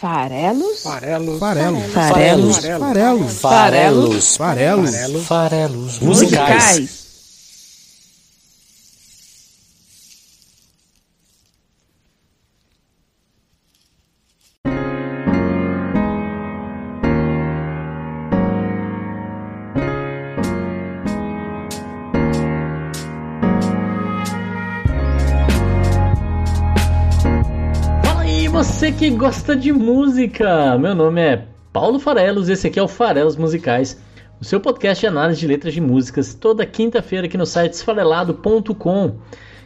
Farelos? 0.00 0.82
Farelos. 0.84 1.38
Farelos. 1.40 1.92
Farelos. 1.92 2.56
Farelos. 2.58 3.40
Farelos. 3.40 4.36
Farelos. 4.36 5.26
Farelos. 5.26 5.98
Musicais. 6.00 7.07
Que 28.98 29.10
gosta 29.10 29.54
de 29.54 29.72
música! 29.72 30.76
Meu 30.76 30.92
nome 30.92 31.20
é 31.20 31.46
Paulo 31.72 32.00
Farelos 32.00 32.48
esse 32.48 32.66
aqui 32.66 32.80
é 32.80 32.82
o 32.82 32.88
Farelos 32.88 33.36
Musicais, 33.36 34.02
o 34.40 34.44
seu 34.44 34.58
podcast 34.58 35.00
de 35.00 35.06
análise 35.06 35.38
de 35.38 35.46
letras 35.46 35.72
de 35.72 35.80
músicas, 35.80 36.34
toda 36.34 36.66
quinta-feira 36.66 37.28
aqui 37.28 37.38
no 37.38 37.46
site 37.46 37.74
esfarelado.com. 37.74 39.14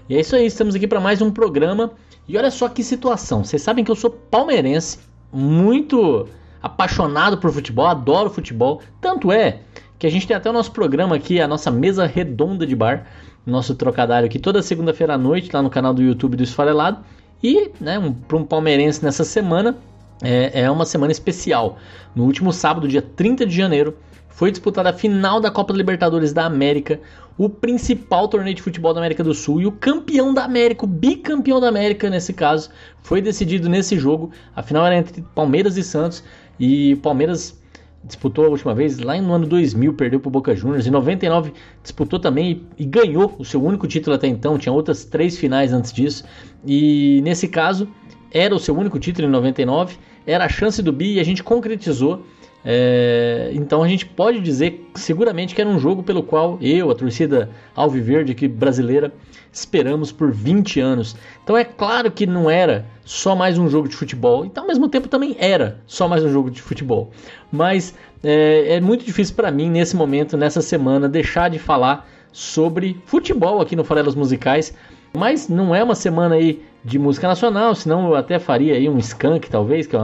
E 0.06 0.16
é 0.16 0.20
isso 0.20 0.36
aí, 0.36 0.44
estamos 0.44 0.74
aqui 0.74 0.86
para 0.86 1.00
mais 1.00 1.22
um 1.22 1.30
programa. 1.30 1.92
E 2.28 2.36
olha 2.36 2.50
só 2.50 2.68
que 2.68 2.84
situação, 2.84 3.42
vocês 3.42 3.62
sabem 3.62 3.82
que 3.82 3.90
eu 3.90 3.96
sou 3.96 4.10
palmeirense, 4.10 4.98
muito 5.32 6.28
apaixonado 6.62 7.38
por 7.38 7.50
futebol, 7.50 7.86
adoro 7.86 8.28
futebol, 8.28 8.82
tanto 9.00 9.32
é 9.32 9.60
que 9.98 10.06
a 10.06 10.10
gente 10.10 10.26
tem 10.26 10.36
até 10.36 10.50
o 10.50 10.52
nosso 10.52 10.72
programa 10.72 11.16
aqui, 11.16 11.40
a 11.40 11.48
nossa 11.48 11.70
mesa 11.70 12.04
redonda 12.04 12.66
de 12.66 12.76
bar, 12.76 13.06
nosso 13.46 13.74
trocadilho 13.74 14.26
aqui 14.26 14.38
toda 14.38 14.60
segunda-feira 14.60 15.14
à 15.14 15.18
noite 15.18 15.48
lá 15.50 15.62
no 15.62 15.70
canal 15.70 15.94
do 15.94 16.02
YouTube 16.02 16.36
do 16.36 16.42
Esfarelado. 16.42 17.02
E, 17.42 17.70
né, 17.80 17.98
um, 17.98 18.12
para 18.12 18.36
um 18.36 18.44
palmeirense 18.44 19.04
nessa 19.04 19.24
semana, 19.24 19.76
é, 20.22 20.62
é 20.62 20.70
uma 20.70 20.86
semana 20.86 21.10
especial. 21.10 21.78
No 22.14 22.24
último 22.24 22.52
sábado, 22.52 22.86
dia 22.86 23.02
30 23.02 23.44
de 23.44 23.54
janeiro, 23.54 23.96
foi 24.28 24.50
disputada 24.50 24.90
a 24.90 24.92
final 24.92 25.40
da 25.40 25.50
Copa 25.50 25.72
Libertadores 25.72 26.32
da 26.32 26.46
América, 26.46 27.00
o 27.36 27.48
principal 27.48 28.28
torneio 28.28 28.54
de 28.54 28.62
futebol 28.62 28.92
da 28.94 29.00
América 29.00 29.24
do 29.24 29.34
Sul 29.34 29.60
e 29.60 29.66
o 29.66 29.72
campeão 29.72 30.32
da 30.32 30.44
América, 30.44 30.84
o 30.84 30.88
bicampeão 30.88 31.60
da 31.60 31.68
América 31.68 32.08
nesse 32.08 32.32
caso, 32.32 32.70
foi 33.02 33.20
decidido 33.20 33.68
nesse 33.68 33.98
jogo. 33.98 34.30
A 34.54 34.62
final 34.62 34.86
era 34.86 34.96
entre 34.96 35.22
Palmeiras 35.34 35.76
e 35.76 35.82
Santos 35.82 36.22
e 36.58 36.96
Palmeiras 36.96 37.61
disputou 38.04 38.46
a 38.46 38.48
última 38.48 38.74
vez 38.74 38.98
lá 38.98 39.20
no 39.20 39.32
ano 39.32 39.46
2000, 39.46 39.94
perdeu 39.94 40.20
para 40.20 40.28
o 40.28 40.30
Boca 40.30 40.54
Juniors. 40.54 40.86
Em 40.86 40.90
99 40.90 41.52
disputou 41.82 42.18
também 42.18 42.64
e, 42.78 42.82
e 42.82 42.84
ganhou 42.84 43.34
o 43.38 43.44
seu 43.44 43.62
único 43.62 43.86
título 43.86 44.16
até 44.16 44.26
então. 44.26 44.58
Tinha 44.58 44.72
outras 44.72 45.04
três 45.04 45.38
finais 45.38 45.72
antes 45.72 45.92
disso. 45.92 46.24
E 46.66 47.20
nesse 47.22 47.48
caso 47.48 47.88
era 48.30 48.54
o 48.54 48.58
seu 48.58 48.76
único 48.76 48.98
título 48.98 49.28
em 49.28 49.30
99, 49.30 49.96
era 50.26 50.44
a 50.44 50.48
chance 50.48 50.82
do 50.82 50.92
bi 50.92 51.14
e 51.14 51.20
a 51.20 51.24
gente 51.24 51.42
concretizou. 51.42 52.24
É, 52.64 53.50
então 53.54 53.82
a 53.82 53.88
gente 53.88 54.06
pode 54.06 54.40
dizer 54.40 54.88
seguramente 54.94 55.54
que 55.54 55.60
era 55.60 55.68
um 55.68 55.78
jogo 55.78 56.02
pelo 56.02 56.22
qual 56.22 56.58
eu, 56.60 56.90
a 56.90 56.94
torcida 56.94 57.50
alviverde 57.74 58.32
aqui 58.32 58.46
brasileira, 58.46 59.12
esperamos 59.52 60.12
por 60.12 60.32
20 60.32 60.80
anos. 60.80 61.16
Então 61.42 61.56
é 61.56 61.64
claro 61.64 62.10
que 62.10 62.26
não 62.26 62.48
era 62.48 62.86
só 63.04 63.34
mais 63.34 63.58
um 63.58 63.68
jogo 63.68 63.88
de 63.88 63.96
futebol, 63.96 64.44
então 64.44 64.64
ao 64.64 64.68
mesmo 64.68 64.88
tempo 64.88 65.08
também 65.08 65.36
era 65.38 65.80
só 65.86 66.06
mais 66.06 66.24
um 66.24 66.30
jogo 66.30 66.50
de 66.50 66.62
futebol. 66.62 67.10
Mas 67.50 67.94
é, 68.22 68.76
é 68.76 68.80
muito 68.80 69.04
difícil 69.04 69.34
para 69.34 69.50
mim 69.50 69.68
nesse 69.68 69.96
momento, 69.96 70.36
nessa 70.36 70.62
semana, 70.62 71.08
deixar 71.08 71.50
de 71.50 71.58
falar 71.58 72.08
sobre 72.32 72.98
futebol 73.04 73.60
aqui 73.60 73.76
no 73.76 73.84
Farelas 73.84 74.14
Musicais. 74.14 74.74
Mas 75.14 75.48
não 75.48 75.74
é 75.74 75.84
uma 75.84 75.94
semana 75.94 76.36
aí 76.36 76.62
de 76.84 76.98
música 76.98 77.28
nacional, 77.28 77.74
senão 77.74 78.08
eu 78.08 78.14
até 78.14 78.38
faria 78.38 78.74
aí 78.74 78.88
um 78.88 78.98
Skank, 78.98 79.48
talvez, 79.48 79.86
que 79.86 79.96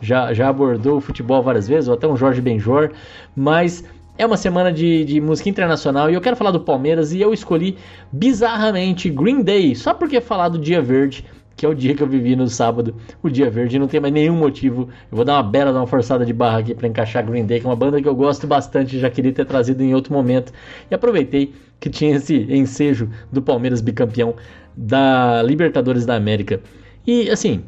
já, 0.00 0.34
já 0.34 0.48
abordou 0.48 0.98
o 0.98 1.00
futebol 1.00 1.42
várias 1.42 1.66
vezes, 1.66 1.88
ou 1.88 1.94
até 1.94 2.06
um 2.06 2.16
Jorge 2.16 2.40
Benjor, 2.40 2.90
mas 3.34 3.84
é 4.18 4.26
uma 4.26 4.36
semana 4.36 4.72
de, 4.72 5.04
de 5.04 5.20
música 5.20 5.48
internacional 5.48 6.10
e 6.10 6.14
eu 6.14 6.20
quero 6.20 6.36
falar 6.36 6.50
do 6.50 6.60
Palmeiras 6.60 7.12
e 7.12 7.20
eu 7.20 7.32
escolhi 7.32 7.76
bizarramente 8.10 9.10
Green 9.10 9.42
Day, 9.42 9.74
só 9.74 9.94
porque 9.94 10.20
falar 10.20 10.48
do 10.48 10.58
Dia 10.58 10.80
Verde, 10.80 11.24
que 11.56 11.64
é 11.64 11.68
o 11.68 11.74
dia 11.74 11.94
que 11.94 12.02
eu 12.02 12.06
vivi 12.06 12.36
no 12.36 12.48
sábado, 12.48 12.94
o 13.22 13.30
Dia 13.30 13.50
Verde, 13.50 13.78
não 13.78 13.88
tem 13.88 13.98
mais 13.98 14.12
nenhum 14.12 14.36
motivo. 14.36 14.88
Eu 15.10 15.16
vou 15.16 15.24
dar 15.24 15.34
uma 15.34 15.42
bela, 15.42 15.72
dar 15.72 15.80
uma 15.80 15.86
forçada 15.86 16.24
de 16.24 16.32
barra 16.32 16.58
aqui 16.58 16.74
para 16.74 16.86
encaixar 16.86 17.24
Green 17.24 17.46
Day, 17.46 17.60
que 17.60 17.66
é 17.66 17.68
uma 17.68 17.76
banda 17.76 18.00
que 18.00 18.06
eu 18.06 18.14
gosto 18.14 18.46
bastante, 18.46 18.98
já 18.98 19.08
queria 19.08 19.32
ter 19.32 19.46
trazido 19.46 19.82
em 19.82 19.94
outro 19.94 20.12
momento. 20.12 20.52
E 20.90 20.94
aproveitei 20.94 21.54
que 21.80 21.90
tinha 21.90 22.16
esse 22.16 22.34
ensejo 22.50 23.10
do 23.30 23.42
Palmeiras 23.42 23.80
bicampeão 23.80 24.34
da 24.76 25.42
Libertadores 25.42 26.04
da 26.04 26.14
América. 26.14 26.60
E 27.06 27.30
assim, 27.30 27.62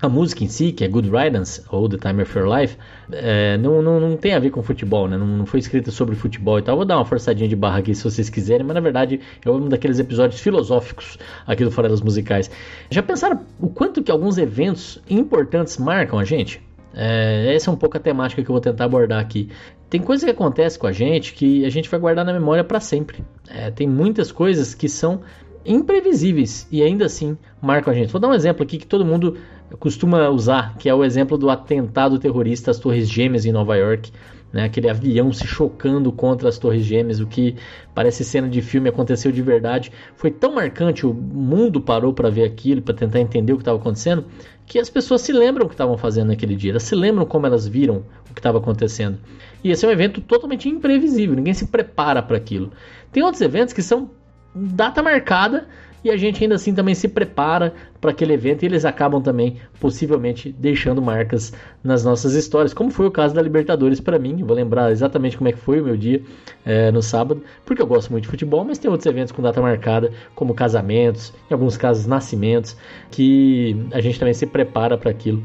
a 0.00 0.08
música 0.08 0.44
em 0.44 0.48
si, 0.48 0.72
que 0.72 0.84
é 0.84 0.88
Good 0.88 1.10
Riddance, 1.10 1.62
ou 1.70 1.88
The 1.88 1.96
Time 1.96 2.22
of 2.22 2.38
Your 2.38 2.48
Life, 2.48 2.76
é, 3.12 3.58
não, 3.58 3.82
não, 3.82 3.98
não 3.98 4.16
tem 4.16 4.32
a 4.32 4.38
ver 4.38 4.50
com 4.50 4.62
futebol, 4.62 5.08
né? 5.08 5.16
Não, 5.16 5.26
não, 5.26 5.46
foi 5.46 5.58
escrita 5.58 5.90
sobre 5.90 6.14
futebol 6.14 6.58
e 6.58 6.62
tal. 6.62 6.76
Vou 6.76 6.84
dar 6.84 6.96
uma 6.96 7.04
forçadinha 7.04 7.48
de 7.48 7.56
barra 7.56 7.78
aqui 7.78 7.94
se 7.94 8.04
vocês 8.04 8.30
quiserem, 8.30 8.64
mas 8.64 8.74
na 8.74 8.80
verdade 8.80 9.20
é 9.44 9.50
um 9.50 9.68
daqueles 9.68 9.98
episódios 9.98 10.40
filosóficos 10.40 11.18
aqui 11.46 11.64
do 11.64 11.70
Farelas 11.70 12.00
Musicais. 12.00 12.50
Já 12.90 13.02
pensaram 13.02 13.40
o 13.60 13.68
quanto 13.68 14.02
que 14.02 14.10
alguns 14.10 14.38
eventos 14.38 15.02
importantes 15.10 15.78
marcam 15.78 16.18
a 16.18 16.24
gente? 16.24 16.62
É, 16.94 17.54
essa 17.54 17.70
é 17.70 17.72
um 17.72 17.76
pouco 17.76 17.96
a 17.96 18.00
temática 18.00 18.42
que 18.42 18.48
eu 18.48 18.54
vou 18.54 18.60
tentar 18.60 18.84
abordar 18.84 19.20
aqui. 19.20 19.48
Tem 19.90 20.00
coisas 20.00 20.24
que 20.24 20.30
acontecem 20.30 20.78
com 20.78 20.86
a 20.86 20.92
gente 20.92 21.32
que 21.32 21.64
a 21.64 21.70
gente 21.70 21.88
vai 21.88 21.98
guardar 21.98 22.24
na 22.24 22.32
memória 22.32 22.62
para 22.62 22.78
sempre. 22.78 23.24
É, 23.48 23.70
tem 23.70 23.86
muitas 23.86 24.30
coisas 24.30 24.74
que 24.74 24.88
são 24.88 25.22
imprevisíveis 25.64 26.68
e 26.70 26.82
ainda 26.82 27.06
assim 27.06 27.36
marcam 27.60 27.92
a 27.92 27.96
gente. 27.96 28.10
Vou 28.12 28.20
dar 28.20 28.28
um 28.28 28.34
exemplo 28.34 28.62
aqui 28.62 28.78
que 28.78 28.86
todo 28.86 29.04
mundo 29.04 29.36
costuma 29.78 30.28
usar, 30.28 30.76
que 30.78 30.88
é 30.88 30.94
o 30.94 31.04
exemplo 31.04 31.38
do 31.38 31.50
atentado 31.50 32.18
terrorista 32.18 32.70
às 32.70 32.78
Torres 32.78 33.08
Gêmeas 33.08 33.44
em 33.44 33.52
Nova 33.52 33.76
York. 33.76 34.12
Né, 34.50 34.64
aquele 34.64 34.88
avião 34.88 35.30
se 35.30 35.46
chocando 35.46 36.10
contra 36.10 36.48
as 36.48 36.56
Torres 36.56 36.82
Gêmeas, 36.82 37.20
o 37.20 37.26
que 37.26 37.54
parece 37.94 38.24
cena 38.24 38.48
de 38.48 38.62
filme 38.62 38.88
aconteceu 38.88 39.30
de 39.30 39.42
verdade. 39.42 39.92
Foi 40.16 40.30
tão 40.30 40.54
marcante, 40.54 41.06
o 41.06 41.12
mundo 41.12 41.82
parou 41.82 42.14
para 42.14 42.30
ver 42.30 42.44
aquilo, 42.44 42.80
para 42.80 42.94
tentar 42.94 43.20
entender 43.20 43.52
o 43.52 43.56
que 43.56 43.60
estava 43.60 43.76
acontecendo, 43.76 44.24
que 44.68 44.78
as 44.78 44.90
pessoas 44.90 45.22
se 45.22 45.32
lembram 45.32 45.64
o 45.64 45.68
que 45.68 45.74
estavam 45.74 45.96
fazendo 45.96 46.28
naquele 46.28 46.54
dia, 46.54 46.72
elas 46.72 46.82
se 46.82 46.94
lembram 46.94 47.24
como 47.24 47.46
elas 47.46 47.66
viram 47.66 48.04
o 48.30 48.34
que 48.34 48.40
estava 48.40 48.58
acontecendo. 48.58 49.18
E 49.64 49.70
esse 49.70 49.84
é 49.84 49.88
um 49.88 49.90
evento 49.90 50.20
totalmente 50.20 50.68
imprevisível, 50.68 51.34
ninguém 51.34 51.54
se 51.54 51.66
prepara 51.66 52.22
para 52.22 52.36
aquilo. 52.36 52.70
Tem 53.10 53.22
outros 53.22 53.40
eventos 53.40 53.72
que 53.72 53.82
são 53.82 54.10
data 54.54 55.02
marcada 55.02 55.66
e 56.08 56.10
a 56.10 56.16
gente 56.16 56.42
ainda 56.42 56.54
assim 56.54 56.74
também 56.74 56.94
se 56.94 57.06
prepara 57.06 57.74
para 58.00 58.10
aquele 58.10 58.32
evento 58.32 58.62
e 58.62 58.66
eles 58.66 58.84
acabam 58.84 59.20
também 59.20 59.56
possivelmente 59.78 60.50
deixando 60.58 61.02
marcas 61.02 61.52
nas 61.84 62.02
nossas 62.02 62.34
histórias, 62.34 62.72
como 62.72 62.90
foi 62.90 63.06
o 63.06 63.10
caso 63.10 63.34
da 63.34 63.42
Libertadores 63.42 64.00
para 64.00 64.18
mim. 64.18 64.42
Vou 64.42 64.56
lembrar 64.56 64.90
exatamente 64.90 65.36
como 65.36 65.48
é 65.48 65.52
que 65.52 65.58
foi 65.58 65.80
o 65.80 65.84
meu 65.84 65.96
dia 65.96 66.22
é, 66.64 66.90
no 66.90 67.02
sábado, 67.02 67.42
porque 67.66 67.82
eu 67.82 67.86
gosto 67.86 68.10
muito 68.10 68.24
de 68.24 68.30
futebol, 68.30 68.64
mas 68.64 68.78
tem 68.78 68.90
outros 68.90 69.06
eventos 69.06 69.32
com 69.32 69.42
data 69.42 69.60
marcada, 69.60 70.10
como 70.34 70.54
casamentos, 70.54 71.32
em 71.50 71.52
alguns 71.52 71.76
casos 71.76 72.06
nascimentos, 72.06 72.74
que 73.10 73.76
a 73.92 74.00
gente 74.00 74.18
também 74.18 74.34
se 74.34 74.46
prepara 74.46 74.96
para 74.96 75.10
aquilo 75.10 75.42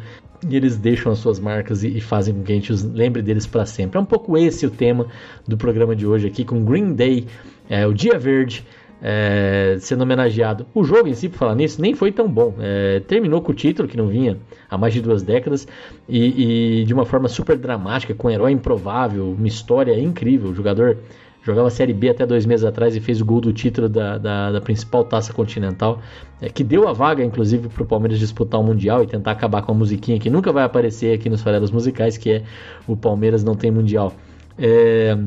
e 0.47 0.55
eles 0.55 0.77
deixam 0.77 1.11
as 1.11 1.19
suas 1.19 1.39
marcas 1.39 1.83
e, 1.83 1.97
e, 1.97 2.01
fazem 2.01 2.33
com 2.33 2.43
que 2.43 2.51
a 2.51 2.55
gente 2.55 2.71
os 2.71 2.83
lembre 2.83 3.21
deles 3.21 3.45
para 3.47 3.65
sempre. 3.65 3.97
É 3.97 4.01
um 4.01 4.05
pouco 4.05 4.37
esse 4.37 4.65
o 4.65 4.69
tema 4.69 5.07
do 5.47 5.57
programa 5.57 5.95
de 5.95 6.05
hoje 6.05 6.27
aqui 6.27 6.43
com 6.43 6.63
Green 6.63 6.93
Day, 6.93 7.27
é, 7.69 7.85
o 7.85 7.93
Dia 7.93 8.17
Verde 8.17 8.65
é, 9.05 9.75
sendo 9.81 10.03
homenageado. 10.03 10.65
O 10.73 10.85
jogo 10.85 11.09
em 11.09 11.13
si, 11.13 11.27
por 11.27 11.37
falar 11.37 11.55
nisso, 11.55 11.81
nem 11.81 11.93
foi 11.93 12.09
tão 12.09 12.29
bom. 12.29 12.55
É, 12.57 13.01
terminou 13.01 13.41
com 13.41 13.51
o 13.51 13.55
título, 13.55 13.85
que 13.85 13.97
não 13.97 14.07
vinha 14.07 14.37
há 14.69 14.77
mais 14.77 14.93
de 14.93 15.01
duas 15.01 15.21
décadas, 15.21 15.67
e, 16.07 16.79
e, 16.79 16.85
de 16.85 16.93
uma 16.93 17.05
forma 17.05 17.27
super 17.27 17.57
dramática, 17.57 18.15
com 18.15 18.29
um 18.29 18.31
herói 18.31 18.53
improvável, 18.53 19.35
uma 19.37 19.47
história 19.47 19.99
incrível. 19.99 20.51
O 20.51 20.55
jogador 20.55 20.97
jogava 21.43 21.69
Série 21.69 21.91
B 21.91 22.09
até 22.09 22.25
dois 22.25 22.45
meses 22.45 22.65
atrás 22.65 22.95
e 22.95 23.01
fez 23.01 23.19
o 23.19 23.25
gol 23.25 23.41
do 23.41 23.51
título 23.51 23.89
da, 23.89 24.17
da, 24.17 24.51
da 24.53 24.61
principal 24.61 25.03
taça 25.03 25.33
continental, 25.33 25.99
é, 26.41 26.47
que 26.47 26.63
deu 26.63 26.87
a 26.87 26.93
vaga, 26.93 27.21
inclusive, 27.21 27.67
para 27.67 27.83
o 27.83 27.85
Palmeiras 27.85 28.17
disputar 28.17 28.61
o 28.61 28.63
Mundial 28.63 29.03
e 29.03 29.07
tentar 29.07 29.31
acabar 29.31 29.63
com 29.63 29.73
a 29.73 29.75
musiquinha 29.75 30.17
que 30.17 30.29
nunca 30.29 30.53
vai 30.53 30.63
aparecer 30.63 31.13
aqui 31.13 31.29
nos 31.29 31.41
farelos 31.41 31.71
musicais, 31.71 32.17
que 32.17 32.31
é 32.31 32.43
o 32.87 32.95
Palmeiras 32.95 33.43
não 33.43 33.53
tem 33.53 33.69
Mundial. 33.69 34.13
É, 34.57 35.17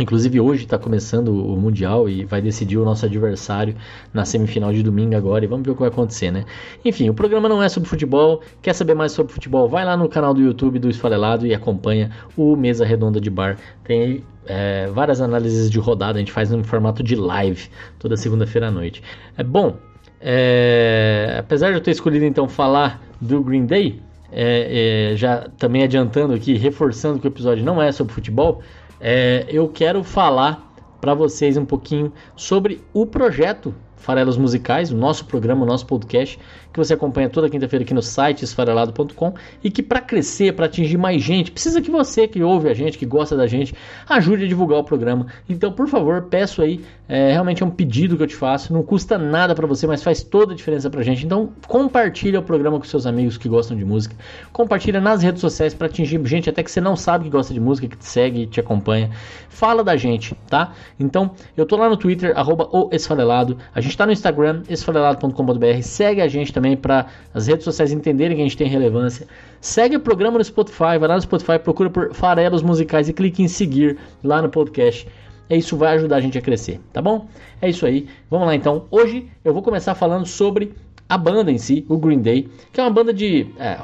Inclusive 0.00 0.40
hoje 0.40 0.64
está 0.64 0.78
começando 0.78 1.28
o 1.28 1.56
Mundial 1.56 2.08
e 2.08 2.24
vai 2.24 2.40
decidir 2.40 2.78
o 2.78 2.84
nosso 2.84 3.04
adversário 3.04 3.74
na 4.12 4.24
semifinal 4.24 4.72
de 4.72 4.82
domingo 4.82 5.14
agora 5.14 5.44
e 5.44 5.48
vamos 5.48 5.64
ver 5.64 5.72
o 5.72 5.74
que 5.74 5.80
vai 5.80 5.88
acontecer, 5.88 6.30
né? 6.30 6.44
Enfim, 6.84 7.08
o 7.08 7.14
programa 7.14 7.48
não 7.48 7.62
é 7.62 7.68
sobre 7.68 7.88
futebol. 7.88 8.40
Quer 8.62 8.72
saber 8.72 8.94
mais 8.94 9.12
sobre 9.12 9.32
futebol? 9.32 9.68
Vai 9.68 9.84
lá 9.84 9.96
no 9.96 10.08
canal 10.08 10.32
do 10.32 10.40
YouTube 10.40 10.78
do 10.78 10.88
Esfarelado 10.88 11.46
e 11.46 11.54
acompanha 11.54 12.10
o 12.36 12.56
Mesa 12.56 12.84
Redonda 12.84 13.20
de 13.20 13.30
Bar. 13.30 13.56
Tem 13.84 14.24
é, 14.46 14.88
várias 14.88 15.20
análises 15.20 15.70
de 15.70 15.78
rodada, 15.78 16.18
a 16.18 16.20
gente 16.20 16.32
faz 16.32 16.50
no 16.50 16.64
formato 16.64 17.02
de 17.02 17.14
live 17.14 17.68
toda 17.98 18.16
segunda-feira 18.16 18.68
à 18.68 18.70
noite. 18.70 19.02
É 19.36 19.44
bom, 19.44 19.76
é, 20.20 21.36
apesar 21.38 21.70
de 21.70 21.76
eu 21.76 21.80
ter 21.80 21.92
escolhido 21.92 22.24
então 22.24 22.48
falar 22.48 23.00
do 23.20 23.42
Green 23.42 23.66
Day, 23.66 24.00
é, 24.32 25.12
é 25.12 25.16
já 25.16 25.48
também 25.58 25.82
adiantando 25.82 26.34
aqui, 26.34 26.56
reforçando 26.56 27.18
que 27.18 27.26
o 27.26 27.28
episódio 27.28 27.64
não 27.64 27.80
é 27.80 27.92
sobre 27.92 28.12
futebol 28.12 28.60
é, 29.00 29.46
eu 29.48 29.68
quero 29.68 30.04
falar 30.04 30.70
para 31.00 31.14
vocês 31.14 31.56
um 31.56 31.64
pouquinho 31.64 32.12
sobre 32.36 32.82
o 32.92 33.06
projeto 33.06 33.74
Farelos 33.96 34.36
Musicais, 34.36 34.90
o 34.92 34.96
nosso 34.96 35.24
programa, 35.24 35.62
o 35.62 35.66
nosso 35.66 35.86
podcast, 35.86 36.38
que 36.72 36.78
você 36.78 36.94
acompanha 36.94 37.28
toda 37.28 37.48
quinta-feira 37.48 37.84
aqui 37.84 37.94
no 37.94 38.02
site 38.02 38.44
esfarelado.com 38.44 39.34
e 39.62 39.70
que 39.70 39.82
para 39.82 40.00
crescer, 40.00 40.54
para 40.54 40.66
atingir 40.66 40.96
mais 40.96 41.22
gente, 41.22 41.50
precisa 41.50 41.80
que 41.80 41.90
você 41.90 42.28
que 42.28 42.42
ouve 42.42 42.68
a 42.68 42.74
gente, 42.74 42.96
que 42.96 43.06
gosta 43.06 43.36
da 43.36 43.46
gente, 43.46 43.74
ajude 44.08 44.44
a 44.44 44.48
divulgar 44.48 44.78
o 44.78 44.84
programa. 44.84 45.26
Então, 45.48 45.72
por 45.72 45.88
favor, 45.88 46.22
peço 46.30 46.62
aí, 46.62 46.80
é, 47.08 47.32
realmente 47.32 47.62
é 47.62 47.66
um 47.66 47.70
pedido 47.70 48.16
que 48.16 48.22
eu 48.22 48.26
te 48.26 48.36
faço, 48.36 48.72
não 48.72 48.82
custa 48.82 49.18
nada 49.18 49.54
para 49.54 49.66
você, 49.66 49.86
mas 49.86 50.02
faz 50.02 50.22
toda 50.22 50.52
a 50.52 50.56
diferença 50.56 50.88
pra 50.88 51.02
gente. 51.02 51.26
Então, 51.26 51.50
compartilha 51.66 52.38
o 52.38 52.42
programa 52.42 52.78
com 52.78 52.84
seus 52.84 53.06
amigos 53.06 53.36
que 53.36 53.48
gostam 53.48 53.76
de 53.76 53.84
música, 53.84 54.14
compartilha 54.52 55.00
nas 55.00 55.22
redes 55.22 55.40
sociais 55.40 55.74
para 55.74 55.86
atingir 55.88 56.20
gente 56.26 56.48
até 56.48 56.62
que 56.62 56.70
você 56.70 56.80
não 56.80 56.94
sabe 56.96 57.24
que 57.24 57.30
gosta 57.30 57.52
de 57.52 57.60
música, 57.60 57.88
que 57.88 57.96
te 57.96 58.06
segue, 58.06 58.46
te 58.46 58.60
acompanha. 58.60 59.10
Fala 59.48 59.82
da 59.82 59.96
gente, 59.96 60.34
tá? 60.48 60.72
Então, 60.98 61.32
eu 61.56 61.66
tô 61.66 61.76
lá 61.76 61.88
no 61.88 61.96
Twitter, 61.96 62.32
arroba 62.36 62.68
o 62.70 62.88
Esfarelado, 62.92 63.58
a 63.74 63.80
gente 63.80 63.96
tá 63.96 64.06
no 64.06 64.12
Instagram, 64.12 64.62
esfarelado.com.br, 64.68 65.82
segue 65.82 66.20
a 66.20 66.28
gente 66.28 66.52
também 66.52 66.59
para 66.76 67.06
as 67.32 67.46
redes 67.46 67.64
sociais 67.64 67.92
entenderem 67.92 68.36
que 68.36 68.42
a 68.42 68.44
gente 68.44 68.56
tem 68.56 68.68
relevância. 68.68 69.26
Segue 69.60 69.96
o 69.96 70.00
programa 70.00 70.38
no 70.38 70.44
Spotify, 70.44 70.98
vai 70.98 71.08
lá 71.08 71.16
no 71.16 71.22
Spotify, 71.22 71.58
procura 71.58 71.90
por 71.90 72.14
Farelos 72.14 72.62
Musicais 72.62 73.08
e 73.08 73.12
clique 73.12 73.42
em 73.42 73.48
seguir 73.48 73.98
lá 74.22 74.40
no 74.40 74.48
podcast. 74.48 75.06
É 75.48 75.56
isso 75.56 75.76
vai 75.76 75.96
ajudar 75.96 76.16
a 76.16 76.20
gente 76.20 76.38
a 76.38 76.40
crescer, 76.40 76.80
tá 76.92 77.02
bom? 77.02 77.26
É 77.60 77.68
isso 77.68 77.84
aí. 77.84 78.06
Vamos 78.30 78.46
lá 78.46 78.54
então. 78.54 78.86
Hoje 78.90 79.26
eu 79.44 79.52
vou 79.52 79.62
começar 79.62 79.94
falando 79.94 80.24
sobre 80.24 80.72
a 81.08 81.18
banda 81.18 81.50
em 81.50 81.58
si, 81.58 81.84
o 81.88 81.98
Green 81.98 82.20
Day, 82.20 82.48
que 82.72 82.80
é 82.80 82.84
uma 82.84 82.90
banda 82.90 83.12
de. 83.12 83.48
É, 83.58 83.78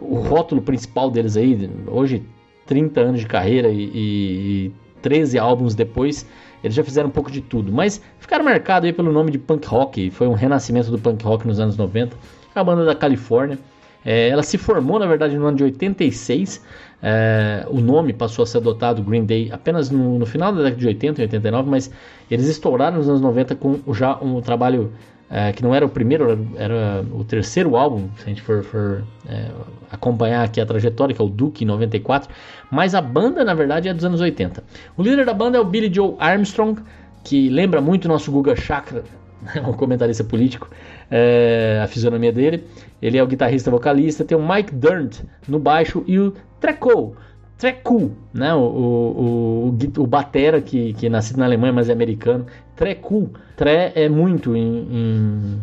o 0.00 0.20
rótulo 0.20 0.62
principal 0.62 1.10
deles 1.10 1.36
aí, 1.36 1.68
hoje 1.88 2.22
30 2.66 3.00
anos 3.00 3.20
de 3.20 3.26
carreira 3.26 3.68
e, 3.68 3.90
e 3.94 4.72
13 5.02 5.38
álbuns 5.38 5.74
depois, 5.74 6.24
eles 6.62 6.74
já 6.74 6.82
fizeram 6.84 7.08
um 7.08 7.12
pouco 7.12 7.30
de 7.30 7.40
tudo, 7.40 7.72
mas 7.72 8.00
ficaram 8.18 8.44
marcados 8.44 8.86
aí 8.86 8.92
pelo 8.92 9.12
nome 9.12 9.30
de 9.30 9.38
punk 9.38 9.66
rock, 9.66 10.10
foi 10.10 10.26
um 10.26 10.34
renascimento 10.34 10.90
do 10.90 10.98
punk 10.98 11.24
rock 11.24 11.46
nos 11.46 11.60
anos 11.60 11.76
90. 11.76 12.16
É 12.54 12.58
uma 12.58 12.64
banda 12.64 12.84
da 12.84 12.94
Califórnia. 12.94 13.58
É, 14.04 14.28
ela 14.28 14.42
se 14.42 14.56
formou, 14.56 14.98
na 14.98 15.06
verdade, 15.06 15.36
no 15.36 15.46
ano 15.46 15.56
de 15.56 15.64
86. 15.64 16.64
É, 17.02 17.66
o 17.68 17.80
nome 17.80 18.12
passou 18.12 18.42
a 18.42 18.46
ser 18.46 18.58
adotado, 18.58 19.02
Green 19.02 19.24
Day, 19.24 19.50
apenas 19.52 19.90
no, 19.90 20.18
no, 20.18 20.26
final 20.26 20.52
da 20.52 20.62
década 20.62 20.80
de 20.80 20.86
80 20.86 21.20
e 21.20 21.24
89, 21.24 21.70
mas 21.70 21.90
eles 22.30 22.46
estouraram 22.48 22.96
nos 22.96 23.08
anos 23.08 23.20
90 23.20 23.54
com 23.54 23.78
já 23.94 24.16
um 24.16 24.40
trabalho 24.40 24.92
é, 25.30 25.52
que 25.52 25.62
não 25.62 25.74
era 25.74 25.84
o 25.84 25.88
primeiro, 25.88 26.48
era, 26.56 27.04
o 27.12 27.22
terceiro 27.22 27.76
álbum, 27.76 28.08
se 28.16 28.24
a 28.24 28.28
gente 28.28 28.42
for, 28.42 28.62
for 28.62 29.04
é, 29.28 29.50
acompanhar 29.90 30.44
aqui 30.44 30.60
a 30.60 30.66
trajetória, 30.66 31.14
que 31.14 31.20
é 31.20 31.24
o 31.24 31.28
Duke, 31.28 31.64
em 31.64 31.66
94, 31.66 32.30
mas 32.70 32.94
a 32.94 33.00
banda, 33.00 33.44
na 33.44 33.54
verdade, 33.54 33.88
é 33.88 33.94
dos 33.94 34.04
anos 34.04 34.20
80. 34.20 34.62
O 34.96 35.02
líder 35.02 35.26
da 35.26 35.34
banda 35.34 35.58
é 35.58 35.60
o 35.60 35.64
Billy 35.64 35.92
Joe 35.92 36.14
Armstrong, 36.18 36.80
que 37.24 37.48
lembra 37.50 37.80
muito 37.80 38.06
o 38.06 38.08
nosso 38.08 38.30
Guga 38.32 38.56
Chakra, 38.56 39.04
um 39.66 39.72
comentarista 39.72 40.24
político, 40.24 40.70
é, 41.10 41.80
a 41.82 41.86
fisionomia 41.86 42.32
dele. 42.32 42.64
Ele 43.00 43.18
é 43.18 43.22
o 43.22 43.26
guitarrista 43.26 43.70
vocalista, 43.70 44.24
tem 44.24 44.36
o 44.36 44.46
Mike 44.46 44.74
Durnt 44.74 45.20
no 45.46 45.58
baixo 45.58 46.02
e 46.06 46.18
o 46.18 46.34
Treco, 46.58 47.16
Trecu, 47.58 48.12
né? 48.32 48.54
O, 48.54 48.60
o, 48.60 49.68
o, 49.68 50.02
o 50.02 50.06
batera 50.06 50.60
que, 50.60 50.94
que 50.94 51.06
é 51.06 51.08
nascido 51.08 51.38
na 51.38 51.44
Alemanha, 51.44 51.72
mas 51.72 51.88
é 51.88 51.92
americano. 51.92 52.46
Trecu. 52.76 53.30
Tre 53.56 53.92
é 53.96 54.08
muito 54.08 54.56
em, 54.56 54.86
em 54.90 55.60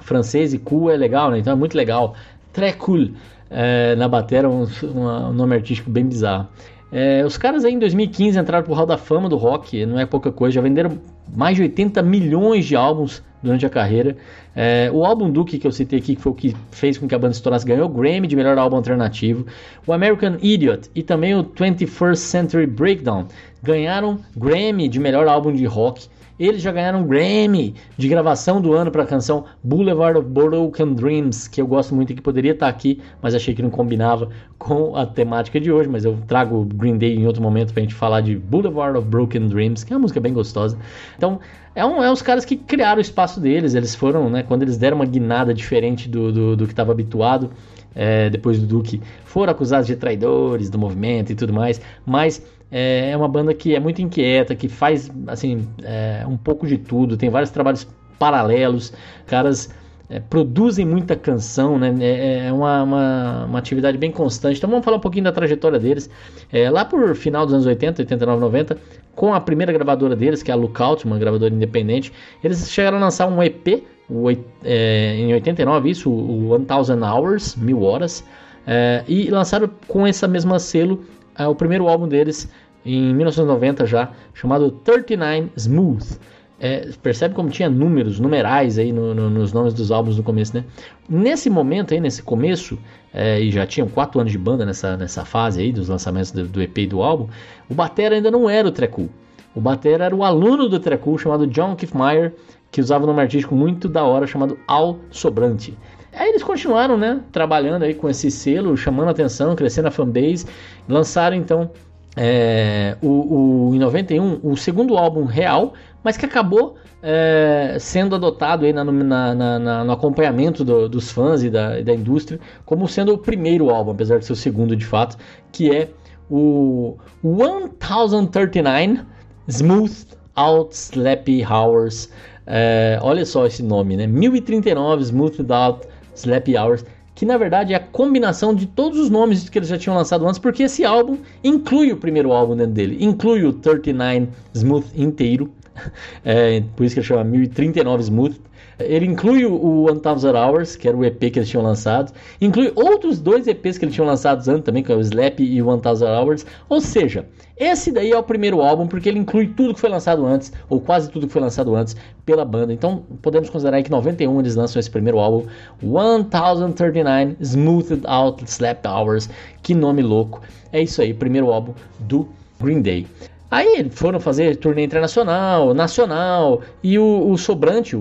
francês 0.00 0.54
e 0.54 0.58
cu 0.58 0.88
é 0.88 0.96
legal, 0.96 1.30
né? 1.30 1.38
Então 1.38 1.52
é 1.52 1.56
muito 1.56 1.76
legal. 1.76 2.14
Trecul. 2.52 3.10
É, 3.50 3.94
na 3.96 4.08
batera, 4.08 4.48
um, 4.48 4.66
um, 4.84 5.32
nome 5.32 5.56
artístico 5.56 5.90
bem 5.90 6.06
bizarro. 6.06 6.48
É, 6.92 7.24
os 7.24 7.36
caras 7.36 7.64
aí 7.64 7.74
em 7.74 7.78
2015 7.78 8.38
entraram 8.38 8.64
pro 8.64 8.74
Hall 8.74 8.86
da 8.86 8.96
Fama 8.96 9.28
do 9.28 9.36
rock, 9.36 9.84
não 9.84 9.98
é 9.98 10.06
pouca 10.06 10.30
coisa, 10.30 10.54
já 10.54 10.60
venderam 10.60 10.98
mais 11.34 11.56
de 11.56 11.62
80 11.62 12.02
milhões 12.02 12.64
de 12.64 12.76
álbuns 12.76 13.22
durante 13.44 13.64
a 13.66 13.70
carreira. 13.70 14.16
É, 14.56 14.90
o 14.92 15.04
álbum 15.04 15.30
Duke 15.30 15.58
que 15.58 15.66
eu 15.66 15.72
citei 15.72 15.98
aqui, 15.98 16.16
que 16.16 16.22
foi 16.22 16.32
o 16.32 16.34
que 16.34 16.56
fez 16.70 16.96
com 16.96 17.06
que 17.06 17.14
a 17.14 17.18
banda 17.18 17.32
estourasse, 17.32 17.66
ganhou 17.66 17.86
o 17.86 17.88
Grammy 17.88 18.26
de 18.26 18.34
melhor 18.34 18.58
álbum 18.58 18.76
alternativo. 18.76 19.46
O 19.86 19.92
American 19.92 20.36
Idiot 20.40 20.90
e 20.94 21.02
também 21.02 21.34
o 21.34 21.44
21st 21.44 22.16
Century 22.16 22.66
Breakdown 22.66 23.26
ganharam 23.62 24.18
Grammy 24.36 24.88
de 24.88 24.98
melhor 24.98 25.28
álbum 25.28 25.52
de 25.52 25.64
rock. 25.66 26.08
Eles 26.38 26.62
já 26.62 26.72
ganharam 26.72 27.06
Grammy 27.06 27.74
de 27.96 28.08
gravação 28.08 28.60
do 28.60 28.72
ano 28.72 28.90
para 28.90 29.04
a 29.04 29.06
canção 29.06 29.44
Boulevard 29.62 30.18
of 30.18 30.28
Broken 30.28 30.94
Dreams, 30.94 31.48
que 31.48 31.60
eu 31.60 31.66
gosto 31.66 31.94
muito 31.94 32.12
e 32.12 32.16
que 32.16 32.22
poderia 32.22 32.52
estar 32.52 32.68
aqui, 32.68 33.00
mas 33.22 33.34
achei 33.34 33.54
que 33.54 33.62
não 33.62 33.70
combinava 33.70 34.28
com 34.58 34.96
a 34.96 35.06
temática 35.06 35.60
de 35.60 35.70
hoje. 35.70 35.88
Mas 35.88 36.04
eu 36.04 36.18
trago 36.26 36.64
Green 36.74 36.98
Day 36.98 37.14
em 37.14 37.26
outro 37.26 37.40
momento 37.40 37.72
para 37.72 37.80
a 37.80 37.84
gente 37.84 37.94
falar 37.94 38.20
de 38.20 38.36
Boulevard 38.36 38.98
of 38.98 39.06
Broken 39.06 39.46
Dreams, 39.46 39.84
que 39.84 39.92
é 39.92 39.96
uma 39.96 40.02
música 40.02 40.20
bem 40.20 40.32
gostosa. 40.32 40.76
Então, 41.16 41.38
é, 41.74 41.84
um, 41.84 42.02
é 42.02 42.10
os 42.10 42.22
caras 42.22 42.44
que 42.44 42.56
criaram 42.56 42.98
o 42.98 43.00
espaço 43.00 43.38
deles. 43.38 43.74
Eles 43.74 43.94
foram, 43.94 44.28
né, 44.28 44.42
quando 44.42 44.62
eles 44.62 44.76
deram 44.76 44.96
uma 44.96 45.06
guinada 45.06 45.54
diferente 45.54 46.08
do, 46.08 46.32
do, 46.32 46.56
do 46.56 46.66
que 46.66 46.72
estava 46.72 46.90
habituado. 46.90 47.50
É, 47.94 48.28
depois 48.28 48.58
do 48.58 48.66
Duque, 48.66 49.00
foram 49.24 49.52
acusados 49.52 49.86
de 49.86 49.96
traidores 49.96 50.68
do 50.68 50.78
movimento 50.78 51.30
e 51.30 51.34
tudo 51.34 51.52
mais, 51.52 51.80
mas 52.04 52.42
é, 52.70 53.10
é 53.10 53.16
uma 53.16 53.28
banda 53.28 53.54
que 53.54 53.74
é 53.74 53.80
muito 53.80 54.02
inquieta, 54.02 54.54
que 54.54 54.68
faz 54.68 55.10
assim 55.26 55.66
é, 55.82 56.24
um 56.26 56.36
pouco 56.36 56.66
de 56.66 56.76
tudo, 56.76 57.16
tem 57.16 57.30
vários 57.30 57.50
trabalhos 57.50 57.86
paralelos, 58.18 58.92
caras 59.26 59.70
é, 60.08 60.20
produzem 60.20 60.84
muita 60.84 61.16
canção, 61.16 61.78
né? 61.78 61.94
É, 62.00 62.46
é 62.46 62.52
uma, 62.52 62.82
uma, 62.82 63.44
uma, 63.46 63.58
atividade 63.58 63.96
bem 63.96 64.10
constante. 64.10 64.58
Então 64.58 64.68
vamos 64.68 64.84
falar 64.84 64.98
um 64.98 65.00
pouquinho 65.00 65.24
da 65.24 65.32
trajetória 65.32 65.78
deles. 65.78 66.10
É, 66.52 66.68
lá 66.70 66.84
por 66.84 67.14
final 67.14 67.44
dos 67.46 67.54
anos 67.54 67.66
80, 67.66 68.02
89, 68.02 68.40
90, 68.40 68.78
com 69.14 69.32
a 69.32 69.40
primeira 69.40 69.72
gravadora 69.72 70.14
deles, 70.14 70.42
que 70.42 70.50
é 70.50 70.54
a 70.54 70.56
Lookout, 70.56 71.04
uma 71.04 71.18
gravadora 71.18 71.54
independente, 71.54 72.12
eles 72.42 72.70
chegaram 72.70 72.98
a 72.98 73.00
lançar 73.00 73.26
um 73.28 73.42
EP 73.42 73.82
o, 74.08 74.30
é, 74.62 75.16
em 75.16 75.32
89, 75.32 75.90
isso, 75.90 76.10
o 76.10 76.58
1000 76.58 77.04
Hours, 77.04 77.56
mil 77.56 77.82
horas, 77.82 78.24
é, 78.66 79.04
e 79.06 79.30
lançaram 79.30 79.70
com 79.86 80.06
essa 80.06 80.26
mesma 80.26 80.58
selo 80.58 81.04
é, 81.36 81.46
o 81.46 81.54
primeiro 81.54 81.88
álbum 81.88 82.08
deles 82.08 82.48
em 82.84 83.14
1990 83.14 83.86
já, 83.86 84.10
chamado 84.32 84.70
39 84.70 85.50
Smooth. 85.56 86.18
É, 86.60 86.88
percebe 87.02 87.34
como 87.34 87.50
tinha 87.50 87.68
números, 87.68 88.20
numerais 88.20 88.78
aí 88.78 88.92
no, 88.92 89.12
no, 89.12 89.28
nos 89.28 89.52
nomes 89.52 89.74
dos 89.74 89.90
álbuns 89.90 90.16
no 90.16 90.22
começo, 90.22 90.56
né? 90.56 90.64
Nesse 91.08 91.50
momento 91.50 91.92
aí, 91.92 92.00
nesse 92.00 92.22
começo, 92.22 92.78
é, 93.12 93.40
e 93.40 93.50
já 93.50 93.66
tinham 93.66 93.88
quatro 93.88 94.20
anos 94.20 94.32
de 94.32 94.38
banda 94.38 94.64
nessa, 94.64 94.96
nessa 94.96 95.24
fase 95.24 95.60
aí 95.60 95.72
dos 95.72 95.88
lançamentos 95.88 96.30
do, 96.30 96.46
do 96.46 96.62
EP 96.62 96.78
e 96.78 96.86
do 96.86 97.02
álbum, 97.02 97.28
o 97.68 97.74
batera 97.74 98.14
ainda 98.14 98.30
não 98.30 98.48
era 98.48 98.68
o 98.68 98.70
Trecu. 98.70 99.10
O 99.54 99.60
batera 99.60 100.04
era 100.04 100.14
o 100.14 100.24
aluno 100.24 100.68
do 100.68 100.78
Trecu 100.78 101.18
chamado 101.18 101.46
John 101.46 101.74
Kiffmeyer, 101.74 102.32
que 102.74 102.80
usava 102.80 103.04
um 103.04 103.06
nome 103.06 103.20
artístico 103.20 103.54
muito 103.54 103.88
da 103.88 104.02
hora 104.02 104.26
chamado 104.26 104.58
Al 104.66 104.98
Sobrante. 105.08 105.78
Aí 106.12 106.30
eles 106.30 106.42
continuaram, 106.42 106.98
né, 106.98 107.20
trabalhando 107.30 107.84
aí 107.84 107.94
com 107.94 108.10
esse 108.10 108.32
selo, 108.32 108.76
chamando 108.76 109.10
atenção, 109.10 109.54
crescendo 109.54 109.86
a 109.86 109.92
fanbase, 109.92 110.44
lançaram 110.88 111.36
então 111.36 111.70
é, 112.16 112.96
o, 113.00 113.68
o, 113.68 113.74
em 113.76 113.78
91 113.78 114.40
o 114.42 114.56
segundo 114.56 114.96
álbum 114.96 115.24
real, 115.24 115.74
mas 116.02 116.16
que 116.16 116.26
acabou 116.26 116.74
é, 117.00 117.76
sendo 117.78 118.16
adotado 118.16 118.64
aí 118.64 118.72
na, 118.72 118.82
na, 118.82 119.34
na, 119.60 119.84
no 119.84 119.92
acompanhamento 119.92 120.64
do, 120.64 120.88
dos 120.88 121.12
fãs 121.12 121.44
e 121.44 121.50
da, 121.50 121.80
da, 121.80 121.94
indústria 121.94 122.40
como 122.66 122.88
sendo 122.88 123.14
o 123.14 123.18
primeiro 123.18 123.70
álbum, 123.70 123.92
apesar 123.92 124.18
de 124.18 124.26
ser 124.26 124.32
o 124.32 124.36
segundo 124.36 124.74
de 124.74 124.84
fato, 124.84 125.16
que 125.52 125.72
é 125.72 125.90
o 126.28 126.96
1039 127.22 129.02
Smooth 129.46 130.06
Out 130.34 130.74
Slappy 130.74 131.44
Hours. 131.44 132.10
É, 132.46 132.98
olha 133.00 133.24
só 133.24 133.46
esse 133.46 133.62
nome, 133.62 133.96
né? 133.96 134.06
1039 134.06 135.02
Smooth 135.02 135.52
Out 135.52 135.86
Slappy 136.14 136.56
Hours 136.56 136.84
que 137.14 137.24
na 137.24 137.36
verdade 137.36 137.72
é 137.72 137.76
a 137.76 137.80
combinação 137.80 138.54
de 138.54 138.66
todos 138.66 138.98
os 138.98 139.08
nomes 139.08 139.48
que 139.48 139.58
eles 139.58 139.68
já 139.68 139.78
tinham 139.78 139.96
lançado 139.96 140.26
antes, 140.26 140.38
porque 140.38 140.64
esse 140.64 140.84
álbum 140.84 141.18
inclui 141.42 141.92
o 141.92 141.96
primeiro 141.96 142.32
álbum 142.32 142.56
dentro 142.56 142.72
dele, 142.72 142.96
inclui 143.00 143.44
o 143.44 143.52
39 143.52 144.28
Smooth 144.52 144.86
inteiro, 144.96 145.50
é, 146.24 146.62
por 146.74 146.84
isso 146.84 146.94
que 146.94 147.00
ele 147.00 147.06
chama 147.06 147.24
1039 147.24 148.02
Smooth. 148.02 148.40
Ele 148.78 149.06
inclui 149.06 149.44
o 149.44 149.86
1000 149.86 150.36
Hours, 150.36 150.76
que 150.76 150.88
era 150.88 150.96
o 150.96 151.04
EP 151.04 151.18
que 151.18 151.38
eles 151.38 151.48
tinham 151.48 151.62
lançado, 151.62 152.12
inclui 152.40 152.72
outros 152.74 153.20
dois 153.20 153.46
EPs 153.46 153.78
que 153.78 153.84
eles 153.84 153.94
tinham 153.94 154.06
lançado 154.06 154.38
antes 154.48 154.64
também, 154.64 154.82
que 154.82 154.92
é 154.92 154.96
o 154.96 155.00
Slap 155.00 155.40
e 155.40 155.62
o 155.62 155.66
1000 155.66 155.82
Hours, 156.06 156.46
ou 156.68 156.80
seja, 156.80 157.26
esse 157.56 157.92
daí 157.92 158.10
é 158.10 158.18
o 158.18 158.22
primeiro 158.22 158.60
álbum 158.60 158.86
porque 158.86 159.08
ele 159.08 159.18
inclui 159.18 159.46
tudo 159.46 159.74
que 159.74 159.80
foi 159.80 159.90
lançado 159.90 160.26
antes, 160.26 160.52
ou 160.68 160.80
quase 160.80 161.08
tudo 161.10 161.26
que 161.26 161.32
foi 161.32 161.42
lançado 161.42 161.74
antes 161.76 161.96
pela 162.26 162.44
banda. 162.44 162.72
Então 162.72 163.04
podemos 163.22 163.48
considerar 163.48 163.80
que 163.82 163.88
em 163.88 163.92
91 163.92 164.40
eles 164.40 164.56
lançam 164.56 164.80
esse 164.80 164.90
primeiro 164.90 165.18
álbum, 165.18 165.46
1039 165.80 167.36
Smoothed 167.40 168.02
Out 168.06 168.44
Slap 168.44 168.84
Hours. 168.86 169.30
Que 169.62 169.74
nome 169.74 170.02
louco! 170.02 170.40
É 170.72 170.82
isso 170.82 171.00
aí, 171.00 171.14
primeiro 171.14 171.52
álbum 171.52 171.72
do 172.00 172.28
Green 172.60 172.82
Day. 172.82 173.06
Aí 173.54 173.88
foram 173.88 174.18
fazer 174.18 174.56
turnê 174.56 174.82
internacional, 174.82 175.72
nacional, 175.72 176.60
e 176.82 176.98
o, 176.98 177.30
o 177.30 177.38
Sobrante, 177.38 177.94
o, 177.94 178.00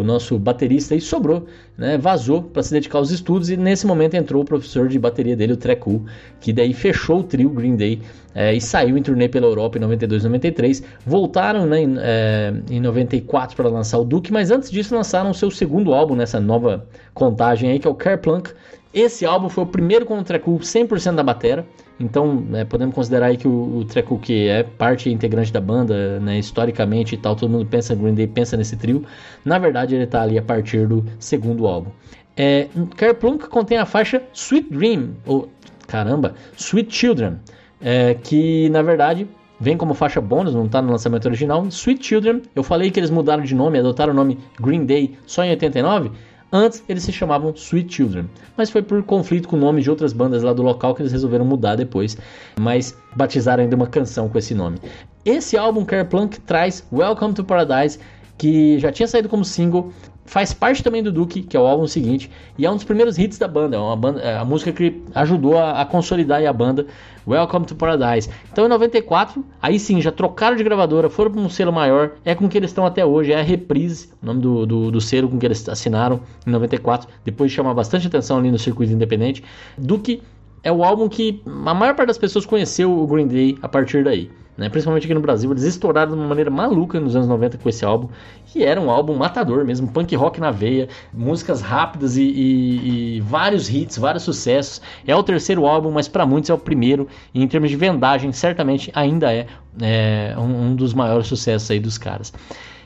o, 0.00 0.02
nosso 0.02 0.36
baterista 0.36 0.94
aí, 0.94 1.00
sobrou, 1.00 1.46
né? 1.78 1.96
Vazou 1.96 2.42
para 2.42 2.60
se 2.60 2.72
dedicar 2.72 2.98
aos 2.98 3.12
estudos 3.12 3.50
e 3.50 3.56
nesse 3.56 3.86
momento 3.86 4.14
entrou 4.14 4.42
o 4.42 4.44
professor 4.44 4.88
de 4.88 4.98
bateria 4.98 5.36
dele, 5.36 5.52
o 5.52 5.56
Trecu, 5.56 6.04
que 6.40 6.52
daí 6.52 6.74
fechou 6.74 7.20
o 7.20 7.22
trio 7.22 7.50
Green 7.50 7.76
Day 7.76 8.02
é, 8.34 8.52
e 8.52 8.60
saiu 8.60 8.98
em 8.98 9.02
turnê 9.02 9.28
pela 9.28 9.46
Europa 9.46 9.78
em 9.78 9.80
92 9.80 10.24
93. 10.24 10.82
Voltaram 11.06 11.66
né, 11.66 11.82
em, 11.82 11.94
é, 11.96 12.52
em 12.68 12.80
94 12.80 13.54
para 13.54 13.68
lançar 13.68 13.98
o 13.98 14.04
Duke, 14.04 14.32
mas 14.32 14.50
antes 14.50 14.72
disso 14.72 14.92
lançaram 14.92 15.30
o 15.30 15.34
seu 15.34 15.52
segundo 15.52 15.94
álbum 15.94 16.16
nessa 16.16 16.40
nova 16.40 16.84
contagem 17.14 17.70
aí, 17.70 17.78
que 17.78 17.86
é 17.86 17.90
o 17.90 17.94
Kerplunk. 17.94 18.50
Esse 18.92 19.24
álbum 19.24 19.48
foi 19.48 19.64
o 19.64 19.66
primeiro 19.66 20.04
com 20.04 20.18
o 20.18 20.24
Trecu 20.24 20.58
100% 20.58 21.14
da 21.14 21.22
batera. 21.22 21.64
Então, 21.98 22.44
é, 22.54 22.64
podemos 22.64 22.94
considerar 22.94 23.26
aí 23.26 23.36
que 23.36 23.46
o, 23.46 23.78
o 23.78 23.84
Treco, 23.84 24.18
que 24.18 24.48
é 24.48 24.62
parte 24.62 25.10
integrante 25.10 25.52
da 25.52 25.60
banda, 25.60 26.18
né, 26.18 26.38
historicamente 26.38 27.14
e 27.14 27.18
tal, 27.18 27.36
todo 27.36 27.50
mundo 27.50 27.66
pensa 27.66 27.94
Green 27.94 28.14
Day, 28.14 28.26
pensa 28.26 28.56
nesse 28.56 28.76
trio. 28.76 29.04
Na 29.44 29.58
verdade, 29.58 29.94
ele 29.94 30.04
está 30.04 30.22
ali 30.22 30.38
a 30.38 30.42
partir 30.42 30.88
do 30.88 31.04
segundo 31.18 31.66
álbum. 31.66 31.90
É, 32.36 32.68
Kerplunk 32.96 33.48
contém 33.48 33.76
a 33.76 33.84
faixa 33.84 34.22
Sweet 34.32 34.72
Dream, 34.72 35.10
ou 35.26 35.50
caramba, 35.86 36.34
Sweet 36.56 36.94
Children, 36.94 37.38
é, 37.80 38.14
que 38.14 38.70
na 38.70 38.80
verdade 38.80 39.28
vem 39.60 39.76
como 39.76 39.92
faixa 39.92 40.20
bônus, 40.22 40.54
não 40.54 40.64
está 40.64 40.80
no 40.80 40.90
lançamento 40.90 41.26
original. 41.26 41.66
Sweet 41.66 42.04
Children, 42.04 42.42
eu 42.56 42.62
falei 42.62 42.90
que 42.90 42.98
eles 42.98 43.10
mudaram 43.10 43.42
de 43.42 43.54
nome, 43.54 43.78
adotaram 43.78 44.12
o 44.12 44.16
nome 44.16 44.38
Green 44.58 44.86
Day 44.86 45.18
só 45.26 45.44
em 45.44 45.50
89. 45.50 46.10
Antes 46.52 46.82
eles 46.88 47.04
se 47.04 47.12
chamavam 47.12 47.52
Sweet 47.54 47.94
Children, 47.94 48.28
mas 48.56 48.70
foi 48.70 48.82
por 48.82 49.02
conflito 49.04 49.48
com 49.48 49.56
nomes 49.56 49.84
de 49.84 49.90
outras 49.90 50.12
bandas 50.12 50.42
lá 50.42 50.52
do 50.52 50.62
local 50.62 50.94
que 50.94 51.02
eles 51.02 51.12
resolveram 51.12 51.44
mudar 51.44 51.76
depois, 51.76 52.16
mas 52.58 52.96
batizaram 53.14 53.62
ainda 53.62 53.76
uma 53.76 53.86
canção 53.86 54.28
com 54.28 54.36
esse 54.36 54.52
nome. 54.52 54.78
Esse 55.24 55.56
álbum 55.56 55.84
Kerplunk 55.84 56.40
traz 56.40 56.84
Welcome 56.92 57.34
to 57.34 57.44
Paradise, 57.44 58.00
que 58.36 58.78
já 58.80 58.90
tinha 58.90 59.06
saído 59.06 59.28
como 59.28 59.44
single, 59.44 59.92
faz 60.30 60.54
parte 60.54 60.80
também 60.80 61.02
do 61.02 61.10
Duke, 61.10 61.42
que 61.42 61.56
é 61.56 61.60
o 61.60 61.66
álbum 61.66 61.88
seguinte, 61.88 62.30
e 62.56 62.64
é 62.64 62.70
um 62.70 62.76
dos 62.76 62.84
primeiros 62.84 63.18
hits 63.18 63.36
da 63.36 63.48
banda, 63.48 63.76
é 63.76 63.80
uma 63.80 63.96
banda 63.96 64.20
é 64.20 64.38
a 64.38 64.44
música 64.44 64.70
que 64.70 65.02
ajudou 65.12 65.58
a, 65.58 65.80
a, 65.80 65.84
consolidar 65.84 66.40
a 66.46 66.52
banda, 66.52 66.86
Welcome 67.26 67.66
to 67.66 67.74
Paradise. 67.74 68.30
Então 68.52 68.64
em 68.64 68.68
94, 68.68 69.44
aí 69.60 69.76
sim, 69.76 70.00
já 70.00 70.12
trocaram 70.12 70.56
de 70.56 70.62
gravadora, 70.62 71.10
foram 71.10 71.32
para 71.32 71.40
um 71.40 71.50
selo 71.50 71.72
maior, 71.72 72.12
é 72.24 72.32
com 72.32 72.48
que 72.48 72.56
eles 72.56 72.70
estão 72.70 72.86
até 72.86 73.04
hoje, 73.04 73.32
é 73.32 73.40
a 73.40 73.42
Reprise, 73.42 74.08
o 74.22 74.26
nome 74.26 74.40
do, 74.40 74.64
do, 74.64 74.90
do 74.92 75.00
selo 75.00 75.28
com 75.28 75.36
que 75.36 75.44
eles 75.44 75.68
assinaram 75.68 76.20
em 76.46 76.50
94, 76.50 77.08
depois 77.24 77.50
de 77.50 77.56
chamar 77.56 77.74
bastante 77.74 78.06
atenção 78.06 78.38
ali 78.38 78.52
no 78.52 78.58
circuito 78.58 78.92
independente. 78.92 79.42
Duke 79.76 80.22
é 80.62 80.70
o 80.70 80.84
álbum 80.84 81.08
que 81.08 81.42
a 81.44 81.74
maior 81.74 81.96
parte 81.96 82.06
das 82.06 82.18
pessoas 82.18 82.46
conheceu 82.46 82.96
o 82.96 83.04
Green 83.04 83.26
Day 83.26 83.58
a 83.60 83.68
partir 83.68 84.04
daí 84.04 84.30
né? 84.60 84.68
principalmente 84.68 85.04
aqui 85.04 85.14
no 85.14 85.20
Brasil. 85.20 85.50
Eles 85.50 85.62
estouraram 85.62 86.12
de 86.12 86.18
uma 86.18 86.28
maneira 86.28 86.50
maluca 86.50 87.00
nos 87.00 87.16
anos 87.16 87.26
90 87.26 87.56
com 87.56 87.68
esse 87.68 87.82
álbum, 87.82 88.08
e 88.54 88.62
era 88.62 88.78
um 88.78 88.90
álbum 88.90 89.16
matador 89.16 89.64
mesmo, 89.64 89.88
punk 89.88 90.14
rock 90.14 90.38
na 90.38 90.50
veia, 90.50 90.86
músicas 91.14 91.62
rápidas 91.62 92.18
e, 92.18 92.22
e, 92.22 93.16
e 93.16 93.20
vários 93.22 93.70
hits, 93.70 93.96
vários 93.96 94.22
sucessos. 94.22 94.82
É 95.06 95.16
o 95.16 95.22
terceiro 95.22 95.64
álbum, 95.64 95.90
mas 95.90 96.08
para 96.08 96.26
muitos 96.26 96.50
é 96.50 96.54
o 96.54 96.58
primeiro, 96.58 97.08
e 97.32 97.42
em 97.42 97.48
termos 97.48 97.70
de 97.70 97.76
vendagem, 97.76 98.30
certamente 98.32 98.92
ainda 98.94 99.32
é, 99.32 99.46
é 99.80 100.34
um, 100.36 100.66
um 100.66 100.74
dos 100.74 100.92
maiores 100.92 101.26
sucessos 101.26 101.70
aí 101.70 101.80
dos 101.80 101.96
caras 101.96 102.30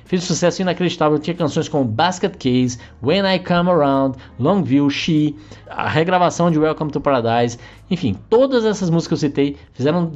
fez 0.04 0.22
um 0.22 0.26
sucesso 0.26 0.62
inacreditável. 0.62 1.18
Tinha 1.18 1.34
canções 1.34 1.66
como 1.66 1.84
Basket 1.84 2.36
Case, 2.36 2.78
When 3.02 3.24
I 3.24 3.38
Come 3.38 3.70
Around, 3.70 4.18
Longview, 4.38 4.88
She, 4.90 5.34
a 5.66 5.88
regravação 5.88 6.50
de 6.50 6.58
Welcome 6.58 6.92
to 6.92 7.00
Paradise. 7.00 7.58
Enfim, 7.90 8.14
todas 8.28 8.64
essas 8.64 8.90
músicas 8.90 9.20
que 9.20 9.24
eu 9.24 9.30
citei 9.30 9.56
fizeram 9.72 10.12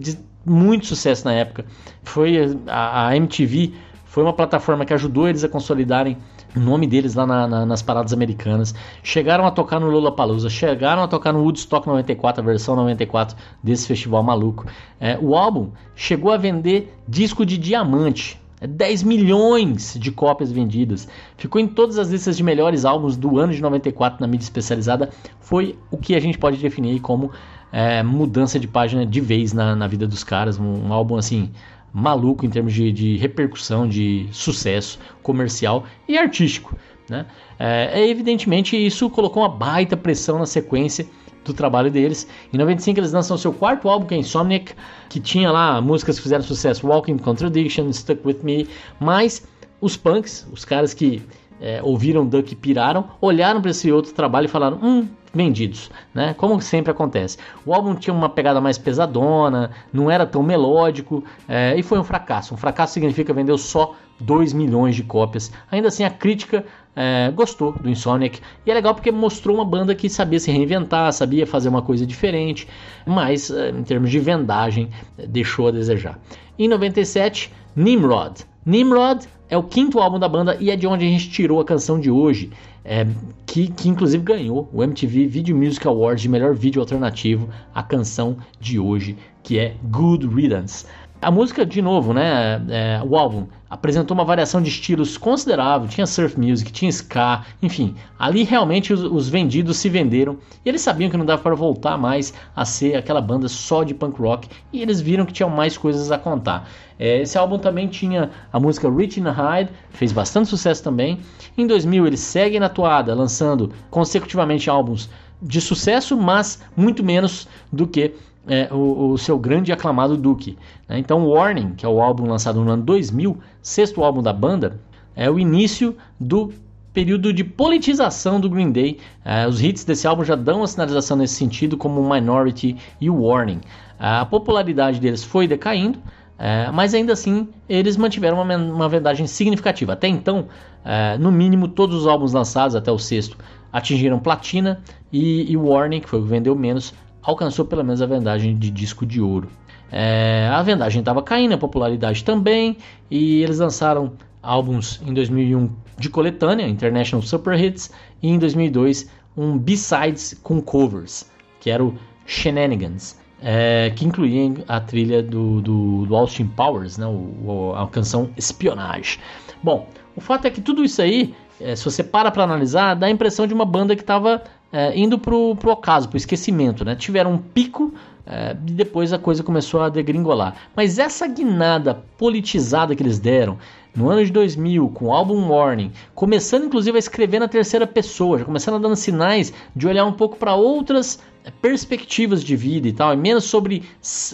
muito 0.48 0.86
sucesso 0.86 1.24
na 1.24 1.32
época. 1.32 1.64
Foi 2.02 2.56
a, 2.66 3.08
a 3.08 3.16
MTV 3.16 3.72
foi 4.08 4.22
uma 4.22 4.32
plataforma 4.32 4.86
que 4.86 4.94
ajudou 4.94 5.28
eles 5.28 5.44
a 5.44 5.48
consolidarem 5.48 6.16
o 6.56 6.60
nome 6.60 6.86
deles 6.86 7.14
lá 7.14 7.26
na, 7.26 7.46
na, 7.46 7.66
nas 7.66 7.82
paradas 7.82 8.12
americanas. 8.12 8.74
Chegaram 9.02 9.46
a 9.46 9.50
tocar 9.50 9.78
no 9.78 9.88
Lollapalooza, 9.90 10.48
chegaram 10.48 11.02
a 11.02 11.08
tocar 11.08 11.32
no 11.32 11.40
Woodstock 11.40 11.86
94, 11.86 12.42
a 12.42 12.44
versão 12.44 12.74
94 12.74 13.36
desse 13.62 13.86
festival 13.86 14.22
maluco. 14.22 14.66
É, 14.98 15.18
o 15.20 15.36
álbum 15.36 15.70
chegou 15.94 16.32
a 16.32 16.38
vender 16.38 16.92
disco 17.06 17.44
de 17.44 17.58
diamante. 17.58 18.40
10 18.60 19.02
é 19.02 19.06
milhões 19.06 19.96
de 20.00 20.10
cópias 20.10 20.50
vendidas. 20.50 21.06
Ficou 21.36 21.60
em 21.60 21.68
todas 21.68 21.98
as 21.98 22.08
listas 22.08 22.36
de 22.36 22.42
melhores 22.42 22.84
álbuns 22.84 23.16
do 23.16 23.38
ano 23.38 23.52
de 23.52 23.62
94 23.62 24.20
na 24.20 24.26
mídia 24.26 24.44
especializada. 24.44 25.10
Foi 25.38 25.78
o 25.90 25.96
que 25.96 26.16
a 26.16 26.20
gente 26.20 26.38
pode 26.38 26.56
definir 26.56 26.98
como 27.00 27.30
é, 27.72 28.02
mudança 28.02 28.58
de 28.58 28.66
página 28.66 29.04
de 29.04 29.20
vez 29.20 29.52
na, 29.52 29.74
na 29.74 29.86
vida 29.86 30.06
dos 30.06 30.24
caras. 30.24 30.58
Um, 30.58 30.86
um 30.88 30.92
álbum 30.92 31.16
assim 31.16 31.50
maluco 31.92 32.44
em 32.44 32.50
termos 32.50 32.72
de, 32.72 32.92
de, 32.92 33.16
repercussão, 33.16 33.88
de 33.88 34.28
sucesso 34.30 34.98
comercial 35.22 35.84
e 36.06 36.18
artístico. 36.18 36.76
Né? 37.08 37.26
É, 37.58 38.08
evidentemente 38.08 38.76
isso 38.76 39.08
colocou 39.08 39.42
uma 39.42 39.48
baita 39.48 39.96
pressão 39.96 40.38
na 40.38 40.46
sequência 40.46 41.06
do 41.44 41.54
trabalho 41.54 41.90
deles. 41.90 42.28
Em 42.52 42.58
95 42.58 43.00
eles 43.00 43.12
lançam 43.12 43.36
seu 43.38 43.52
quarto 43.52 43.88
álbum, 43.88 44.06
que 44.06 44.14
é 44.14 44.18
Insomniac, 44.18 44.74
que 45.08 45.18
tinha 45.18 45.50
lá 45.50 45.80
músicas 45.80 46.16
que 46.16 46.22
fizeram 46.22 46.44
sucesso, 46.44 46.86
Walking 46.86 47.18
Contradiction, 47.18 47.90
Stuck 47.92 48.20
With 48.26 48.40
Me, 48.42 48.68
mas 49.00 49.46
os 49.80 49.96
punks, 49.96 50.46
os 50.52 50.64
caras 50.64 50.92
que 50.92 51.22
é, 51.60 51.80
ouviram 51.82 52.26
Duck 52.26 52.52
e 52.52 52.56
piraram, 52.56 53.08
olharam 53.20 53.60
para 53.60 53.70
esse 53.70 53.90
outro 53.90 54.12
trabalho 54.12 54.44
e 54.44 54.48
falaram: 54.48 54.78
hum, 54.82 55.08
vendidos, 55.32 55.90
né? 56.14 56.34
Como 56.34 56.60
sempre 56.60 56.90
acontece. 56.90 57.38
O 57.64 57.74
álbum 57.74 57.94
tinha 57.94 58.14
uma 58.14 58.28
pegada 58.28 58.60
mais 58.60 58.78
pesadona, 58.78 59.70
não 59.92 60.10
era 60.10 60.26
tão 60.26 60.42
melódico 60.42 61.24
é, 61.48 61.74
e 61.76 61.82
foi 61.82 61.98
um 61.98 62.04
fracasso. 62.04 62.54
Um 62.54 62.56
fracasso 62.56 62.94
significa 62.94 63.32
vendeu 63.32 63.58
só 63.58 63.94
2 64.20 64.52
milhões 64.52 64.96
de 64.96 65.02
cópias. 65.02 65.52
Ainda 65.70 65.88
assim, 65.88 66.04
a 66.04 66.10
crítica 66.10 66.64
é, 66.96 67.30
gostou 67.30 67.72
do 67.72 67.88
Insomniac 67.88 68.40
e 68.66 68.70
é 68.70 68.74
legal 68.74 68.94
porque 68.94 69.12
mostrou 69.12 69.56
uma 69.56 69.64
banda 69.64 69.94
que 69.94 70.08
sabia 70.08 70.40
se 70.40 70.50
reinventar, 70.50 71.12
sabia 71.12 71.46
fazer 71.46 71.68
uma 71.68 71.82
coisa 71.82 72.06
diferente, 72.06 72.66
mas 73.06 73.50
é, 73.50 73.70
em 73.70 73.82
termos 73.82 74.10
de 74.10 74.18
vendagem 74.18 74.90
deixou 75.28 75.68
a 75.68 75.70
desejar. 75.70 76.18
Em 76.58 76.68
97, 76.68 77.52
Nimrod. 77.76 78.44
Nimrod 78.66 79.26
é 79.48 79.56
o 79.56 79.62
quinto 79.62 80.00
álbum 80.00 80.18
da 80.18 80.28
banda 80.28 80.56
e 80.60 80.70
é 80.70 80.76
de 80.76 80.86
onde 80.86 81.06
a 81.06 81.08
gente 81.08 81.30
tirou 81.30 81.60
a 81.60 81.64
canção 81.64 82.00
de 82.00 82.10
hoje, 82.10 82.50
é, 82.88 83.06
que, 83.44 83.68
que 83.68 83.86
inclusive 83.86 84.24
ganhou 84.24 84.66
o 84.72 84.82
MTV 84.82 85.26
Video 85.26 85.54
Music 85.54 85.86
Awards 85.86 86.22
de 86.22 86.28
melhor 86.28 86.54
vídeo 86.54 86.80
alternativo, 86.80 87.46
a 87.74 87.82
canção 87.82 88.38
de 88.58 88.78
hoje, 88.78 89.14
que 89.42 89.58
é 89.58 89.76
Good 89.84 90.26
Riddance. 90.26 90.86
A 91.20 91.32
música, 91.32 91.66
de 91.66 91.82
novo, 91.82 92.14
né? 92.14 92.62
É, 92.68 93.02
o 93.04 93.16
álbum 93.16 93.48
apresentou 93.68 94.14
uma 94.14 94.24
variação 94.24 94.62
de 94.62 94.68
estilos 94.68 95.18
considerável. 95.18 95.88
Tinha 95.88 96.06
surf 96.06 96.38
music, 96.38 96.70
tinha 96.70 96.88
ska, 96.90 97.44
enfim. 97.60 97.96
Ali 98.16 98.44
realmente 98.44 98.92
os, 98.92 99.02
os, 99.02 99.28
vendidos 99.28 99.78
se 99.78 99.88
venderam 99.88 100.38
e 100.64 100.68
eles 100.68 100.80
sabiam 100.80 101.10
que 101.10 101.16
não 101.16 101.26
dava 101.26 101.42
para 101.42 101.56
voltar 101.56 101.98
mais 101.98 102.32
a 102.54 102.64
ser 102.64 102.94
aquela 102.94 103.20
banda 103.20 103.48
só 103.48 103.82
de 103.82 103.94
punk 103.94 104.20
rock 104.20 104.48
e 104.72 104.80
eles 104.80 105.00
viram 105.00 105.26
que 105.26 105.32
tinham 105.32 105.50
mais 105.50 105.76
coisas 105.76 106.12
a 106.12 106.18
contar. 106.18 106.68
É, 106.96 107.20
esse 107.20 107.36
álbum 107.36 107.58
também 107.58 107.88
tinha 107.88 108.30
a 108.52 108.60
música 108.60 108.88
Rich 108.88 109.18
in 109.18 109.24
the 109.24 109.30
Hide, 109.30 109.72
fez 109.90 110.12
bastante 110.12 110.48
sucesso 110.48 110.84
também. 110.84 111.18
Em 111.56 111.66
2000 111.66 112.06
eles 112.06 112.20
seguem 112.20 112.60
na 112.60 112.68
toada, 112.68 113.12
lançando 113.12 113.72
consecutivamente 113.90 114.70
álbuns 114.70 115.10
de 115.42 115.60
sucesso, 115.60 116.16
mas 116.16 116.62
muito 116.76 117.02
menos 117.02 117.48
do 117.72 117.86
que 117.86 118.14
é, 118.48 118.68
o, 118.72 119.10
o, 119.10 119.18
seu 119.18 119.38
grande 119.38 119.70
e 119.70 119.72
aclamado 119.72 120.16
Duke. 120.16 120.56
Né? 120.88 120.98
Então, 120.98 121.26
Warning, 121.26 121.74
que 121.76 121.84
é 121.84 121.88
o 121.88 122.00
álbum 122.00 122.26
lançado 122.26 122.62
no 122.62 122.70
ano 122.70 122.82
2000, 122.82 123.38
sexto 123.62 124.02
álbum 124.02 124.22
da 124.22 124.32
banda, 124.32 124.80
é 125.14 125.30
o 125.30 125.38
início 125.38 125.96
do 126.18 126.52
período 126.92 127.32
de 127.32 127.44
politização 127.44 128.40
do 128.40 128.48
Green 128.48 128.72
Day. 128.72 128.98
É, 129.24 129.46
os 129.46 129.62
hits 129.62 129.84
desse 129.84 130.06
álbum 130.06 130.24
já 130.24 130.34
dão 130.34 130.58
uma 130.58 130.66
sinalização 130.66 131.16
nesse 131.16 131.34
sentido, 131.34 131.76
como 131.76 132.02
Minority 132.02 132.76
e 133.00 133.10
Warning. 133.10 133.60
A 133.98 134.24
popularidade 134.24 135.00
deles 135.00 135.22
foi 135.22 135.46
decaindo, 135.46 135.98
é, 136.38 136.70
mas 136.72 136.94
ainda 136.94 137.12
assim 137.12 137.48
eles 137.68 137.96
mantiveram 137.96 138.40
uma, 138.40 138.56
uma 138.56 138.88
vendagem 138.88 139.26
significativa. 139.26 139.92
Até 139.92 140.08
então, 140.08 140.46
é, 140.84 141.18
no 141.18 141.30
mínimo, 141.30 141.68
todos 141.68 141.96
os 141.96 142.06
álbuns 142.06 142.32
lançados 142.32 142.74
até 142.74 142.90
o 142.90 142.98
sexto 142.98 143.36
atingiram 143.72 144.18
platina 144.18 144.80
e, 145.12 145.50
e 145.50 145.56
Warning, 145.56 146.00
que 146.00 146.08
foi 146.08 146.20
o 146.20 146.22
que 146.22 146.28
vendeu 146.28 146.54
menos, 146.54 146.94
alcançou 147.28 147.66
pelo 147.66 147.84
menos 147.84 148.00
a 148.00 148.06
vendagem 148.06 148.56
de 148.56 148.70
disco 148.70 149.04
de 149.04 149.20
ouro. 149.20 149.50
É, 149.92 150.48
a 150.50 150.62
vendagem 150.62 151.00
estava 151.00 151.22
caindo, 151.22 151.52
a 151.52 151.58
popularidade 151.58 152.24
também, 152.24 152.78
e 153.10 153.42
eles 153.42 153.58
lançaram 153.58 154.12
álbuns 154.42 154.98
em 155.06 155.12
2001 155.12 155.70
de 155.98 156.08
coletânea, 156.08 156.66
International 156.66 157.22
Super 157.22 157.62
Hits, 157.62 157.90
e 158.22 158.28
em 158.28 158.38
2002 158.38 159.10
um 159.36 159.58
B-Sides 159.58 160.40
com 160.42 160.62
covers, 160.62 161.30
que 161.60 161.70
era 161.70 161.84
o 161.84 161.94
Shenanigans, 162.24 163.18
é, 163.42 163.92
que 163.94 164.06
incluía 164.06 164.64
a 164.66 164.80
trilha 164.80 165.22
do, 165.22 165.60
do, 165.60 166.06
do 166.06 166.16
Austin 166.16 166.46
Powers, 166.46 166.96
né, 166.96 167.06
o, 167.06 167.74
a 167.76 167.86
canção 167.88 168.30
Espionage. 168.38 169.20
Bom, 169.62 169.86
o 170.16 170.20
fato 170.20 170.46
é 170.46 170.50
que 170.50 170.62
tudo 170.62 170.82
isso 170.82 171.02
aí, 171.02 171.34
é, 171.60 171.76
se 171.76 171.84
você 171.84 172.02
para 172.02 172.30
para 172.30 172.42
analisar, 172.42 172.94
dá 172.94 173.06
a 173.06 173.10
impressão 173.10 173.46
de 173.46 173.52
uma 173.52 173.66
banda 173.66 173.94
que 173.94 174.02
estava 174.02 174.42
é, 174.72 174.98
indo 174.98 175.18
pro, 175.18 175.56
pro 175.56 175.72
ocaso, 175.72 176.08
pro 176.08 176.16
esquecimento, 176.16 176.84
né? 176.84 176.94
Tiveram 176.94 177.32
um 177.32 177.38
pico 177.38 177.92
é, 178.26 178.54
e 178.66 178.72
depois 178.72 179.12
a 179.12 179.18
coisa 179.18 179.42
começou 179.42 179.80
a 179.80 179.88
degringolar. 179.88 180.54
Mas 180.76 180.98
essa 180.98 181.26
guinada 181.26 182.02
politizada 182.18 182.94
que 182.94 183.02
eles 183.02 183.18
deram 183.18 183.56
no 183.96 184.10
ano 184.10 184.24
de 184.24 184.30
2000 184.30 184.90
com 184.90 185.06
o 185.06 185.12
álbum 185.12 185.48
Warning, 185.48 185.90
começando 186.14 186.66
inclusive 186.66 186.96
a 186.96 186.98
escrever 186.98 187.40
na 187.40 187.48
terceira 187.48 187.86
pessoa, 187.86 188.38
já 188.38 188.44
começando 188.44 188.74
a 188.74 188.78
dando 188.78 188.94
sinais 188.94 189.52
de 189.74 189.88
olhar 189.88 190.04
um 190.04 190.12
pouco 190.12 190.36
para 190.36 190.54
outras 190.54 191.18
é, 191.42 191.50
perspectivas 191.50 192.44
de 192.44 192.54
vida 192.54 192.86
e 192.86 192.92
tal, 192.92 193.14
e 193.14 193.16
menos 193.16 193.44
sobre 193.44 193.82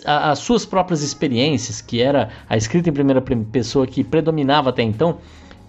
as 0.04 0.40
suas 0.40 0.66
próprias 0.66 1.02
experiências, 1.02 1.80
que 1.80 2.02
era 2.02 2.30
a 2.48 2.56
escrita 2.56 2.90
em 2.90 2.92
primeira 2.92 3.22
pessoa 3.22 3.86
que 3.86 4.02
predominava 4.02 4.70
até 4.70 4.82
então 4.82 5.18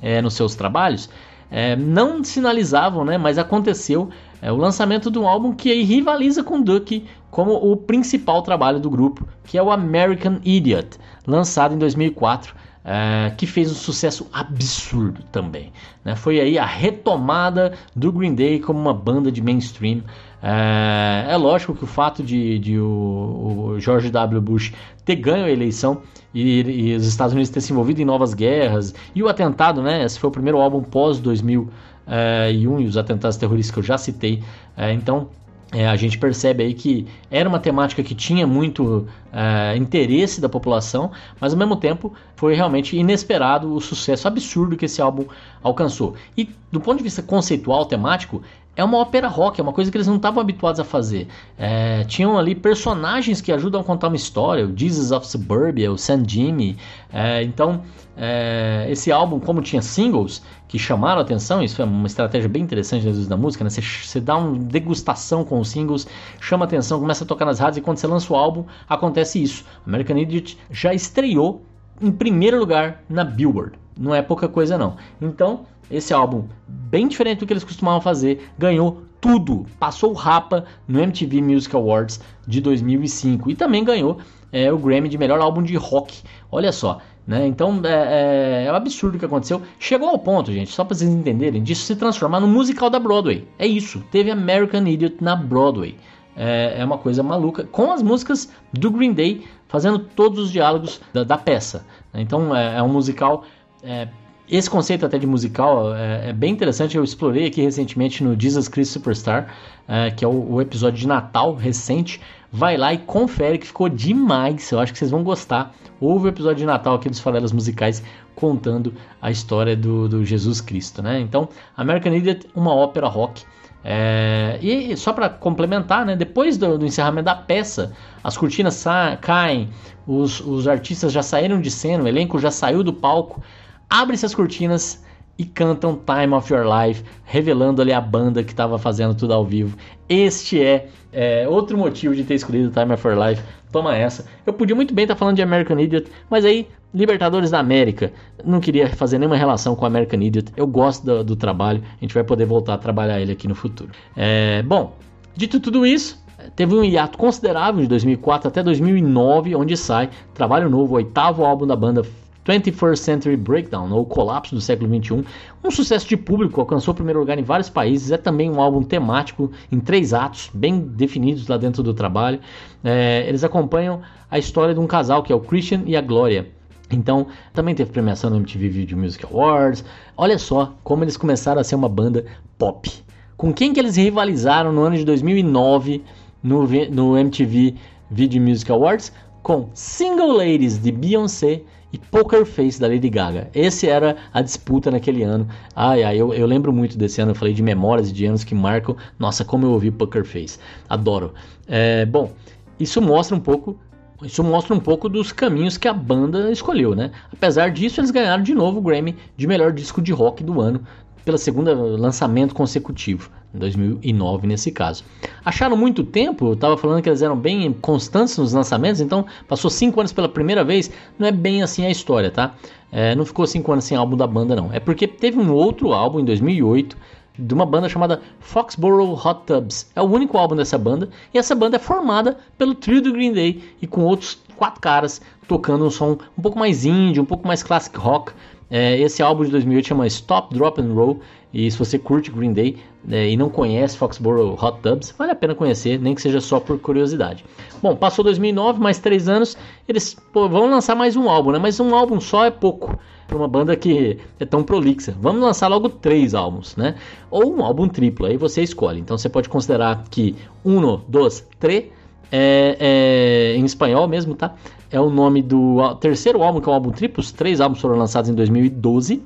é, 0.01 0.19
nos 0.21 0.33
seus 0.33 0.55
trabalhos 0.55 1.09
é, 1.49 1.75
não 1.75 2.23
sinalizavam, 2.23 3.05
né, 3.05 3.17
mas 3.17 3.37
aconteceu 3.37 4.09
é, 4.41 4.51
o 4.51 4.57
lançamento 4.57 5.09
de 5.09 5.17
um 5.17 5.27
álbum 5.27 5.53
que 5.53 5.71
aí 5.71 5.83
rivaliza 5.83 6.43
com 6.43 6.61
Duck 6.61 7.05
como 7.31 7.53
o 7.53 7.75
principal 7.75 8.41
trabalho 8.41 8.79
do 8.79 8.89
grupo, 8.89 9.27
que 9.43 9.57
é 9.57 9.63
o 9.63 9.71
American 9.71 10.39
Idiot, 10.43 10.97
lançado 11.27 11.73
em 11.73 11.77
2004, 11.77 12.55
é, 12.85 13.31
que 13.35 13.47
fez 13.47 13.71
um 13.71 13.75
sucesso 13.75 14.27
absurdo 14.31 15.23
também. 15.31 15.73
Né? 16.03 16.15
Foi 16.15 16.39
aí 16.39 16.59
a 16.59 16.65
retomada 16.65 17.73
do 17.95 18.11
Green 18.11 18.35
Day 18.35 18.59
como 18.59 18.79
uma 18.79 18.93
banda 18.93 19.31
de 19.31 19.41
mainstream. 19.41 20.03
É, 20.47 21.25
é 21.33 21.37
lógico 21.37 21.73
que 21.73 21.83
o 21.83 21.87
fato 21.87 22.21
de, 22.21 22.59
de 22.59 22.79
o, 22.79 23.73
o, 23.73 23.79
George 23.79 24.11
W. 24.11 24.39
Bush 24.39 24.71
ter 25.03 25.15
ganho 25.15 25.45
a 25.45 25.49
eleição 25.49 26.03
e, 26.31 26.61
e, 26.61 26.95
os 26.95 27.07
Estados 27.07 27.33
Unidos 27.33 27.49
ter 27.49 27.61
se 27.61 27.73
envolvido 27.73 27.99
em 27.99 28.05
novas 28.05 28.35
guerras 28.35 28.93
e 29.15 29.23
o 29.23 29.27
atentado, 29.27 29.81
né? 29.81 30.03
Esse 30.03 30.19
foi 30.19 30.27
o 30.27 30.31
primeiro 30.31 30.59
álbum 30.59 30.83
pós 30.83 31.17
2001 31.17 31.67
é, 32.05 32.53
e 32.53 32.67
os 32.67 32.95
atentados 32.95 33.37
terroristas 33.37 33.73
que 33.73 33.79
eu 33.79 33.83
já 33.83 33.97
citei. 33.97 34.43
É, 34.77 34.93
então 34.93 35.29
é, 35.71 35.87
a 35.87 35.95
gente 35.95 36.17
percebe 36.19 36.63
aí 36.63 36.73
que 36.75 37.07
era 37.31 37.49
uma 37.49 37.59
temática 37.59 38.03
que 38.03 38.13
tinha 38.13 38.45
muito 38.45 39.07
é, 39.33 39.75
interesse 39.75 40.39
da 40.39 40.47
população, 40.47 41.11
mas 41.41 41.53
ao 41.53 41.59
mesmo 41.59 41.75
tempo 41.75 42.13
foi 42.35 42.53
realmente 42.53 42.95
inesperado 42.95 43.73
o 43.73 43.81
sucesso 43.81 44.27
absurdo 44.27 44.77
que 44.77 44.85
esse 44.85 45.01
álbum 45.01 45.25
alcançou. 45.63 46.13
E 46.37 46.49
do 46.71 46.79
ponto 46.79 46.99
de 46.99 47.03
vista 47.03 47.23
conceitual, 47.23 47.85
temático, 47.87 48.43
é 48.75 48.83
uma 48.83 48.97
ópera 48.97 49.27
rock, 49.27 49.59
é 49.59 49.63
uma 49.63 49.71
coisa 49.71 49.89
que 49.89 49.97
eles 49.97 50.07
não 50.07 50.17
estavam 50.17 50.41
habituados 50.41 50.79
a 50.79 50.83
fazer. 50.83 51.27
É, 51.57 52.03
tinham 52.03 52.37
ali 52.37 52.53
personagens 52.53 53.39
que 53.39 53.51
ajudam 53.51 53.81
a 53.81 53.83
contar 53.83 54.07
uma 54.07 54.15
história, 54.15 54.65
o 54.65 54.77
Jesus 54.77 55.11
of 55.11 55.25
Suburbia, 55.27 55.91
o 55.91 55.97
San 55.97 56.27
Jimmy. 56.27 56.77
É, 57.11 57.41
então, 57.43 57.83
é, 58.17 58.87
esse 58.89 59.11
álbum, 59.11 59.39
como 59.39 59.61
tinha 59.61 59.81
singles 59.81 60.41
que 60.67 60.77
chamaram 60.77 61.19
a 61.19 61.21
atenção, 61.23 61.63
isso 61.63 61.81
é 61.81 61.85
uma 61.85 62.07
estratégia 62.07 62.49
bem 62.49 62.63
interessante 62.63 63.05
da 63.25 63.37
música, 63.37 63.63
né? 63.63 63.69
Você, 63.69 64.19
dá 64.19 64.35
uma 64.35 64.57
degustação 64.57 65.43
com 65.45 65.59
os 65.59 65.69
singles, 65.69 66.07
chama 66.41 66.65
atenção, 66.65 66.99
começa 66.99 67.23
a 67.23 67.27
tocar 67.27 67.45
nas 67.45 67.59
rádios 67.59 67.77
e 67.77 67.81
quando 67.81 67.97
você 67.97 68.07
lança 68.07 68.31
o 68.33 68.35
álbum, 68.35 68.65
acontece 68.89 69.41
isso. 69.41 69.63
American 69.85 70.17
Idiot 70.17 70.57
já 70.69 70.93
estreou 70.93 71.63
em 72.01 72.11
primeiro 72.11 72.59
lugar 72.59 73.03
na 73.09 73.23
Billboard. 73.23 73.84
Não 73.97 74.13
é 74.13 74.21
pouca 74.21 74.47
coisa 74.47 74.77
não. 74.77 74.95
Então, 75.21 75.65
esse 75.89 76.13
álbum, 76.13 76.45
bem 76.67 77.07
diferente 77.07 77.39
do 77.39 77.45
que 77.45 77.53
eles 77.53 77.63
costumavam 77.63 78.01
fazer, 78.01 78.49
ganhou 78.57 79.03
tudo, 79.21 79.65
passou 79.79 80.11
o 80.11 80.13
Rapa 80.13 80.65
no 80.87 80.99
MTV 80.99 81.41
Music 81.41 81.75
Awards 81.75 82.19
de 82.47 82.61
2005 82.61 83.49
e 83.49 83.55
também 83.55 83.83
ganhou 83.83 84.19
é, 84.51 84.71
o 84.71 84.77
Grammy 84.77 85.09
de 85.09 85.17
melhor 85.17 85.39
álbum 85.39 85.63
de 85.63 85.75
rock. 85.75 86.21
Olha 86.51 86.71
só, 86.71 86.99
né? 87.25 87.45
Então 87.47 87.81
é, 87.83 88.63
é, 88.63 88.65
é 88.67 88.71
um 88.71 88.75
absurdo 88.75 89.15
o 89.15 89.19
que 89.19 89.25
aconteceu. 89.25 89.61
Chegou 89.79 90.09
ao 90.09 90.19
ponto, 90.19 90.51
gente, 90.51 90.71
só 90.71 90.83
para 90.83 90.95
vocês 90.95 91.09
entenderem, 91.09 91.63
disso 91.63 91.85
se 91.85 91.95
transformar 91.95 92.39
no 92.39 92.47
musical 92.47 92.89
da 92.89 92.99
Broadway. 92.99 93.47
É 93.57 93.65
isso, 93.65 94.03
teve 94.11 94.29
American 94.31 94.85
Idiot 94.85 95.17
na 95.21 95.35
Broadway. 95.35 95.95
É, 96.37 96.75
é 96.79 96.85
uma 96.85 96.97
coisa 96.97 97.23
maluca, 97.23 97.63
com 97.63 97.91
as 97.91 98.03
músicas 98.03 98.51
do 98.73 98.91
Green 98.91 99.13
Day 99.13 99.45
fazendo 99.67 99.99
todos 99.99 100.39
os 100.39 100.51
diálogos 100.51 101.01
da, 101.13 101.23
da 101.23 101.37
peça. 101.37 101.85
Então 102.13 102.55
é, 102.55 102.77
é 102.77 102.83
um 102.83 102.89
musical 102.89 103.43
é, 103.83 104.07
esse 104.49 104.69
conceito 104.69 105.05
até 105.05 105.17
de 105.17 105.25
musical 105.25 105.95
é, 105.95 106.29
é, 106.29 106.33
bem 106.33 106.53
interessante. 106.53 106.95
Eu 106.95 107.03
explorei 107.03 107.47
aqui 107.47 107.61
recentemente 107.61 108.23
no 108.23 108.39
Jesus 108.39 108.67
Christ 108.67 108.93
Superstar, 108.93 109.53
é, 109.87 110.11
que 110.11 110.23
é 110.23 110.27
o, 110.27 110.53
o, 110.53 110.61
episódio 110.61 110.99
de 110.99 111.07
Natal 111.07 111.55
recente. 111.55 112.21
Vai 112.51 112.77
lá 112.77 112.93
e 112.93 112.99
confere 112.99 113.57
que 113.57 113.65
ficou 113.65 113.89
demais. 113.89 114.71
Eu 114.71 114.79
acho 114.79 114.93
que 114.93 114.99
vocês 114.99 115.09
vão 115.09 115.23
gostar. 115.23 115.73
Houve 115.99 116.27
o 116.27 116.29
episódio 116.29 116.57
de 116.57 116.65
Natal 116.65 116.95
aqui 116.95 117.09
dos 117.09 117.19
Farelas 117.19 117.51
Musicais 117.51 118.03
contando 118.35 118.93
a 119.21 119.31
história 119.31 119.75
do, 119.75 120.07
do 120.07 120.23
Jesus 120.23 120.61
Cristo. 120.61 121.01
Né? 121.01 121.19
Então, 121.19 121.49
American 121.75 122.13
Idiot, 122.13 122.47
uma 122.53 122.73
ópera 122.73 123.07
rock. 123.07 123.43
É, 123.83 124.57
e 124.61 124.95
só 124.97 125.13
para 125.13 125.29
complementar, 125.29 126.05
né, 126.05 126.15
depois 126.15 126.57
do, 126.57 126.77
do, 126.77 126.85
encerramento 126.87 127.25
da 127.25 127.35
peça, 127.35 127.93
as 128.23 128.35
cortinas 128.35 128.83
caem, 129.21 129.69
os, 130.07 130.39
os 130.39 130.67
artistas 130.67 131.11
já 131.11 131.21
saíram 131.21 131.61
de 131.61 131.69
cena, 131.69 132.03
o 132.03 132.07
elenco 132.07 132.39
já 132.39 132.49
saiu 132.49 132.83
do 132.83 132.91
palco 132.91 133.43
abre-se 133.89 134.25
as 134.25 134.35
cortinas 134.35 135.03
e 135.37 135.43
cantam 135.43 135.99
Time 136.05 136.33
of 136.33 136.51
Your 136.51 136.65
Life, 136.65 137.03
revelando 137.25 137.81
ali 137.81 137.91
a 137.91 137.99
banda 137.99 138.43
que 138.43 138.51
estava 138.51 138.77
fazendo 138.77 139.13
tudo 139.13 139.33
ao 139.33 139.45
vivo. 139.45 139.77
Este 140.07 140.61
é, 140.61 140.87
é, 141.11 141.47
outro 141.47 141.77
motivo 141.77 142.15
de 142.15 142.23
ter 142.23 142.35
escolhido 142.35 142.71
Time 142.71 142.93
of 142.93 143.05
Your 143.05 143.17
Life. 143.17 143.43
Toma 143.71 143.95
essa. 143.95 144.25
Eu 144.45 144.53
podia 144.53 144.75
muito 144.75 144.93
bem 144.93 145.03
estar 145.03 145.15
tá 145.15 145.19
falando 145.19 145.35
de 145.35 145.41
American 145.41 145.77
Idiot, 145.77 146.09
mas 146.29 146.45
aí, 146.45 146.67
Libertadores 146.93 147.51
da 147.51 147.59
América, 147.59 148.13
não 148.45 148.61
queria 148.61 148.87
fazer 148.87 149.17
nenhuma 149.17 149.35
relação 149.35 149.75
com 149.75 149.85
American 149.85 150.21
Idiot. 150.21 150.53
Eu 150.55 150.65
gosto 150.65 151.05
do, 151.05 151.23
do 151.23 151.35
trabalho, 151.35 151.83
a 151.83 151.99
gente 151.99 152.13
vai 152.13 152.23
poder 152.23 152.45
voltar 152.45 152.75
a 152.75 152.77
trabalhar 152.77 153.19
ele 153.19 153.33
aqui 153.33 153.47
no 153.47 153.55
futuro. 153.55 153.91
É, 154.15 154.63
bom, 154.63 154.95
dito 155.35 155.59
tudo 155.59 155.85
isso, 155.85 156.23
teve 156.55 156.73
um 156.73 156.85
hiato 156.85 157.17
considerável 157.17 157.81
de 157.81 157.87
2004 157.89 158.47
até 158.47 158.63
2009, 158.63 159.55
onde 159.55 159.75
sai 159.75 160.09
trabalho 160.33 160.69
novo, 160.69 160.93
o 160.93 160.95
oitavo 160.95 161.43
álbum 161.43 161.67
da 161.67 161.75
banda 161.75 162.01
21st 162.45 162.97
Century 162.97 163.35
Breakdown, 163.35 163.91
ou 163.91 164.05
Colapso 164.05 164.53
do 164.53 164.61
século 164.61 164.89
XXI, 165.03 165.25
um 165.63 165.71
sucesso 165.71 166.07
de 166.07 166.15
público, 166.15 166.61
alcançou 166.61 166.91
o 166.91 166.95
primeiro 166.95 167.19
lugar 167.19 167.39
em 167.39 167.43
vários 167.43 167.69
países, 167.69 168.11
é 168.11 168.17
também 168.17 168.51
um 168.51 168.61
álbum 168.61 168.83
temático 168.83 169.51
em 169.71 169.79
três 169.79 170.13
atos, 170.13 170.51
bem 170.53 170.79
definidos 170.79 171.47
lá 171.47 171.57
dentro 171.57 171.81
do 171.81 171.93
trabalho. 171.93 172.39
É, 172.83 173.25
eles 173.27 173.43
acompanham 173.43 174.01
a 174.29 174.37
história 174.37 174.73
de 174.73 174.79
um 174.79 174.87
casal 174.87 175.23
que 175.23 175.33
é 175.33 175.35
o 175.35 175.39
Christian 175.39 175.83
e 175.85 175.95
a 175.95 176.01
Gloria. 176.01 176.51
Então, 176.91 177.27
também 177.51 177.73
teve 177.73 177.91
premiação 177.91 178.29
no 178.29 178.37
MTV 178.37 178.69
Video 178.69 178.97
Music 178.97 179.25
Awards. 179.25 179.83
Olha 180.15 180.37
só 180.37 180.75
como 180.83 181.03
eles 181.03 181.17
começaram 181.17 181.59
a 181.59 181.63
ser 181.63 181.75
uma 181.75 181.89
banda 181.89 182.25
pop. 182.59 182.91
Com 183.35 183.51
quem 183.51 183.73
que 183.73 183.79
eles 183.79 183.95
rivalizaram 183.95 184.71
no 184.71 184.81
ano 184.81 184.95
de 184.95 185.03
2009 185.03 186.03
no, 186.43 186.67
no 186.91 187.17
MTV 187.17 187.75
Video 188.09 188.41
Music 188.41 188.71
Awards? 188.71 189.11
Com 189.41 189.69
Single 189.73 190.31
Ladies 190.31 190.81
de 190.81 190.91
Beyoncé 190.91 191.63
e 191.95 191.97
Poker 192.11 192.45
Face 192.45 192.77
da 192.77 192.87
Lady 192.87 193.09
Gaga. 193.09 193.49
Esse 193.53 193.87
era 193.87 194.17
a 194.33 194.41
disputa 194.41 194.91
naquele 194.91 195.23
ano. 195.23 195.47
Ai, 195.73 196.03
ai, 196.03 196.17
eu, 196.17 196.33
eu 196.33 196.45
lembro 196.45 196.73
muito 196.73 196.97
desse 196.97 197.21
ano. 197.21 197.31
Eu 197.31 197.35
falei 197.35 197.53
de 197.53 197.63
memórias 197.63 198.11
de 198.11 198.25
anos 198.25 198.43
que 198.43 198.53
marcam. 198.53 198.97
Nossa, 199.17 199.45
como 199.45 199.65
eu 199.65 199.71
ouvi 199.71 199.89
Poker 199.89 200.25
Face. 200.25 200.59
Adoro. 200.89 201.33
É, 201.65 202.05
bom, 202.05 202.33
isso 202.77 203.01
mostra 203.01 203.33
um 203.33 203.39
pouco. 203.39 203.79
Isso 204.21 204.43
mostra 204.43 204.75
um 204.75 204.79
pouco 204.79 205.07
dos 205.07 205.31
caminhos 205.31 205.77
que 205.77 205.87
a 205.87 205.93
banda 205.93 206.51
escolheu, 206.51 206.95
né? 206.95 207.11
Apesar 207.31 207.69
disso, 207.69 208.01
eles 208.01 208.11
ganharam 208.11 208.43
de 208.43 208.53
novo 208.53 208.79
o 208.79 208.81
Grammy 208.81 209.15
de 209.37 209.47
melhor 209.47 209.71
disco 209.71 210.01
de 210.01 210.11
rock 210.11 210.43
do 210.43 210.59
ano 210.59 210.81
pela 211.25 211.37
segunda 211.37 211.73
lançamento 211.73 212.53
consecutivo, 212.53 213.31
em 213.53 213.57
2009 213.57 214.47
nesse 214.47 214.71
caso. 214.71 215.03
Acharam 215.43 215.75
muito 215.75 216.03
tempo, 216.03 216.47
eu 216.47 216.53
estava 216.53 216.77
falando 216.77 217.01
que 217.01 217.09
eles 217.09 217.23
eram 217.23 217.35
bem 217.35 217.73
constantes 217.73 218.37
nos 218.37 218.53
lançamentos, 218.53 219.01
então 219.01 219.25
passou 219.47 219.71
cinco 219.71 219.99
anos 219.99 220.13
pela 220.13 220.29
primeira 220.29 220.63
vez, 220.63 220.91
não 221.17 221.27
é 221.27 221.31
bem 221.31 221.63
assim 221.63 221.83
a 221.83 221.89
história, 221.89 222.29
tá? 222.29 222.53
É, 222.91 223.15
não 223.15 223.25
ficou 223.25 223.45
cinco 223.47 223.71
anos 223.71 223.83
sem 223.83 223.97
álbum 223.97 224.15
da 224.15 224.27
banda, 224.27 224.55
não. 224.55 224.71
É 224.71 224.79
porque 224.79 225.07
teve 225.07 225.39
um 225.39 225.51
outro 225.51 225.91
álbum 225.91 226.19
em 226.19 226.25
2008 226.25 226.95
de 227.37 227.53
uma 227.53 227.65
banda 227.65 227.89
chamada 227.89 228.21
Foxborough 228.39 229.13
Hot 229.13 229.41
Tubs. 229.45 229.91
É 229.95 230.01
o 230.01 230.05
único 230.05 230.37
álbum 230.37 230.55
dessa 230.55 230.77
banda 230.77 231.09
e 231.33 231.37
essa 231.37 231.53
banda 231.53 231.75
é 231.75 231.79
formada 231.79 232.37
pelo 232.57 232.75
trio 232.75 233.01
do 233.01 233.11
Green 233.11 233.33
Day 233.33 233.61
e 233.81 233.87
com 233.87 234.01
outros 234.03 234.39
quatro 234.55 234.79
caras 234.79 235.21
tocando 235.47 235.85
um 235.85 235.89
som 235.89 236.17
um 236.37 236.41
pouco 236.41 236.57
mais 236.57 236.85
indie, 236.85 237.19
um 237.19 237.25
pouco 237.25 237.47
mais 237.47 237.61
classic 237.61 237.97
rock, 237.97 238.31
é, 238.69 238.99
esse 238.99 239.21
álbum 239.21 239.43
de 239.43 239.51
2008 239.51 239.87
chama 239.87 240.07
Stop, 240.07 240.53
Drop 240.55 240.79
and 240.81 240.93
Roll. 240.93 241.19
E 241.53 241.71
se 241.71 241.77
você 241.77 241.97
curte 241.97 242.31
Green 242.31 242.51
Day 242.51 242.77
é, 243.09 243.29
e 243.29 243.37
não 243.37 243.49
conhece 243.49 243.97
Foxborough 243.97 244.57
Hot 244.61 244.79
Tubs, 244.81 245.13
vale 245.17 245.31
a 245.31 245.35
pena 245.35 245.55
conhecer, 245.55 245.97
nem 245.99 246.13
que 246.13 246.21
seja 246.21 246.41
só 246.41 246.59
por 246.59 246.77
curiosidade. 246.79 247.45
Bom, 247.81 247.95
passou 247.95 248.25
2009, 248.25 248.81
mais 248.81 248.99
três 248.99 249.29
anos, 249.29 249.57
eles 249.87 250.17
pô, 250.33 250.49
vão 250.49 250.69
lançar 250.69 250.95
mais 250.95 251.15
um 251.15 251.29
álbum, 251.29 251.51
né? 251.51 251.59
Mas 251.59 251.79
um 251.79 251.95
álbum 251.95 252.19
só 252.19 252.43
é 252.43 252.51
pouco 252.51 252.99
para 253.25 253.37
uma 253.37 253.47
banda 253.47 253.75
que 253.75 254.19
é 254.37 254.45
tão 254.45 254.63
prolixa. 254.63 255.15
Vamos 255.19 255.41
lançar 255.41 255.67
logo 255.69 255.87
três 255.87 256.33
álbuns, 256.33 256.75
né? 256.75 256.95
Ou 257.31 257.55
um 257.55 257.63
álbum 257.63 257.87
triplo, 257.87 258.25
aí 258.25 258.35
você 258.35 258.61
escolhe. 258.61 258.99
Então 258.99 259.17
você 259.17 259.29
pode 259.29 259.47
considerar 259.47 260.03
que 260.09 260.35
uno, 260.63 261.05
dois, 261.07 261.47
três 261.57 261.85
é, 262.31 262.77
é, 262.79 263.55
em 263.57 263.65
espanhol 263.65 264.07
mesmo, 264.07 264.35
tá? 264.35 264.55
É 264.91 264.99
o 264.99 265.09
nome 265.09 265.41
do 265.41 265.95
terceiro 265.95 266.41
álbum, 266.43 266.61
que 266.61 266.69
é 266.69 266.71
o 266.71 266.75
álbum 266.75 266.91
triplo. 266.91 267.21
Os 267.21 267.31
três 267.31 267.59
álbuns 267.59 267.81
foram 267.81 267.95
lançados 267.95 268.29
em 268.29 268.33
2012. 268.33 269.21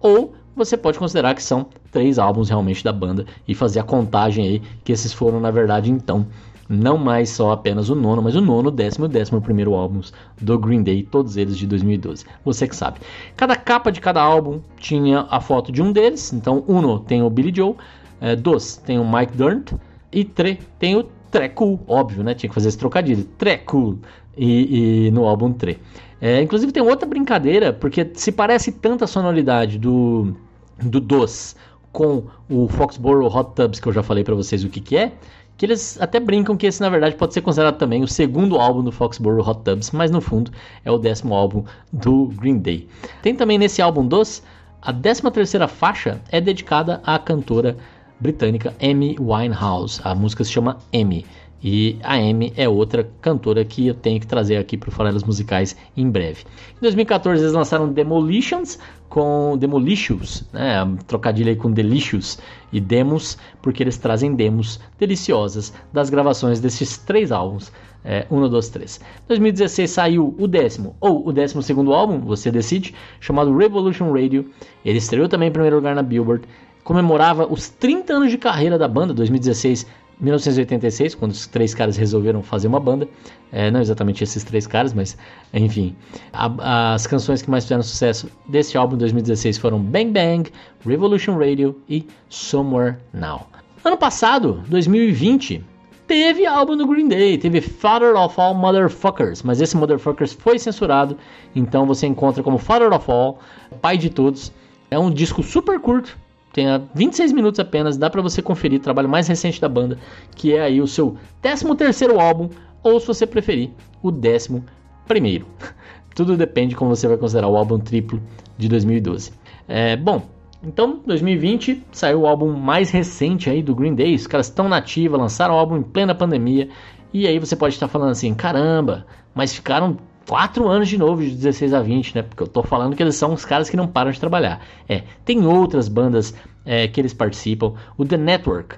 Ou 0.00 0.34
você 0.54 0.76
pode 0.76 0.98
considerar 0.98 1.34
que 1.34 1.42
são 1.42 1.66
três 1.90 2.18
álbuns 2.18 2.48
realmente 2.48 2.84
da 2.84 2.92
banda 2.92 3.24
e 3.46 3.54
fazer 3.54 3.80
a 3.80 3.84
contagem 3.84 4.46
aí 4.46 4.62
que 4.84 4.92
esses 4.92 5.12
foram 5.12 5.40
na 5.40 5.50
verdade 5.50 5.90
então 5.90 6.26
não 6.68 6.96
mais 6.96 7.28
só 7.30 7.52
apenas 7.52 7.90
o 7.90 7.94
nono, 7.94 8.22
mas 8.22 8.34
o 8.34 8.40
nono, 8.40 8.70
décimo 8.70 9.04
e 9.04 9.08
décimo 9.08 9.42
primeiro 9.42 9.74
álbuns 9.74 10.12
do 10.40 10.58
Green 10.58 10.82
Day, 10.82 11.02
todos 11.02 11.36
eles 11.36 11.58
de 11.58 11.66
2012. 11.66 12.24
Você 12.44 12.66
que 12.66 12.74
sabe. 12.74 12.98
Cada 13.36 13.54
capa 13.56 13.92
de 13.92 14.00
cada 14.00 14.22
álbum 14.22 14.60
tinha 14.78 15.26
a 15.28 15.38
foto 15.38 15.70
de 15.70 15.82
um 15.82 15.92
deles. 15.92 16.32
Então, 16.32 16.64
uno 16.66 16.98
tem 16.98 17.22
o 17.22 17.28
Billy 17.28 17.52
Joe, 17.54 17.74
é, 18.20 18.34
dois 18.34 18.76
tem 18.76 18.98
o 18.98 19.04
Mike 19.04 19.36
Dirnt 19.36 19.72
e 20.10 20.24
três 20.24 20.58
tem 20.78 20.96
o 20.96 21.04
Trecool, 21.32 21.80
óbvio, 21.88 22.22
né? 22.22 22.34
Tinha 22.34 22.48
que 22.48 22.54
fazer 22.54 22.68
esse 22.68 22.78
trocadilho. 22.78 23.24
Trecool 23.38 23.98
e, 24.36 25.06
e 25.06 25.10
no 25.10 25.26
álbum 25.26 25.52
3. 25.52 25.78
É, 26.20 26.40
inclusive 26.40 26.70
tem 26.70 26.82
outra 26.82 27.08
brincadeira, 27.08 27.72
porque 27.72 28.08
se 28.14 28.30
parece 28.30 28.70
tanta 28.70 29.06
sonoridade 29.06 29.78
do, 29.78 30.36
do 30.80 31.00
DOS 31.00 31.56
com 31.90 32.24
o 32.48 32.68
Foxborough 32.68 33.26
Hot 33.26 33.54
Tubs, 33.56 33.80
que 33.80 33.88
eu 33.88 33.92
já 33.92 34.02
falei 34.02 34.22
para 34.22 34.34
vocês 34.34 34.62
o 34.62 34.68
que, 34.68 34.80
que 34.80 34.96
é, 34.96 35.12
que 35.56 35.66
eles 35.66 36.00
até 36.00 36.20
brincam 36.20 36.56
que 36.56 36.66
esse 36.66 36.80
na 36.80 36.88
verdade 36.88 37.16
pode 37.16 37.34
ser 37.34 37.40
considerado 37.40 37.76
também 37.76 38.02
o 38.02 38.08
segundo 38.08 38.56
álbum 38.56 38.84
do 38.84 38.92
Foxborough 38.92 39.46
Hot 39.48 39.62
Tubs, 39.64 39.90
mas 39.90 40.10
no 40.10 40.20
fundo 40.20 40.50
é 40.84 40.90
o 40.90 40.98
décimo 40.98 41.34
álbum 41.34 41.64
do 41.92 42.26
Green 42.26 42.58
Day. 42.58 42.88
Tem 43.20 43.34
também 43.34 43.58
nesse 43.58 43.82
álbum 43.82 44.06
DOS, 44.06 44.42
a 44.80 44.92
décima 44.92 45.30
terceira 45.30 45.66
faixa 45.66 46.20
é 46.30 46.40
dedicada 46.40 47.00
à 47.04 47.18
cantora 47.18 47.76
britânica 48.22 48.72
Amy 48.80 49.16
Winehouse. 49.18 50.00
A 50.04 50.14
música 50.14 50.44
se 50.44 50.52
chama 50.52 50.78
Amy. 50.94 51.26
E 51.64 51.98
a 52.02 52.14
Amy 52.14 52.52
é 52.56 52.68
outra 52.68 53.08
cantora 53.20 53.64
que 53.64 53.86
eu 53.86 53.94
tenho 53.94 54.18
que 54.18 54.26
trazer 54.26 54.56
aqui 54.56 54.76
para 54.76 54.88
o 54.88 54.92
Farelas 54.92 55.22
Musicais 55.22 55.76
em 55.96 56.08
breve. 56.10 56.44
Em 56.76 56.80
2014 56.80 57.40
eles 57.40 57.52
lançaram 57.52 57.92
Demolitions 57.92 58.78
com 59.08 59.56
Demolicious, 59.58 60.44
né? 60.52 60.88
Trocadilho 61.06 61.50
aí 61.50 61.56
com 61.56 61.70
Delicious 61.70 62.38
e 62.72 62.80
demos, 62.80 63.38
porque 63.60 63.82
eles 63.82 63.96
trazem 63.96 64.34
demos 64.34 64.80
deliciosas 64.98 65.72
das 65.92 66.10
gravações 66.10 66.58
desses 66.60 66.98
três 66.98 67.30
álbuns. 67.30 67.70
É, 68.04 68.26
1, 68.28 68.48
2, 68.48 68.68
3. 68.68 69.00
2016 69.28 69.88
saiu 69.88 70.34
o 70.36 70.48
décimo 70.48 70.96
ou 71.00 71.24
o 71.24 71.32
décimo 71.32 71.62
segundo 71.62 71.92
álbum, 71.92 72.18
você 72.18 72.50
decide, 72.50 72.92
chamado 73.20 73.56
Revolution 73.56 74.12
Radio. 74.12 74.50
Ele 74.84 74.98
estreou 74.98 75.28
também 75.28 75.50
em 75.50 75.52
primeiro 75.52 75.76
lugar 75.76 75.94
na 75.94 76.02
Billboard 76.02 76.44
comemorava 76.84 77.46
os 77.46 77.68
30 77.68 78.12
anos 78.12 78.30
de 78.30 78.38
carreira 78.38 78.78
da 78.78 78.88
banda, 78.88 79.14
2016 79.14 79.86
1986, 80.22 81.16
quando 81.16 81.32
os 81.32 81.48
três 81.48 81.74
caras 81.74 81.96
resolveram 81.96 82.42
fazer 82.42 82.68
uma 82.68 82.78
banda. 82.78 83.08
É, 83.50 83.70
não 83.70 83.80
exatamente 83.80 84.22
esses 84.22 84.44
três 84.44 84.68
caras, 84.68 84.94
mas 84.94 85.18
enfim. 85.52 85.96
A, 86.32 86.94
as 86.94 87.06
canções 87.08 87.42
que 87.42 87.50
mais 87.50 87.64
fizeram 87.64 87.82
sucesso 87.82 88.30
desse 88.48 88.78
álbum 88.78 88.96
2016 88.96 89.58
foram 89.58 89.80
Bang 89.80 90.12
Bang, 90.12 90.50
Revolution 90.86 91.36
Radio 91.36 91.76
e 91.88 92.06
Somewhere 92.28 92.98
Now. 93.12 93.48
Ano 93.84 93.96
passado, 93.96 94.62
2020, 94.68 95.64
teve 96.06 96.46
álbum 96.46 96.76
do 96.76 96.86
Green 96.86 97.08
Day, 97.08 97.36
teve 97.36 97.60
Father 97.60 98.14
of 98.14 98.40
All 98.40 98.54
Motherfuckers, 98.54 99.42
mas 99.42 99.60
esse 99.60 99.76
Motherfuckers 99.76 100.32
foi 100.32 100.56
censurado, 100.56 101.18
então 101.54 101.84
você 101.84 102.06
encontra 102.06 102.44
como 102.44 102.58
Father 102.58 102.92
of 102.92 103.10
All, 103.10 103.40
pai 103.80 103.98
de 103.98 104.08
todos. 104.08 104.52
É 104.88 104.98
um 104.98 105.10
disco 105.10 105.42
super 105.42 105.80
curto, 105.80 106.16
tem 106.52 106.66
26 106.94 107.32
minutos 107.32 107.58
apenas, 107.58 107.96
dá 107.96 108.10
para 108.10 108.20
você 108.20 108.42
conferir 108.42 108.78
o 108.78 108.82
trabalho 108.82 109.08
mais 109.08 109.26
recente 109.26 109.60
da 109.60 109.68
banda, 109.68 109.98
que 110.36 110.54
é 110.54 110.60
aí 110.60 110.80
o 110.80 110.86
seu 110.86 111.16
13 111.40 111.74
terceiro 111.76 112.20
álbum, 112.20 112.50
ou 112.82 113.00
se 113.00 113.06
você 113.06 113.26
preferir, 113.26 113.70
o 114.02 114.10
11 114.10 114.62
primeiro. 115.06 115.46
Tudo 116.14 116.36
depende 116.36 116.70
de 116.70 116.76
como 116.76 116.94
você 116.94 117.08
vai 117.08 117.16
considerar 117.16 117.48
o 117.48 117.56
álbum 117.56 117.78
triplo 117.78 118.20
de 118.58 118.68
2012. 118.68 119.32
É, 119.66 119.96
bom, 119.96 120.22
então 120.62 121.00
2020 121.06 121.82
saiu 121.90 122.20
o 122.20 122.26
álbum 122.26 122.52
mais 122.52 122.90
recente 122.90 123.48
aí 123.48 123.62
do 123.62 123.74
Green 123.74 123.94
Day, 123.94 124.14
os 124.14 124.26
caras 124.26 124.46
estão 124.46 124.68
nativa, 124.68 125.16
lançaram 125.16 125.54
o 125.54 125.58
álbum 125.58 125.78
em 125.78 125.82
plena 125.82 126.14
pandemia, 126.14 126.68
e 127.14 127.26
aí 127.26 127.38
você 127.38 127.56
pode 127.56 127.74
estar 127.74 127.88
falando 127.88 128.10
assim, 128.10 128.34
caramba, 128.34 129.06
mas 129.34 129.54
ficaram 129.54 129.96
4 130.26 130.68
anos 130.68 130.88
de 130.88 130.98
novo, 130.98 131.22
de 131.22 131.30
16 131.30 131.74
a 131.74 131.80
20, 131.80 132.14
né? 132.14 132.22
Porque 132.22 132.42
eu 132.42 132.46
tô 132.46 132.62
falando 132.62 132.96
que 132.96 133.02
eles 133.02 133.16
são 133.16 133.32
os 133.32 133.44
caras 133.44 133.68
que 133.68 133.76
não 133.76 133.86
param 133.86 134.10
de 134.10 134.20
trabalhar. 134.20 134.60
É, 134.88 135.02
tem 135.24 135.46
outras 135.46 135.88
bandas 135.88 136.34
é, 136.64 136.88
que 136.88 137.00
eles 137.00 137.12
participam. 137.12 137.74
O 137.96 138.04
The 138.04 138.16
Network 138.16 138.76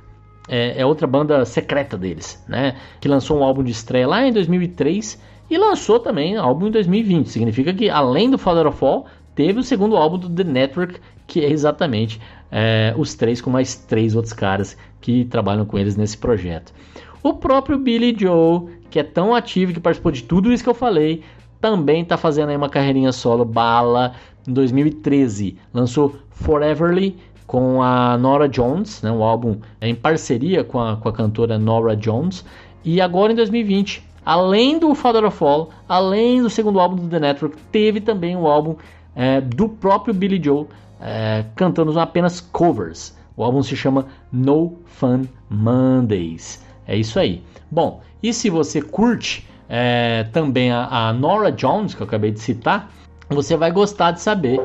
é, 0.48 0.80
é, 0.80 0.87
outra 0.87 1.07
banda 1.07 1.44
secreta 1.44 1.96
deles, 1.96 2.42
né? 2.48 2.76
Que 3.00 3.09
lançou 3.09 3.38
um 3.38 3.44
álbum 3.44 3.62
de 3.62 3.72
estreia 3.72 4.07
lá 4.07 4.26
em 4.26 4.33
2003 4.33 5.20
e 5.50 5.59
lançou 5.59 5.98
também 5.98 6.37
álbum 6.37 6.68
em 6.68 6.70
2020. 6.70 7.30
Significa 7.30 7.72
que 7.72 7.88
além 7.88 8.30
do 8.30 8.38
Father 8.38 8.66
of 8.66 8.85
All, 8.85 9.07
teve 9.35 9.59
o 9.59 9.62
segundo 9.62 9.96
álbum 9.96 10.18
do 10.18 10.28
The 10.28 10.44
Network, 10.44 11.00
que 11.26 11.40
é 11.40 11.50
exatamente 11.50 12.20
é, 12.50 12.94
os 12.96 13.14
três 13.14 13.40
com 13.40 13.50
mais 13.50 13.74
três 13.74 14.14
outros 14.14 14.33
caras 14.33 14.76
que 15.00 15.24
trabalham 15.24 15.64
com 15.64 15.78
eles 15.78 15.96
nesse 15.96 16.16
projeto. 16.16 16.72
O 17.22 17.35
próprio 17.35 17.78
Billy 17.78 18.14
Joe, 18.18 18.68
que 18.94 19.00
é 19.00 19.02
tão 19.02 19.35
ativo 19.35 19.72
que 19.72 19.80
participou 19.80 20.12
de 20.12 20.22
tudo 20.22 20.52
isso 20.52 20.62
que 20.62 20.70
eu 20.70 20.74
falei, 20.74 21.24
também 21.61 22.02
está 22.02 22.16
fazendo 22.16 22.50
aí 22.50 22.57
uma 22.57 22.68
carreirinha 22.68 23.11
solo 23.11 23.44
bala. 23.44 24.14
Em 24.46 24.52
2013 24.52 25.59
lançou 25.72 26.14
Foreverly 26.30 27.16
com 27.44 27.83
a 27.83 28.16
Nora 28.16 28.48
Jones, 28.48 29.02
né, 29.02 29.11
um 29.11 29.24
álbum 29.24 29.57
em 29.83 29.96
parceria 29.96 30.62
com 30.62 30.80
a, 30.80 30.96
com 30.96 31.09
a 31.09 31.12
cantora 31.12 31.59
Nora 31.59 31.96
Jones. 31.96 32.44
E 32.85 33.00
agora 33.00 33.33
em 33.33 33.35
2020, 33.35 34.00
além 34.24 34.78
do 34.78 34.94
Father 34.94 35.24
of 35.24 35.42
All, 35.42 35.70
além 35.88 36.40
do 36.40 36.48
segundo 36.48 36.78
álbum 36.78 36.94
do 36.94 37.09
The 37.09 37.18
Network, 37.18 37.57
teve 37.72 38.00
também 38.00 38.37
um 38.37 38.46
álbum 38.46 38.76
é, 39.16 39.40
do 39.40 39.68
próprio 39.68 40.14
Billy 40.14 40.40
Joe 40.40 40.66
é, 41.00 41.46
cantando 41.57 41.98
apenas 41.98 42.40
covers. 42.40 43.18
O 43.37 43.42
álbum 43.42 43.61
se 43.61 43.74
chama 43.74 44.07
No 44.30 44.78
Fun 44.85 45.24
Mondays. 45.50 46.64
É 46.87 46.96
isso 46.96 47.18
aí. 47.18 47.42
Bom, 47.68 48.00
e 48.24 48.32
se 48.32 48.48
você 48.48 48.80
curte 48.80 49.46
é, 49.68 50.24
também 50.32 50.72
a, 50.72 50.87
a, 50.87 51.12
Nora 51.12 51.52
Jones, 51.52 51.94
que 51.94 52.00
eu 52.00 52.06
acabei 52.06 52.30
de 52.30 52.40
citar, 52.40 52.90
você 53.28 53.54
vai 53.54 53.70
gostar 53.70 54.12
de 54.12 54.22
saber 54.22 54.58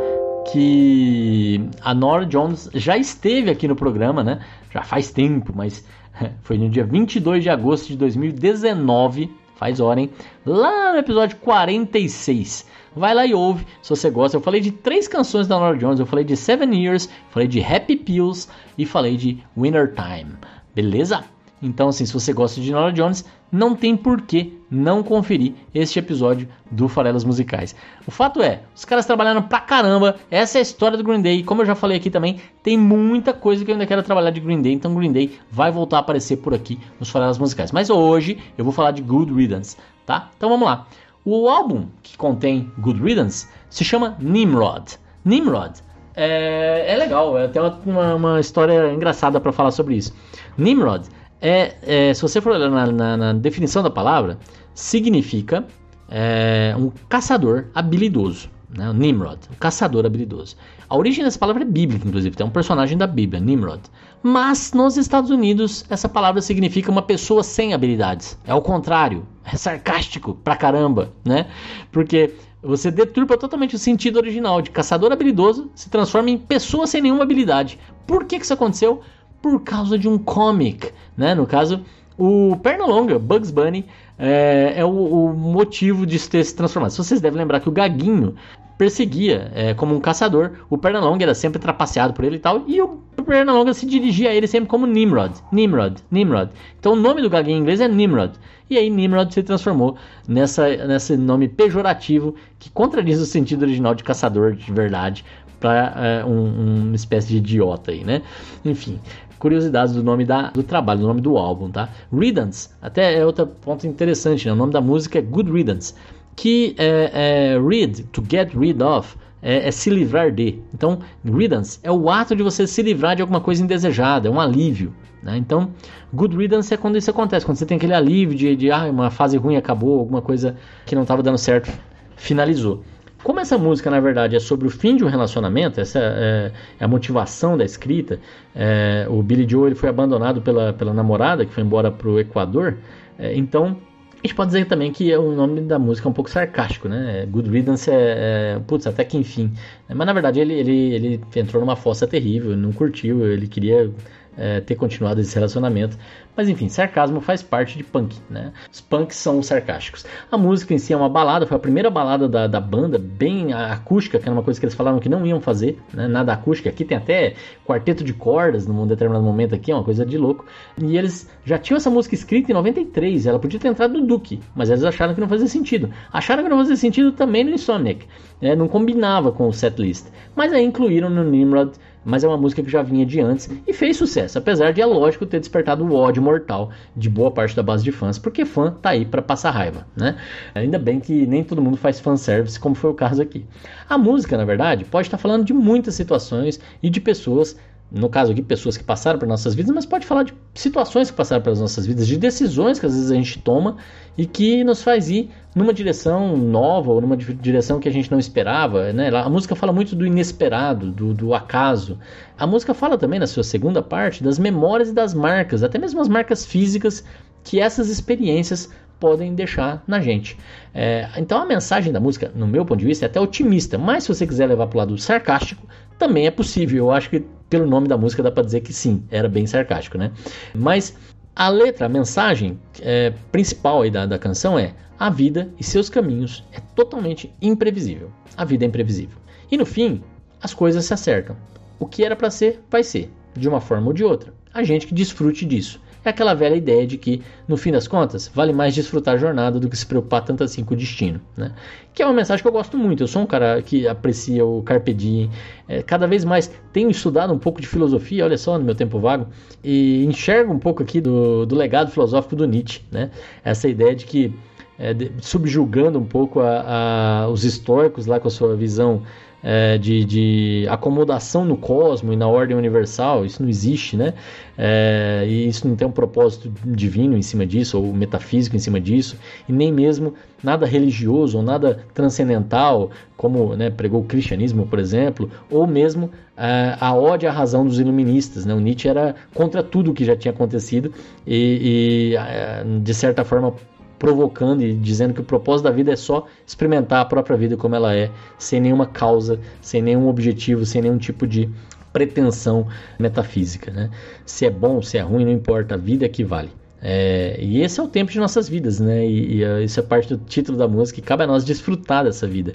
que 0.50 1.60
a 1.82 1.94
Nora 1.94 2.26
Jones 2.26 2.70
já 2.74 2.96
esteve 2.96 3.52
aqui 3.52 3.68
no 3.68 3.76
programa, 3.76 4.24
né? 4.24 4.40
Já 4.72 4.82
faz 4.82 5.12
tempo, 5.12 5.52
mas 5.54 5.86
foi 6.42 6.58
no 6.58 6.70
dia 6.70 6.86
22 6.86 7.44
de 7.44 7.50
agosto 7.50 7.90
de 7.90 7.98
2019, 7.98 9.30
faz 9.58 9.82
hora, 9.82 10.00
hein? 10.00 10.10
Lá 10.46 10.94
no 10.94 11.00
episódio 11.00 11.36
46. 11.36 12.66
Vai 12.96 13.14
lá 13.14 13.26
e 13.26 13.34
ouve, 13.34 13.68
se 13.82 13.90
você 13.90 14.10
gosta. 14.10 14.38
Eu 14.38 14.42
falei 14.42 14.62
de 14.62 14.72
três 14.72 15.06
canções 15.06 15.50
da 15.50 15.60
Nora 15.60 15.78
Jones. 15.78 16.00
Eu 16.00 16.06
falei 16.06 16.24
de 16.24 16.38
Seven 16.38 16.74
Years, 16.82 17.10
falei 17.30 17.48
de 17.48 17.62
Happy 17.62 17.98
Pills 17.98 18.48
e 18.78 18.86
falei 18.86 19.18
de 19.18 19.44
Winter 19.58 19.94
Time. 19.94 20.32
Beleza? 20.74 21.26
Então, 21.62 21.90
assim, 21.90 22.06
se 22.06 22.14
você 22.14 22.32
gosta 22.32 22.62
de 22.62 22.72
Nora 22.72 22.92
Jones, 22.92 23.26
não 23.52 23.76
tem 23.76 23.98
por 23.98 24.22
que 24.22 24.58
não 24.72 25.04
conferir 25.04 25.54
este 25.74 26.00
episódio 26.00 26.48
do 26.72 26.88
Farelas 26.88 27.24
Musicais. 27.24 27.76
O 28.08 28.12
fato 28.12 28.42
é, 28.42 28.62
os 28.76 28.86
caras 28.86 29.06
trabalharam 29.06 29.42
pra 29.42 29.60
caramba, 29.60 30.16
essa 30.30 30.58
é 30.58 30.60
a 30.60 30.62
história 30.62 30.98
do 30.98 31.04
Green 31.04 31.22
Day, 31.22 31.44
como 31.44 31.62
eu 31.62 31.66
já 31.66 31.76
falei 31.76 31.98
aqui 31.98 32.10
também, 32.10 32.40
tem 32.64 32.78
muita 32.78 33.34
coisa 33.34 33.66
que 33.66 33.72
eu 33.72 33.76
ainda 33.76 33.86
quero 33.86 34.04
trabalhar 34.04 34.30
de 34.30 34.40
Green 34.40 34.62
Day, 34.62 34.74
então 34.74 34.94
Green 34.96 35.12
Day 35.12 35.38
vai 35.52 35.72
voltar 35.72 35.98
a 35.98 36.00
aparecer 36.00 36.38
por 36.38 36.54
aqui 36.54 36.80
nos 37.00 37.10
Farelas 37.10 37.38
Musicais. 37.38 37.72
Mas 37.72 37.90
hoje 37.90 38.38
eu 38.58 38.64
vou 38.64 38.74
falar 38.74 38.92
de 38.92 39.02
Good 39.02 39.34
Riddance, 39.34 39.76
tá? 40.06 40.30
Então 40.38 40.50
vamos 40.50 40.68
lá. 40.68 40.88
O 41.26 41.50
álbum 41.50 41.88
que 42.02 42.18
contém 42.18 42.72
Good 42.78 43.02
Riddance 43.02 43.48
se 43.70 43.84
chama 43.84 44.16
Nimrod. 44.20 44.98
Nimrod 45.26 45.82
é, 46.16 46.86
é 46.88 46.98
legal, 46.98 47.38
é 47.38 47.46
até 47.46 47.62
uma, 47.62 48.16
uma 48.16 48.40
história 48.40 48.94
engraçada 48.94 49.40
para 49.40 49.52
falar 49.52 49.72
sobre 49.72 49.96
isso. 49.96 50.14
Nimrod 50.58 51.08
é, 51.42 51.76
é, 51.82 52.14
se 52.14 52.22
você 52.22 52.42
for 52.42 52.54
olhar 52.54 52.70
na, 52.70 52.92
na, 52.92 53.18
na 53.18 53.34
definição 53.34 53.82
da 53.82 53.90
palavra, 53.90 54.38
significa 54.74 55.66
é, 56.10 56.76
um 56.78 56.92
caçador 57.08 57.66
habilidoso. 57.74 58.50
Né? 58.70 58.92
Nimrod, 58.94 59.40
caçador 59.60 60.06
habilidoso. 60.06 60.56
A 60.88 60.96
origem 60.96 61.24
dessa 61.24 61.40
palavra 61.40 61.64
é 61.64 61.66
bíblica, 61.66 62.08
inclusive, 62.08 62.36
tem 62.36 62.46
um 62.46 62.52
personagem 62.52 62.98
da 62.98 63.08
Bíblia, 63.08 63.42
Nimrod. 63.42 63.82
Mas 64.22 64.74
nos 64.74 64.98
Estados 64.98 65.32
Unidos, 65.32 65.86
essa 65.90 66.08
palavra 66.08 66.42
significa 66.42 66.92
uma 66.92 67.02
pessoa 67.02 67.42
sem 67.42 67.74
habilidades. 67.74 68.38
É 68.46 68.54
o 68.54 68.62
contrário, 68.62 69.26
é 69.44 69.56
sarcástico 69.56 70.36
pra 70.36 70.56
caramba, 70.56 71.12
né? 71.26 71.48
Porque 71.92 72.34
você 72.62 72.92
deturpa 72.92 73.38
totalmente 73.38 73.76
o 73.76 73.80
sentido 73.80 74.18
original 74.18 74.62
de 74.62 74.70
caçador 74.70 75.12
habilidoso, 75.12 75.72
se 75.74 75.90
transforma 75.90 76.30
em 76.30 76.38
pessoa 76.38 76.86
sem 76.86 77.02
nenhuma 77.02 77.24
habilidade. 77.24 77.80
Por 78.06 78.26
que, 78.26 78.38
que 78.38 78.44
isso 78.44 78.54
aconteceu? 78.54 79.02
Por 79.42 79.62
causa 79.62 79.98
de 79.98 80.08
um 80.08 80.18
comic, 80.18 80.92
né? 81.18 81.34
No 81.34 81.46
caso, 81.46 81.84
o 82.18 82.58
Pernalonga, 82.62 83.18
Bugs 83.18 83.50
Bunny, 83.50 83.86
é, 84.18 84.74
é 84.76 84.86
o, 84.86 84.90
o, 84.90 85.34
motivo 85.34 86.06
de 86.06 86.20
ter 86.30 86.44
se 86.44 86.54
transformado. 86.54 86.92
Se 86.92 86.98
vocês 86.98 87.22
devem 87.22 87.40
lembrar 87.40 87.62
que 87.62 87.70
o 87.70 87.72
Gaguinho 87.72 88.36
perseguia 88.78 89.52
é, 89.54 89.74
como 89.74 89.96
um 89.96 90.00
caçador, 90.00 90.52
o 90.70 90.78
Pernalonga 90.78 91.24
era 91.24 91.34
sempre 91.34 91.60
trapaceado 91.60 92.14
por 92.14 92.24
ele 92.26 92.38
e 92.38 92.40
tal, 92.40 92.64
e 92.68 92.82
o 92.82 93.00
Pernalonga 93.26 93.74
se 93.74 93.86
dirigia 93.86 94.30
a 94.30 94.34
ele 94.34 94.48
sempre 94.48 94.70
como 94.70 94.86
Nimrod, 94.86 95.34
Nimrod, 95.52 96.02
Nimrod. 96.12 96.52
Então 96.80 96.94
o 96.94 96.96
nome 96.96 97.22
do 97.22 97.30
Gaguinho 97.30 97.58
em 97.58 97.62
inglês 97.62 97.80
é 97.80 97.88
Nimrod. 97.88 98.34
E 98.70 98.78
aí 98.78 98.90
Nimrod 98.90 99.34
se 99.34 99.42
transformou 99.42 99.98
nessa, 100.28 100.68
nesse 100.86 101.18
nome 101.18 101.48
pejorativo 101.48 102.36
que 102.58 102.70
contradiz 102.70 103.20
o 103.20 103.26
sentido 103.26 103.64
original 103.64 103.96
de 103.96 104.04
caçador 104.04 104.54
de 104.54 104.72
verdade 104.72 105.26
para 105.60 105.94
é, 105.98 106.26
um, 106.26 106.88
uma 106.88 106.96
espécie 106.96 107.28
de 107.28 107.38
idiota 107.38 107.92
aí, 107.92 108.04
né? 108.04 108.22
Enfim, 108.64 109.00
curiosidades 109.38 109.94
do 109.94 110.04
nome 110.04 110.26
da, 110.26 110.50
do 110.50 110.64
trabalho, 110.64 111.02
do 111.02 111.08
nome 111.08 111.22
do 111.22 111.38
álbum, 111.38 111.70
tá? 111.70 111.90
Riddance, 112.12 112.70
até 112.82 113.18
é 113.18 113.26
outro 113.26 113.48
ponto 113.48 113.88
interessante, 113.88 114.46
né? 114.46 114.54
O 114.54 114.56
nome 114.56 114.74
da 114.74 114.82
música 114.82 115.20
é 115.20 115.22
Good 115.22 115.52
Riddance, 115.52 115.94
que 116.36 116.76
é, 116.78 117.56
é 117.56 117.60
read, 117.60 118.04
to 118.12 118.24
get 118.30 118.54
rid 118.54 118.82
of, 118.82 119.16
é, 119.42 119.68
é, 119.68 119.72
se 119.72 119.90
livrar 119.90 120.32
de. 120.32 120.60
Então, 120.74 121.00
riddance 121.26 121.80
é 121.82 121.92
o 121.92 122.10
ato 122.10 122.36
de 122.36 122.44
você 122.44 122.68
se 122.68 122.82
livrar 122.82 123.16
de 123.16 123.22
alguma 123.22 123.40
coisa 123.40 123.64
indesejada, 123.64 124.28
é 124.28 124.32
um 124.32 124.40
alívio. 124.40 124.94
Né? 125.24 125.38
Então, 125.38 125.72
good 126.14 126.36
riddance 126.36 126.74
é 126.74 126.78
quando 126.78 126.98
isso 126.98 127.10
acontece, 127.10 127.46
quando 127.46 127.58
você 127.58 127.66
tem 127.66 127.78
aquele 127.78 127.94
alívio 127.94 128.38
de, 128.38 128.56
de 128.56 128.72
ah, 128.72 128.86
uma 128.86 129.10
fase 129.10 129.38
ruim 129.38 129.56
acabou, 129.56 130.00
alguma 130.00 130.22
coisa 130.22 130.56
que 130.86 130.96
não 130.96 131.04
estava 131.04 131.24
dando 131.24 131.38
certo 131.38 131.72
finalizou. 132.16 132.84
Como 133.24 133.40
essa 133.40 133.58
música, 133.58 133.90
na 133.92 134.00
verdade, 134.00 134.36
é 134.36 134.40
sobre 134.40 134.68
o 134.68 134.70
fim 134.70 134.96
de 134.96 135.04
um 135.04 135.08
relacionamento, 135.08 135.80
essa 135.82 136.00
é, 136.00 136.52
é 136.80 136.86
a 136.86 136.88
motivação 136.88 137.58
da 137.58 137.66
escrita. 137.66 138.20
É, 138.56 139.06
o 139.10 139.22
Billy 139.22 139.48
Joe 139.50 139.68
ele 139.68 139.76
foi 139.76 139.90
abandonado 139.90 140.42
pela, 140.42 140.72
pela 140.72 140.94
namorada, 140.94 141.46
que 141.46 141.54
foi 141.54 141.64
embora 141.64 141.92
para 141.92 142.08
o 142.08 142.20
Equador. 142.20 142.78
É, 143.18 143.36
então, 143.36 143.78
a 144.22 144.28
gente 144.28 144.36
pode 144.36 144.52
dizer 144.52 144.66
também 144.66 144.92
que 144.92 145.16
o 145.16 145.32
nome 145.34 145.62
da 145.62 145.80
música 145.80 146.08
é 146.08 146.10
um 146.10 146.14
pouco 146.14 146.30
sarcástico, 146.30 146.90
né? 146.90 147.26
Good 147.26 147.50
Riddance 147.50 147.90
é, 147.90 148.56
é 148.56 148.60
putz, 148.68 148.86
até 148.86 149.06
que 149.06 149.18
enfim. 149.18 149.52
Mas 149.88 150.06
na 150.06 150.12
verdade 150.12 150.42
ele, 150.42 150.54
ele, 150.54 150.94
ele 150.94 151.22
entrou 151.38 151.62
numa 151.62 151.78
fossa 151.78 152.06
terrível, 152.06 152.56
não 152.58 152.74
curtiu, 152.74 153.26
ele 153.26 153.48
queria 153.48 153.90
é, 154.38 154.60
ter 154.60 154.76
continuado 154.76 155.22
esse 155.22 155.34
relacionamento. 155.36 155.98
Mas 156.40 156.48
enfim, 156.48 156.70
sarcasmo 156.70 157.20
faz 157.20 157.44
parte 157.44 157.78
de 157.78 157.84
punk, 157.84 158.16
né? 158.30 158.54
Os 158.72 158.80
punks 158.80 159.18
são 159.18 159.44
sarcásticos. 159.44 160.06
A 160.32 160.38
música 160.38 160.74
em 160.74 160.78
si 160.78 160.94
é 160.94 160.96
uma 160.96 161.10
balada, 161.10 161.46
foi 161.46 161.58
a 161.58 161.60
primeira 161.60 161.90
balada 161.90 162.30
da, 162.30 162.48
da 162.48 162.62
banda, 162.62 162.98
bem 162.98 163.52
acústica, 163.52 164.18
que 164.18 164.24
era 164.24 164.32
uma 164.32 164.42
coisa 164.42 164.58
que 164.58 164.66
eles 164.66 164.74
falaram 164.74 165.00
que 165.00 165.10
não 165.10 165.28
iam 165.28 165.42
fazer, 165.42 165.78
né? 165.94 166.08
Nada 166.08 166.32
acústica. 166.32 166.70
Aqui 166.70 166.86
tem 166.86 166.98
até 166.98 167.34
quarteto 167.66 168.06
de 168.06 168.14
cordas 168.14 168.66
num 168.66 168.88
determinado 168.88 169.26
momento 169.26 169.54
aqui, 169.54 169.70
é 169.70 169.76
uma 169.76 169.84
coisa 169.84 170.06
de 170.06 170.18
louco. 170.18 170.46
E 170.82 170.98
eles 170.98 171.30
já 171.44 171.58
tinham 171.58 171.76
essa 171.76 171.90
música 171.90 172.16
escrita 172.16 172.54
em 172.54 172.56
93, 172.56 173.26
ela 173.26 173.38
podia 173.38 173.60
ter 173.60 173.68
entrado 173.68 174.00
no 174.00 174.08
Duke, 174.08 174.40
mas 174.56 174.70
eles 174.70 174.86
acharam 174.86 175.14
que 175.14 175.20
não 175.20 175.28
fazia 175.28 175.48
sentido. 175.48 175.90
Acharam 176.14 176.42
que 176.42 176.48
não 176.48 176.60
fazia 176.60 176.78
sentido 176.78 177.12
também 177.12 177.44
no 177.44 177.50
Insomniac, 177.50 178.08
né? 178.42 178.56
não 178.56 178.70
combinava 178.70 179.30
com 179.30 179.46
o 179.46 179.52
setlist. 179.52 180.08
Mas 180.38 180.54
aí 180.54 180.64
incluíram 180.64 181.10
no 181.10 181.22
Nimrod 181.22 181.74
mas 182.04 182.24
é 182.24 182.28
uma 182.28 182.38
música 182.38 182.64
que 182.64 182.72
já 182.72 182.82
vinha 182.82 183.06
de 183.06 183.20
antes 183.20 183.50
e 183.68 183.74
fez 183.74 183.98
sucesso, 183.98 184.38
apesar 184.38 184.72
de, 184.72 184.82
é 184.82 184.86
lógico, 184.86 185.26
ter 185.26 185.40
despertado 185.40 185.86
o 185.86 185.94
ódio 185.94 186.24
mortal 186.30 186.70
de 186.96 187.10
boa 187.10 187.32
parte 187.32 187.56
da 187.56 187.64
base 187.64 187.84
de 187.84 187.92
fãs, 187.92 188.20
porque 188.20 188.46
fã 188.46 188.72
tá 188.72 188.92
aí 188.92 189.06
para 189.06 189.22
passar 189.22 189.52
raiva, 189.52 189.88
né? 189.96 190.16
Ainda 190.54 190.78
bem 190.78 191.00
que 191.00 191.26
nem 191.26 191.44
todo 191.44 191.62
mundo 191.62 191.78
faz 191.78 192.00
fanservice, 192.00 192.60
como 192.60 192.76
foi 192.76 192.92
o 192.92 192.94
caso 192.94 193.22
aqui. 193.22 193.46
A 193.90 193.98
música, 193.98 194.38
na 194.38 194.46
verdade, 194.46 194.86
pode 194.86 195.08
estar 195.08 195.18
falando 195.18 195.44
de 195.44 195.54
muitas 195.54 195.96
situações 195.96 196.60
e 196.84 196.90
de 196.90 197.02
pessoas 197.02 197.58
no 197.92 198.08
caso 198.08 198.32
aqui, 198.32 198.42
pessoas 198.42 198.78
que 198.78 198.84
passaram 198.84 199.18
por 199.18 199.28
nossas 199.28 199.56
vidas, 199.56 199.74
mas 199.74 199.86
pode 199.86 200.06
falar 200.06 200.24
de 200.24 200.34
situações 200.54 201.10
que 201.10 201.18
passaram 201.18 201.42
pelas 201.42 201.60
nossas 201.60 201.88
vidas, 201.88 202.08
de 202.08 202.18
decisões 202.18 202.80
que 202.80 202.86
às 202.86 202.94
vezes 202.94 203.10
a 203.10 203.16
gente 203.16 203.40
toma 203.40 203.78
e 204.16 204.28
que 204.28 204.64
nos 204.64 204.84
faz 204.84 205.10
ir 205.10 205.30
numa 205.56 205.74
direção 205.74 206.38
nova 206.38 206.92
ou 206.92 207.02
numa 207.02 207.18
direção 207.18 207.80
que 207.80 207.90
a 207.90 207.92
gente 207.92 208.12
não 208.12 208.20
esperava. 208.20 208.94
Né? 208.94 209.10
A 209.10 209.30
música 209.30 209.56
fala 209.56 209.74
muito 209.74 209.96
do 209.96 210.06
inesperado, 210.06 210.92
do, 210.92 211.14
do 211.16 211.34
acaso. 211.34 211.98
A 212.38 212.46
música 212.46 212.76
fala 212.76 212.98
também, 212.98 213.20
na 213.20 213.28
sua 213.28 213.44
segunda 213.44 213.82
parte, 213.82 214.24
das 214.24 214.38
memórias 214.38 214.90
e 214.90 214.94
das 214.94 215.14
marcas, 215.14 215.64
até 215.64 215.80
mesmo 215.80 216.00
as 216.00 216.08
marcas 216.08 216.46
físicas 216.46 217.04
que 217.44 217.60
essas 217.60 217.90
experiências 217.90 218.70
podem 219.00 219.34
deixar 219.34 219.84
na 219.88 220.00
gente. 220.00 220.38
É, 220.76 221.10
então 221.18 221.42
a 221.42 221.46
mensagem 221.46 221.92
da 221.92 222.00
música, 222.00 222.32
no 222.36 222.46
meu 222.46 222.66
ponto 222.66 222.80
de 222.80 222.86
vista, 222.86 223.06
é 223.06 223.08
até 223.08 223.20
otimista, 223.20 223.78
mas 223.78 224.04
se 224.04 224.14
você 224.14 224.28
quiser 224.28 224.48
levar 224.48 224.68
para 224.68 224.76
o 224.76 224.80
lado 224.80 224.98
sarcástico, 224.98 225.66
também 225.98 226.28
é 226.28 226.32
possível. 226.32 226.86
Eu 226.86 226.92
acho 226.92 227.10
que 227.10 227.26
pelo 227.50 227.66
nome 227.66 227.88
da 227.88 227.98
música 227.98 228.22
dá 228.22 228.32
para 228.32 228.44
dizer 228.44 228.62
que 228.62 228.72
sim, 228.72 229.04
era 229.10 229.28
bem 229.28 229.48
sarcástico, 229.48 229.98
né? 229.98 230.12
Mas 230.54 230.96
a 231.36 231.50
letra, 231.50 231.86
a 231.86 231.90
mensagem 231.90 232.60
é, 232.82 233.14
principal 233.32 233.82
aí 233.82 233.90
da, 233.90 234.06
da 234.06 234.20
canção 234.20 234.58
é: 234.58 234.74
a 235.00 235.10
vida 235.10 235.50
e 235.60 235.64
seus 235.64 235.90
caminhos 235.90 236.44
é 236.52 236.60
totalmente 236.76 237.34
imprevisível. 237.42 238.12
A 238.36 238.46
vida 238.46 238.66
é 238.66 238.68
imprevisível. 238.68 239.18
E 239.52 239.58
no 239.58 239.66
fim, 239.66 240.04
as 240.42 240.54
coisas 240.54 240.86
se 240.86 240.94
acertam. 240.94 241.36
O 241.80 241.86
que 241.86 242.04
era 242.04 242.16
para 242.16 242.30
ser, 242.30 242.62
vai 242.70 242.84
ser, 242.84 243.12
de 243.36 243.48
uma 243.48 243.62
forma 243.62 243.88
ou 243.88 243.94
de 243.94 244.04
outra. 244.04 244.34
A 244.54 244.64
gente 244.64 244.86
que 244.86 244.94
desfrute 244.94 245.46
disso. 245.46 245.82
É 246.04 246.10
aquela 246.10 246.34
velha 246.34 246.56
ideia 246.56 246.88
de 246.88 246.98
que, 246.98 247.22
no 247.48 247.58
fim 247.58 247.72
das 247.72 247.88
contas, 247.88 248.32
vale 248.34 248.54
mais 248.54 248.74
desfrutar 248.74 249.16
a 249.16 249.18
jornada 249.18 249.60
do 249.60 249.68
que 249.68 249.76
se 249.76 249.86
preocupar 249.86 250.24
tanto 250.24 250.44
assim 250.44 250.64
com 250.64 250.74
o 250.74 250.78
destino. 250.78 251.20
Né? 251.36 251.52
Que 251.94 252.02
é 252.02 252.06
uma 252.06 252.14
mensagem 252.14 252.42
que 252.42 252.48
eu 252.48 252.52
gosto 252.52 252.78
muito. 252.78 253.04
Eu 253.04 253.08
sou 253.08 253.24
um 253.24 253.26
cara 253.26 253.62
que 253.62 253.88
aprecia 253.88 254.46
o 254.46 254.64
Carpe 254.64 254.94
Diem. 254.94 255.30
É, 255.68 255.82
cada 255.84 256.08
vez 256.08 256.24
mais 256.24 256.50
tenho 256.72 256.90
estudado 256.90 257.34
um 257.34 257.38
pouco 257.38 257.60
de 257.60 257.68
filosofia, 257.68 258.24
olha 258.24 258.38
só, 258.38 258.58
no 258.58 258.64
meu 258.64 258.76
tempo 258.76 258.98
vago, 259.00 259.28
e 259.64 260.06
enxergo 260.06 260.54
um 260.54 260.60
pouco 260.60 260.82
aqui 260.82 261.02
do, 261.02 261.46
do 261.46 261.56
legado 261.56 261.92
filosófico 261.92 262.36
do 262.36 262.48
Nietzsche. 262.48 262.82
Né? 262.90 263.12
Essa 263.44 263.68
ideia 263.68 263.94
de 263.94 264.06
que, 264.06 264.34
é, 264.80 264.96
subjugando 265.20 266.00
um 266.00 266.06
pouco 266.06 266.40
a, 266.40 267.24
a, 267.24 267.30
os 267.30 267.44
históricos 267.44 268.06
lá 268.06 268.22
com 268.22 268.30
a 268.30 268.32
sua 268.32 268.56
visão 268.56 269.04
é, 269.44 269.78
de, 269.78 270.04
de, 270.04 270.68
acomodação 270.70 271.46
no 271.46 271.56
cosmos 271.56 272.14
e 272.14 272.18
na 272.18 272.28
ordem 272.28 272.58
universal, 272.58 273.26
isso 273.26 273.42
não 273.42 273.50
existe, 273.50 273.96
né? 273.96 274.14
É, 274.58 275.26
e 275.28 275.48
isso 275.48 275.68
não 275.68 275.76
tem 275.76 275.88
um 275.88 275.92
propósito 275.92 276.52
divino 276.66 277.18
em 277.18 277.22
cima 277.22 277.46
disso, 277.46 277.82
ou 277.82 277.94
metafísico 277.94 278.56
em 278.56 278.60
cima 278.60 278.80
disso, 278.80 279.18
e 279.48 279.54
nem 279.54 279.72
mesmo 279.72 280.14
nada 280.44 280.66
religioso 280.66 281.38
ou 281.38 281.44
nada 281.44 281.80
transcendental, 281.94 282.92
como 283.16 283.56
né, 283.56 283.70
pregou 283.70 284.02
o 284.02 284.06
cristianismo, 284.06 284.66
por 284.68 284.80
exemplo, 284.80 285.30
ou 285.50 285.66
mesmo 285.66 286.10
é, 286.38 286.76
a 286.80 286.94
ódio 286.94 287.30
à 287.30 287.32
razão 287.32 287.66
dos 287.66 287.80
iluministas. 287.80 288.46
Né? 288.46 288.54
O 288.54 288.60
Nietzsche 288.60 288.88
era 288.88 289.16
contra 289.34 289.64
tudo 289.64 289.92
o 289.92 289.94
que 289.94 290.06
já 290.06 290.16
tinha 290.16 290.34
acontecido 290.34 290.94
e, 291.26 292.12
e 292.12 292.16
é, 292.16 292.64
de 292.82 292.94
certa 292.94 293.24
forma, 293.24 293.54
provocando 294.00 294.64
e 294.64 294.74
dizendo 294.74 295.14
que 295.14 295.20
o 295.20 295.24
propósito 295.24 295.66
da 295.66 295.72
vida 295.72 295.92
é 295.92 295.96
só 295.96 296.26
experimentar 296.48 297.02
a 297.02 297.06
própria 297.06 297.38
vida 297.38 297.58
como 297.58 297.76
ela 297.76 297.94
é, 297.94 298.10
sem 298.38 298.62
nenhuma 298.62 298.88
causa, 298.88 299.40
sem 299.62 299.82
nenhum 299.82 300.08
objetivo, 300.08 300.66
sem 300.66 300.82
nenhum 300.82 300.98
tipo 300.98 301.28
de 301.28 301.50
pretensão 301.92 302.68
metafísica. 302.98 303.70
Né? 303.72 303.90
Se 304.26 304.46
é 304.46 304.50
bom, 304.50 304.82
se 304.82 304.98
é 304.98 305.02
ruim, 305.02 305.26
não 305.26 305.32
importa, 305.32 305.76
a 305.76 305.78
vida 305.78 306.06
é 306.06 306.10
que 306.10 306.24
vale. 306.24 306.50
É, 306.82 307.38
e 307.42 307.62
esse 307.62 307.80
é 307.80 307.84
o 307.84 307.88
tempo 307.90 308.10
de 308.10 308.20
nossas 308.20 308.48
vidas, 308.48 308.80
né? 308.80 309.06
E, 309.06 309.40
e 309.40 309.44
uh, 309.44 309.62
isso 309.62 309.80
é 309.82 309.84
parte 309.84 310.16
do 310.16 310.24
título 310.24 310.58
da 310.58 310.66
música, 310.66 311.00
e 311.00 311.04
cabe 311.04 311.24
a 311.24 311.28
nós 311.28 311.44
desfrutar 311.44 312.06
dessa 312.06 312.26
vida. 312.26 312.54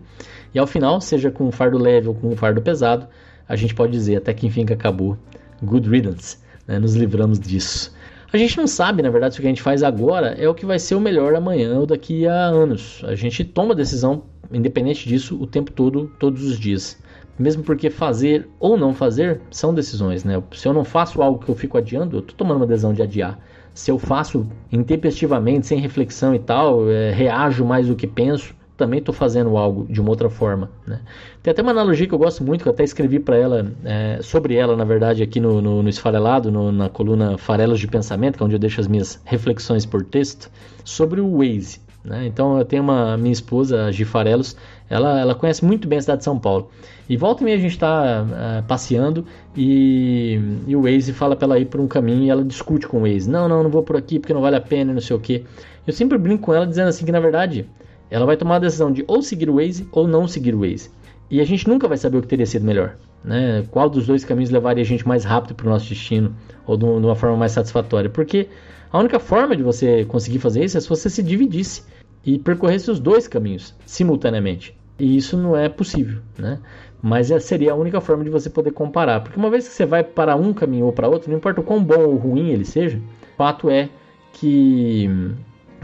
E 0.54 0.58
ao 0.58 0.66
final, 0.66 0.98
seja 1.00 1.30
com 1.30 1.46
um 1.46 1.52
fardo 1.52 1.76
leve 1.76 2.08
ou 2.08 2.14
com 2.14 2.28
um 2.28 2.36
fardo 2.36 2.62
pesado, 2.62 3.06
a 3.46 3.54
gente 3.54 3.74
pode 3.74 3.92
dizer 3.92 4.16
até 4.16 4.32
que 4.32 4.46
enfim 4.46 4.64
que 4.64 4.72
acabou. 4.72 5.18
Good 5.62 5.90
riddance, 5.90 6.38
né? 6.66 6.78
nos 6.78 6.94
livramos 6.94 7.38
disso. 7.38 7.92
A 8.34 8.36
gente 8.36 8.56
não 8.56 8.66
sabe, 8.66 9.00
na 9.00 9.10
verdade, 9.10 9.32
se 9.34 9.38
o 9.38 9.42
que 9.42 9.46
a 9.46 9.50
gente 9.50 9.62
faz 9.62 9.84
agora 9.84 10.34
é 10.36 10.48
o 10.48 10.54
que 10.54 10.66
vai 10.66 10.76
ser 10.76 10.96
o 10.96 11.00
melhor 11.00 11.36
amanhã 11.36 11.78
ou 11.78 11.86
daqui 11.86 12.26
a 12.26 12.34
anos. 12.34 13.00
A 13.04 13.14
gente 13.14 13.44
toma 13.44 13.76
decisão, 13.76 14.24
independente 14.52 15.08
disso, 15.08 15.40
o 15.40 15.46
tempo 15.46 15.70
todo, 15.70 16.10
todos 16.18 16.42
os 16.42 16.58
dias. 16.58 17.00
Mesmo 17.38 17.62
porque 17.62 17.90
fazer 17.90 18.48
ou 18.58 18.76
não 18.76 18.92
fazer 18.92 19.40
são 19.52 19.72
decisões, 19.72 20.24
né? 20.24 20.42
Se 20.52 20.66
eu 20.66 20.72
não 20.72 20.82
faço 20.84 21.22
algo 21.22 21.44
que 21.44 21.48
eu 21.48 21.54
fico 21.54 21.78
adiando, 21.78 22.16
eu 22.16 22.20
estou 22.22 22.36
tomando 22.36 22.56
uma 22.56 22.66
decisão 22.66 22.92
de 22.92 23.02
adiar. 23.02 23.38
Se 23.72 23.92
eu 23.92 24.00
faço 24.00 24.44
intempestivamente, 24.72 25.68
sem 25.68 25.78
reflexão 25.78 26.34
e 26.34 26.40
tal, 26.40 26.90
é, 26.90 27.12
reajo 27.12 27.64
mais 27.64 27.86
do 27.86 27.94
que 27.94 28.08
penso, 28.08 28.52
também 28.76 28.98
estou 28.98 29.14
fazendo 29.14 29.56
algo 29.56 29.86
de 29.88 30.00
uma 30.00 30.10
outra 30.10 30.28
forma. 30.28 30.70
Né? 30.86 31.00
Tem 31.42 31.50
até 31.50 31.62
uma 31.62 31.70
analogia 31.70 32.06
que 32.06 32.14
eu 32.14 32.18
gosto 32.18 32.42
muito, 32.42 32.62
que 32.62 32.68
eu 32.68 32.72
até 32.72 32.82
escrevi 32.82 33.18
para 33.18 33.36
ela, 33.36 33.72
é, 33.84 34.18
sobre 34.22 34.56
ela, 34.56 34.76
na 34.76 34.84
verdade, 34.84 35.22
aqui 35.22 35.38
no, 35.40 35.62
no, 35.62 35.82
no 35.82 35.88
Esfarelado, 35.88 36.50
no, 36.50 36.72
na 36.72 36.88
coluna 36.88 37.38
Farelas 37.38 37.78
de 37.78 37.86
Pensamento, 37.86 38.36
que 38.36 38.42
é 38.42 38.46
onde 38.46 38.54
eu 38.54 38.58
deixo 38.58 38.80
as 38.80 38.88
minhas 38.88 39.20
reflexões 39.24 39.86
por 39.86 40.04
texto, 40.04 40.50
sobre 40.84 41.20
o 41.20 41.38
Waze. 41.38 41.80
Né? 42.04 42.26
Então 42.26 42.58
eu 42.58 42.64
tenho 42.64 42.82
uma 42.82 43.16
minha 43.16 43.32
esposa, 43.32 43.86
a 43.86 43.92
Gi 43.92 44.04
Farelos, 44.04 44.56
ela, 44.90 45.18
ela 45.18 45.34
conhece 45.34 45.64
muito 45.64 45.88
bem 45.88 45.98
a 45.98 46.02
cidade 46.02 46.18
de 46.18 46.24
São 46.24 46.38
Paulo. 46.38 46.70
E 47.08 47.16
volta 47.16 47.42
e 47.42 47.44
meia 47.44 47.56
a 47.56 47.60
gente 47.60 47.72
está 47.72 48.26
é, 48.58 48.62
passeando 48.62 49.24
e, 49.56 50.38
e, 50.66 50.74
o 50.74 50.82
Waze 50.82 51.12
fala 51.12 51.36
para 51.36 51.46
ela 51.46 51.58
ir 51.58 51.66
por 51.66 51.80
um 51.80 51.86
caminho 51.86 52.22
e 52.22 52.30
ela 52.30 52.44
discute 52.44 52.86
com 52.86 52.98
o 52.98 53.00
Waze. 53.02 53.28
Não, 53.30 53.48
não, 53.48 53.62
não 53.62 53.70
vou 53.70 53.82
por 53.82 53.96
aqui 53.96 54.18
porque 54.18 54.34
não 54.34 54.40
vale 54.40 54.56
a 54.56 54.60
pena, 54.60 54.92
não 54.92 55.00
sei 55.00 55.16
o 55.16 55.20
que. 55.20 55.44
Eu 55.86 55.92
sempre 55.92 56.18
brinco 56.18 56.44
com 56.44 56.54
ela 56.54 56.66
dizendo 56.66 56.88
assim 56.88 57.04
que 57.04 57.12
na 57.12 57.20
verdade 57.20 57.66
ela 58.10 58.26
vai 58.26 58.36
tomar 58.36 58.56
a 58.56 58.60
decisão 58.60 58.92
de 58.92 59.04
ou 59.06 59.22
seguir 59.22 59.50
o 59.50 59.56
Waze 59.56 59.88
ou 59.92 60.06
não 60.06 60.28
seguir 60.28 60.54
o 60.54 60.60
Waze. 60.60 60.90
E 61.30 61.40
a 61.40 61.44
gente 61.44 61.68
nunca 61.68 61.88
vai 61.88 61.96
saber 61.96 62.18
o 62.18 62.22
que 62.22 62.28
teria 62.28 62.46
sido 62.46 62.64
melhor. 62.64 62.96
Né? 63.24 63.64
Qual 63.70 63.88
dos 63.88 64.06
dois 64.06 64.24
caminhos 64.24 64.50
levaria 64.50 64.82
a 64.82 64.86
gente 64.86 65.06
mais 65.08 65.24
rápido 65.24 65.54
para 65.54 65.66
o 65.66 65.70
nosso 65.70 65.88
destino 65.88 66.34
ou 66.66 66.76
de 66.76 66.84
uma 66.84 67.16
forma 67.16 67.36
mais 67.36 67.52
satisfatória? 67.52 68.10
Porque 68.10 68.48
a 68.92 68.98
única 68.98 69.18
forma 69.18 69.56
de 69.56 69.62
você 69.62 70.04
conseguir 70.04 70.38
fazer 70.38 70.64
isso 70.64 70.76
é 70.76 70.80
se 70.80 70.88
você 70.88 71.08
se 71.08 71.22
dividisse 71.22 71.82
e 72.24 72.38
percorresse 72.38 72.90
os 72.90 73.00
dois 73.00 73.26
caminhos 73.26 73.74
simultaneamente. 73.86 74.76
E 74.98 75.16
isso 75.16 75.36
não 75.36 75.56
é 75.56 75.68
possível, 75.68 76.20
né? 76.38 76.60
Mas 77.02 77.26
seria 77.42 77.72
a 77.72 77.74
única 77.74 78.00
forma 78.00 78.22
de 78.22 78.30
você 78.30 78.48
poder 78.48 78.70
comparar. 78.70 79.20
Porque 79.20 79.38
uma 79.38 79.50
vez 79.50 79.66
que 79.66 79.74
você 79.74 79.84
vai 79.84 80.04
para 80.04 80.36
um 80.36 80.52
caminho 80.52 80.86
ou 80.86 80.92
para 80.92 81.08
outro, 81.08 81.30
não 81.30 81.38
importa 81.38 81.60
o 81.60 81.64
quão 81.64 81.82
bom 81.82 82.00
ou 82.00 82.16
ruim 82.16 82.50
ele 82.50 82.64
seja, 82.64 82.98
o 82.98 83.36
fato 83.36 83.68
é 83.68 83.88
que 84.32 85.10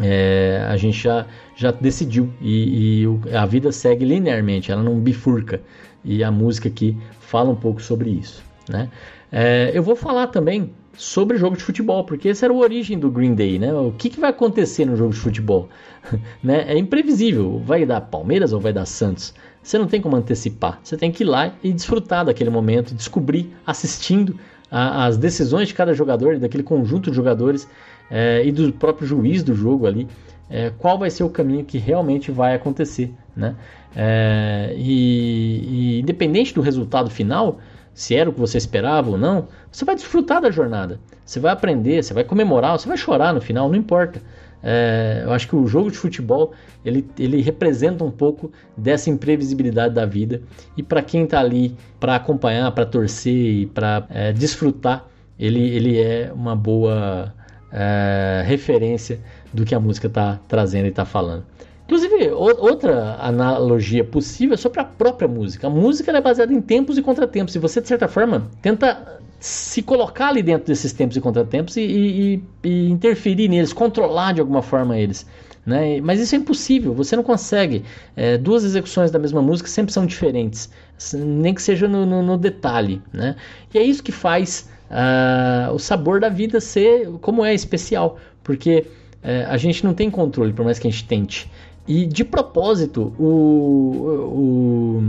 é, 0.01 0.67
a 0.69 0.77
gente 0.77 1.03
já, 1.03 1.27
já 1.55 1.71
decidiu 1.71 2.33
e, 2.41 3.05
e, 3.05 3.35
a 3.37 3.45
vida 3.47 3.71
segue 3.71 4.05
linearmente, 4.05 4.73
ela 4.73 4.83
não 4.83 4.99
bifurca. 4.99 5.61
e 6.05 6.25
a 6.25 6.31
música 6.31 6.69
aqui 6.69 6.97
fala 7.21 7.51
um 7.51 7.57
pouco 7.57 7.83
sobre 7.83 8.11
isso. 8.11 8.43
Né? 8.69 8.89
É, 9.31 9.71
eu 9.75 9.83
vou 9.83 9.95
falar 9.95 10.29
também 10.29 10.73
sobre 10.97 11.39
jogo 11.39 11.57
de 11.57 11.63
futebol, 11.63 12.05
porque 12.05 12.29
essa 12.29 12.47
era 12.47 12.53
a 12.53 12.57
origem 12.57 12.99
do 12.99 13.11
Green 13.11 13.35
Day, 13.35 13.59
né? 13.59 13.73
O 13.73 13.93
que, 13.93 14.11
que 14.11 14.21
vai 14.21 14.31
acontecer 14.31 14.85
no 14.85 14.97
jogo 14.97 15.13
de 15.13 15.19
futebol? 15.19 15.69
né? 16.43 16.65
É 16.67 16.77
imprevisível, 16.77 17.61
vai 17.65 17.87
dar 17.87 18.01
Palmeiras 18.03 18.53
ou 18.53 18.61
vai 18.61 18.73
dar 18.73 18.87
Santos? 18.87 19.33
Você 19.63 19.79
não 19.79 19.87
tem 19.87 20.01
como 20.01 20.17
antecipar, 20.17 20.81
você 20.83 20.97
tem 20.97 21.13
que 21.13 21.23
ir 21.23 21.27
lá 21.27 21.55
e 21.63 21.73
desfrutar 21.73 22.25
daquele 22.25 22.51
momento, 22.51 22.95
descobrir 22.95 23.55
assistindo 23.67 24.39
a, 24.71 25.07
as 25.07 25.17
decisões 25.17 25.69
de 25.69 25.75
cada 25.75 25.93
jogador, 25.95 26.39
daquele 26.39 26.63
conjunto 26.63 27.11
de 27.11 27.17
jogadores 27.17 27.69
é, 28.11 28.45
e 28.45 28.51
do 28.51 28.73
próprio 28.73 29.07
juiz 29.07 29.43
do 29.43 29.55
jogo 29.55 29.87
ali, 29.87 30.09
é, 30.49 30.71
qual 30.77 30.99
vai 30.99 31.11
ser 31.11 31.23
o 31.23 31.31
caminho 31.31 31.65
que 31.65 31.79
realmente 31.79 32.31
vai 32.31 32.55
acontecer, 32.55 33.15
né? 33.37 33.55
É, 33.95 34.75
e, 34.77 35.97
e 35.97 36.01
independente 36.01 36.53
do 36.53 36.61
resultado 36.61 37.09
final, 37.11 37.59
se 37.95 38.15
era 38.17 38.29
o 38.29 38.33
que 38.33 38.41
você 38.41 38.59
esperava 38.59 39.11
ou 39.11 39.19
não, 39.19 39.49
você 39.71 39.85
vai 39.85 39.95
desfrutar 39.95 40.41
da 40.41 40.51
jornada. 40.51 40.99
Você 41.25 41.39
vai 41.39 41.53
aprender, 41.53 42.03
você 42.03 42.13
vai 42.13 42.25
comemorar, 42.25 42.79
você 42.79 42.89
vai 42.89 42.97
chorar 42.97 43.33
no 43.33 43.41
final, 43.41 43.69
não 43.69 43.77
importa. 43.77 44.21
É, 44.63 45.23
eu 45.25 45.33
acho 45.33 45.49
que 45.49 45.57
o 45.57 45.67
jogo 45.67 45.91
de 45.91 45.97
futebol 45.97 46.53
ele, 46.85 47.09
ele 47.19 47.41
representa 47.41 48.05
um 48.05 48.11
pouco 48.11 48.53
dessa 48.77 49.09
imprevisibilidade 49.09 49.95
da 49.95 50.05
vida 50.05 50.43
e 50.77 50.83
para 50.83 51.01
quem 51.01 51.25
está 51.25 51.41
ali 51.41 51.75
para 51.99 52.17
acompanhar, 52.17 52.71
para 52.73 52.85
torcer 52.85 53.33
e 53.33 53.67
para 53.67 54.07
é, 54.11 54.33
desfrutar, 54.33 55.07
ele, 55.39 55.61
ele 55.61 55.99
é 55.99 56.31
uma 56.35 56.55
boa 56.55 57.33
é, 57.73 58.43
referência 58.47 59.21
do 59.53 59.65
que 59.65 59.75
a 59.75 59.81
música 59.81 60.07
está 60.07 60.41
trazendo 60.49 60.87
e 60.87 60.89
está 60.89 61.05
falando. 61.05 61.45
Inclusive, 61.85 62.31
outra 62.31 63.17
analogia 63.21 64.05
possível 64.05 64.55
é 64.55 64.57
sobre 64.57 64.79
a 64.79 64.85
própria 64.85 65.27
música. 65.27 65.67
A 65.67 65.71
música 65.71 66.13
é 66.13 66.21
baseada 66.21 66.53
em 66.53 66.61
tempos 66.61 66.97
e 66.97 67.03
contratempos. 67.03 67.53
E 67.57 67.59
você, 67.59 67.81
de 67.81 67.89
certa 67.89 68.07
forma, 68.07 68.49
tenta 68.63 69.19
se 69.41 69.83
colocar 69.83 70.29
ali 70.29 70.41
dentro 70.41 70.69
desses 70.69 70.93
tempos 70.93 71.17
e 71.17 71.21
contratempos 71.21 71.77
e, 71.77 71.81
e, 71.83 72.45
e 72.63 72.91
interferir 72.91 73.49
neles, 73.49 73.73
controlar 73.73 74.35
de 74.35 74.41
alguma 74.41 74.63
forma 74.63 74.97
eles. 74.97 75.27
Né? 75.67 76.01
Mas 76.01 76.21
isso 76.21 76.35
é 76.35 76.39
impossível, 76.39 76.95
você 76.95 77.17
não 77.17 77.23
consegue. 77.23 77.85
É, 78.15 78.39
duas 78.39 78.63
execuções 78.63 79.11
da 79.11 79.19
mesma 79.19 79.43
música 79.43 79.69
sempre 79.69 79.93
são 79.93 80.07
diferentes, 80.07 80.71
nem 81.13 81.53
que 81.53 81.63
seja 81.63 81.89
no, 81.89 82.07
no, 82.07 82.23
no 82.23 82.39
detalhe. 82.39 83.03
Né? 83.13 83.35
E 83.75 83.79
é 83.79 83.83
isso 83.83 84.03
que 84.03 84.13
faz 84.13 84.69
uh, 84.91 85.73
o 85.73 85.79
sabor 85.79 86.21
da 86.21 86.29
vida 86.29 86.61
ser 86.61 87.09
como 87.21 87.45
é 87.45 87.55
especial, 87.55 88.19
porque 88.43 88.87
uh, 89.23 89.49
a 89.49 89.57
gente 89.57 89.85
não 89.85 89.95
tem 89.95 90.11
controle, 90.11 90.53
por 90.53 90.65
mais 90.65 90.79
que 90.79 90.89
a 90.89 90.91
gente 90.91 91.07
tente. 91.07 91.51
E 91.87 92.07
de 92.07 92.25
propósito, 92.25 93.13
o, 93.19 95.03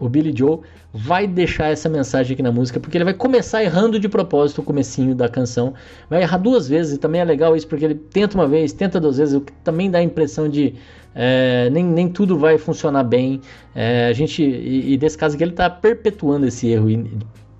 o, 0.00 0.04
o 0.04 0.08
Billy 0.08 0.32
Joe 0.36 0.60
vai 0.92 1.26
deixar 1.26 1.66
essa 1.66 1.88
mensagem 1.88 2.32
aqui 2.32 2.42
na 2.42 2.50
música, 2.50 2.80
porque 2.80 2.96
ele 2.96 3.04
vai 3.04 3.14
começar 3.14 3.62
errando 3.62 4.00
de 4.00 4.08
propósito 4.08 4.60
o 4.60 4.64
comecinho 4.64 5.14
da 5.14 5.28
canção. 5.28 5.74
Vai 6.08 6.22
errar 6.22 6.38
duas 6.38 6.68
vezes, 6.68 6.94
e 6.94 6.98
também 6.98 7.20
é 7.20 7.24
legal 7.24 7.54
isso, 7.54 7.68
porque 7.68 7.84
ele 7.84 7.94
tenta 7.94 8.36
uma 8.36 8.48
vez, 8.48 8.72
tenta 8.72 8.98
duas 8.98 9.18
vezes, 9.18 9.34
o 9.34 9.40
que 9.42 9.52
também 9.64 9.90
dá 9.90 9.98
a 9.98 10.02
impressão 10.02 10.48
de 10.48 10.74
é, 11.14 11.68
nem, 11.70 11.84
nem 11.84 12.08
tudo 12.08 12.38
vai 12.38 12.58
funcionar 12.58 13.04
bem. 13.04 13.40
É, 13.74 14.06
a 14.06 14.12
gente, 14.12 14.42
e, 14.42 14.92
e, 14.94 14.96
desse 14.96 15.18
caso 15.18 15.34
aqui 15.34 15.44
ele 15.44 15.50
está 15.50 15.68
perpetuando 15.68 16.46
esse 16.46 16.68
erro 16.68 16.88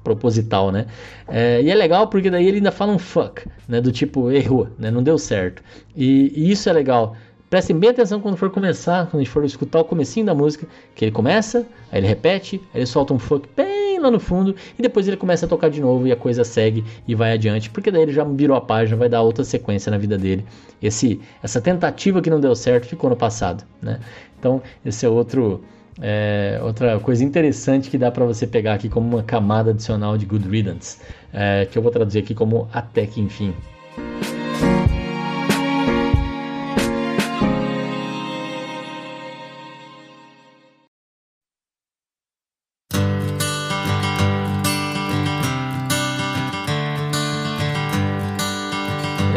proposital, 0.08 0.72
né? 0.72 0.86
É, 1.28 1.60
e 1.62 1.70
é 1.70 1.74
legal 1.74 2.08
porque 2.08 2.30
daí 2.30 2.46
ele 2.46 2.58
ainda 2.58 2.72
fala 2.72 2.92
um 2.92 2.98
fuck, 2.98 3.46
né? 3.68 3.80
Do 3.80 3.92
tipo, 3.92 4.30
errou, 4.30 4.68
né? 4.78 4.90
Não 4.90 5.02
deu 5.02 5.18
certo. 5.18 5.62
E, 5.94 6.32
e 6.34 6.50
isso 6.50 6.68
é 6.68 6.72
legal 6.72 7.14
Prestem 7.50 7.78
bem 7.78 7.88
atenção 7.88 8.20
quando 8.20 8.36
for 8.36 8.50
começar, 8.50 9.06
quando 9.06 9.22
a 9.22 9.24
gente 9.24 9.30
for 9.30 9.42
escutar 9.42 9.80
o 9.80 9.84
comecinho 9.84 10.26
da 10.26 10.34
música, 10.34 10.66
que 10.94 11.06
ele 11.06 11.12
começa, 11.12 11.66
aí 11.90 11.98
ele 11.98 12.06
repete, 12.06 12.60
aí 12.74 12.80
ele 12.80 12.86
solta 12.86 13.14
um 13.14 13.18
funk 13.18 13.48
bem 13.56 13.98
lá 13.98 14.10
no 14.10 14.20
fundo 14.20 14.54
e 14.78 14.82
depois 14.82 15.08
ele 15.08 15.16
começa 15.16 15.46
a 15.46 15.48
tocar 15.48 15.70
de 15.70 15.80
novo 15.80 16.06
e 16.06 16.12
a 16.12 16.16
coisa 16.16 16.44
segue 16.44 16.84
e 17.06 17.14
vai 17.14 17.32
adiante, 17.32 17.70
porque 17.70 17.90
daí 17.90 18.02
ele 18.02 18.12
já 18.12 18.22
virou 18.22 18.54
a 18.54 18.60
página, 18.60 18.98
vai 18.98 19.08
dar 19.08 19.22
outra 19.22 19.44
sequência 19.44 19.90
na 19.90 19.96
vida 19.96 20.18
dele. 20.18 20.44
Esse, 20.82 21.22
essa 21.42 21.58
tentativa 21.58 22.20
que 22.20 22.28
não 22.28 22.38
deu 22.38 22.54
certo 22.54 22.86
ficou 22.86 23.08
no 23.08 23.16
passado, 23.16 23.64
né? 23.80 23.98
Então 24.38 24.60
esse 24.84 25.06
é 25.06 25.08
outro 25.08 25.64
é, 26.00 26.60
outra 26.62 26.98
coisa 27.00 27.24
interessante 27.24 27.90
que 27.90 27.98
dá 27.98 28.10
para 28.10 28.24
você 28.24 28.46
pegar 28.46 28.74
aqui 28.74 28.88
como 28.88 29.08
uma 29.16 29.22
camada 29.22 29.70
adicional 29.70 30.16
de 30.16 30.26
Good 30.26 30.48
Riddance, 30.48 30.98
é, 31.32 31.66
que 31.66 31.76
eu 31.76 31.82
vou 31.82 31.90
traduzir 31.90 32.20
aqui 32.20 32.34
como 32.34 32.68
até 32.72 33.06
que 33.06 33.20
enfim. 33.20 33.54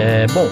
É, 0.04 0.28
bom, 0.34 0.48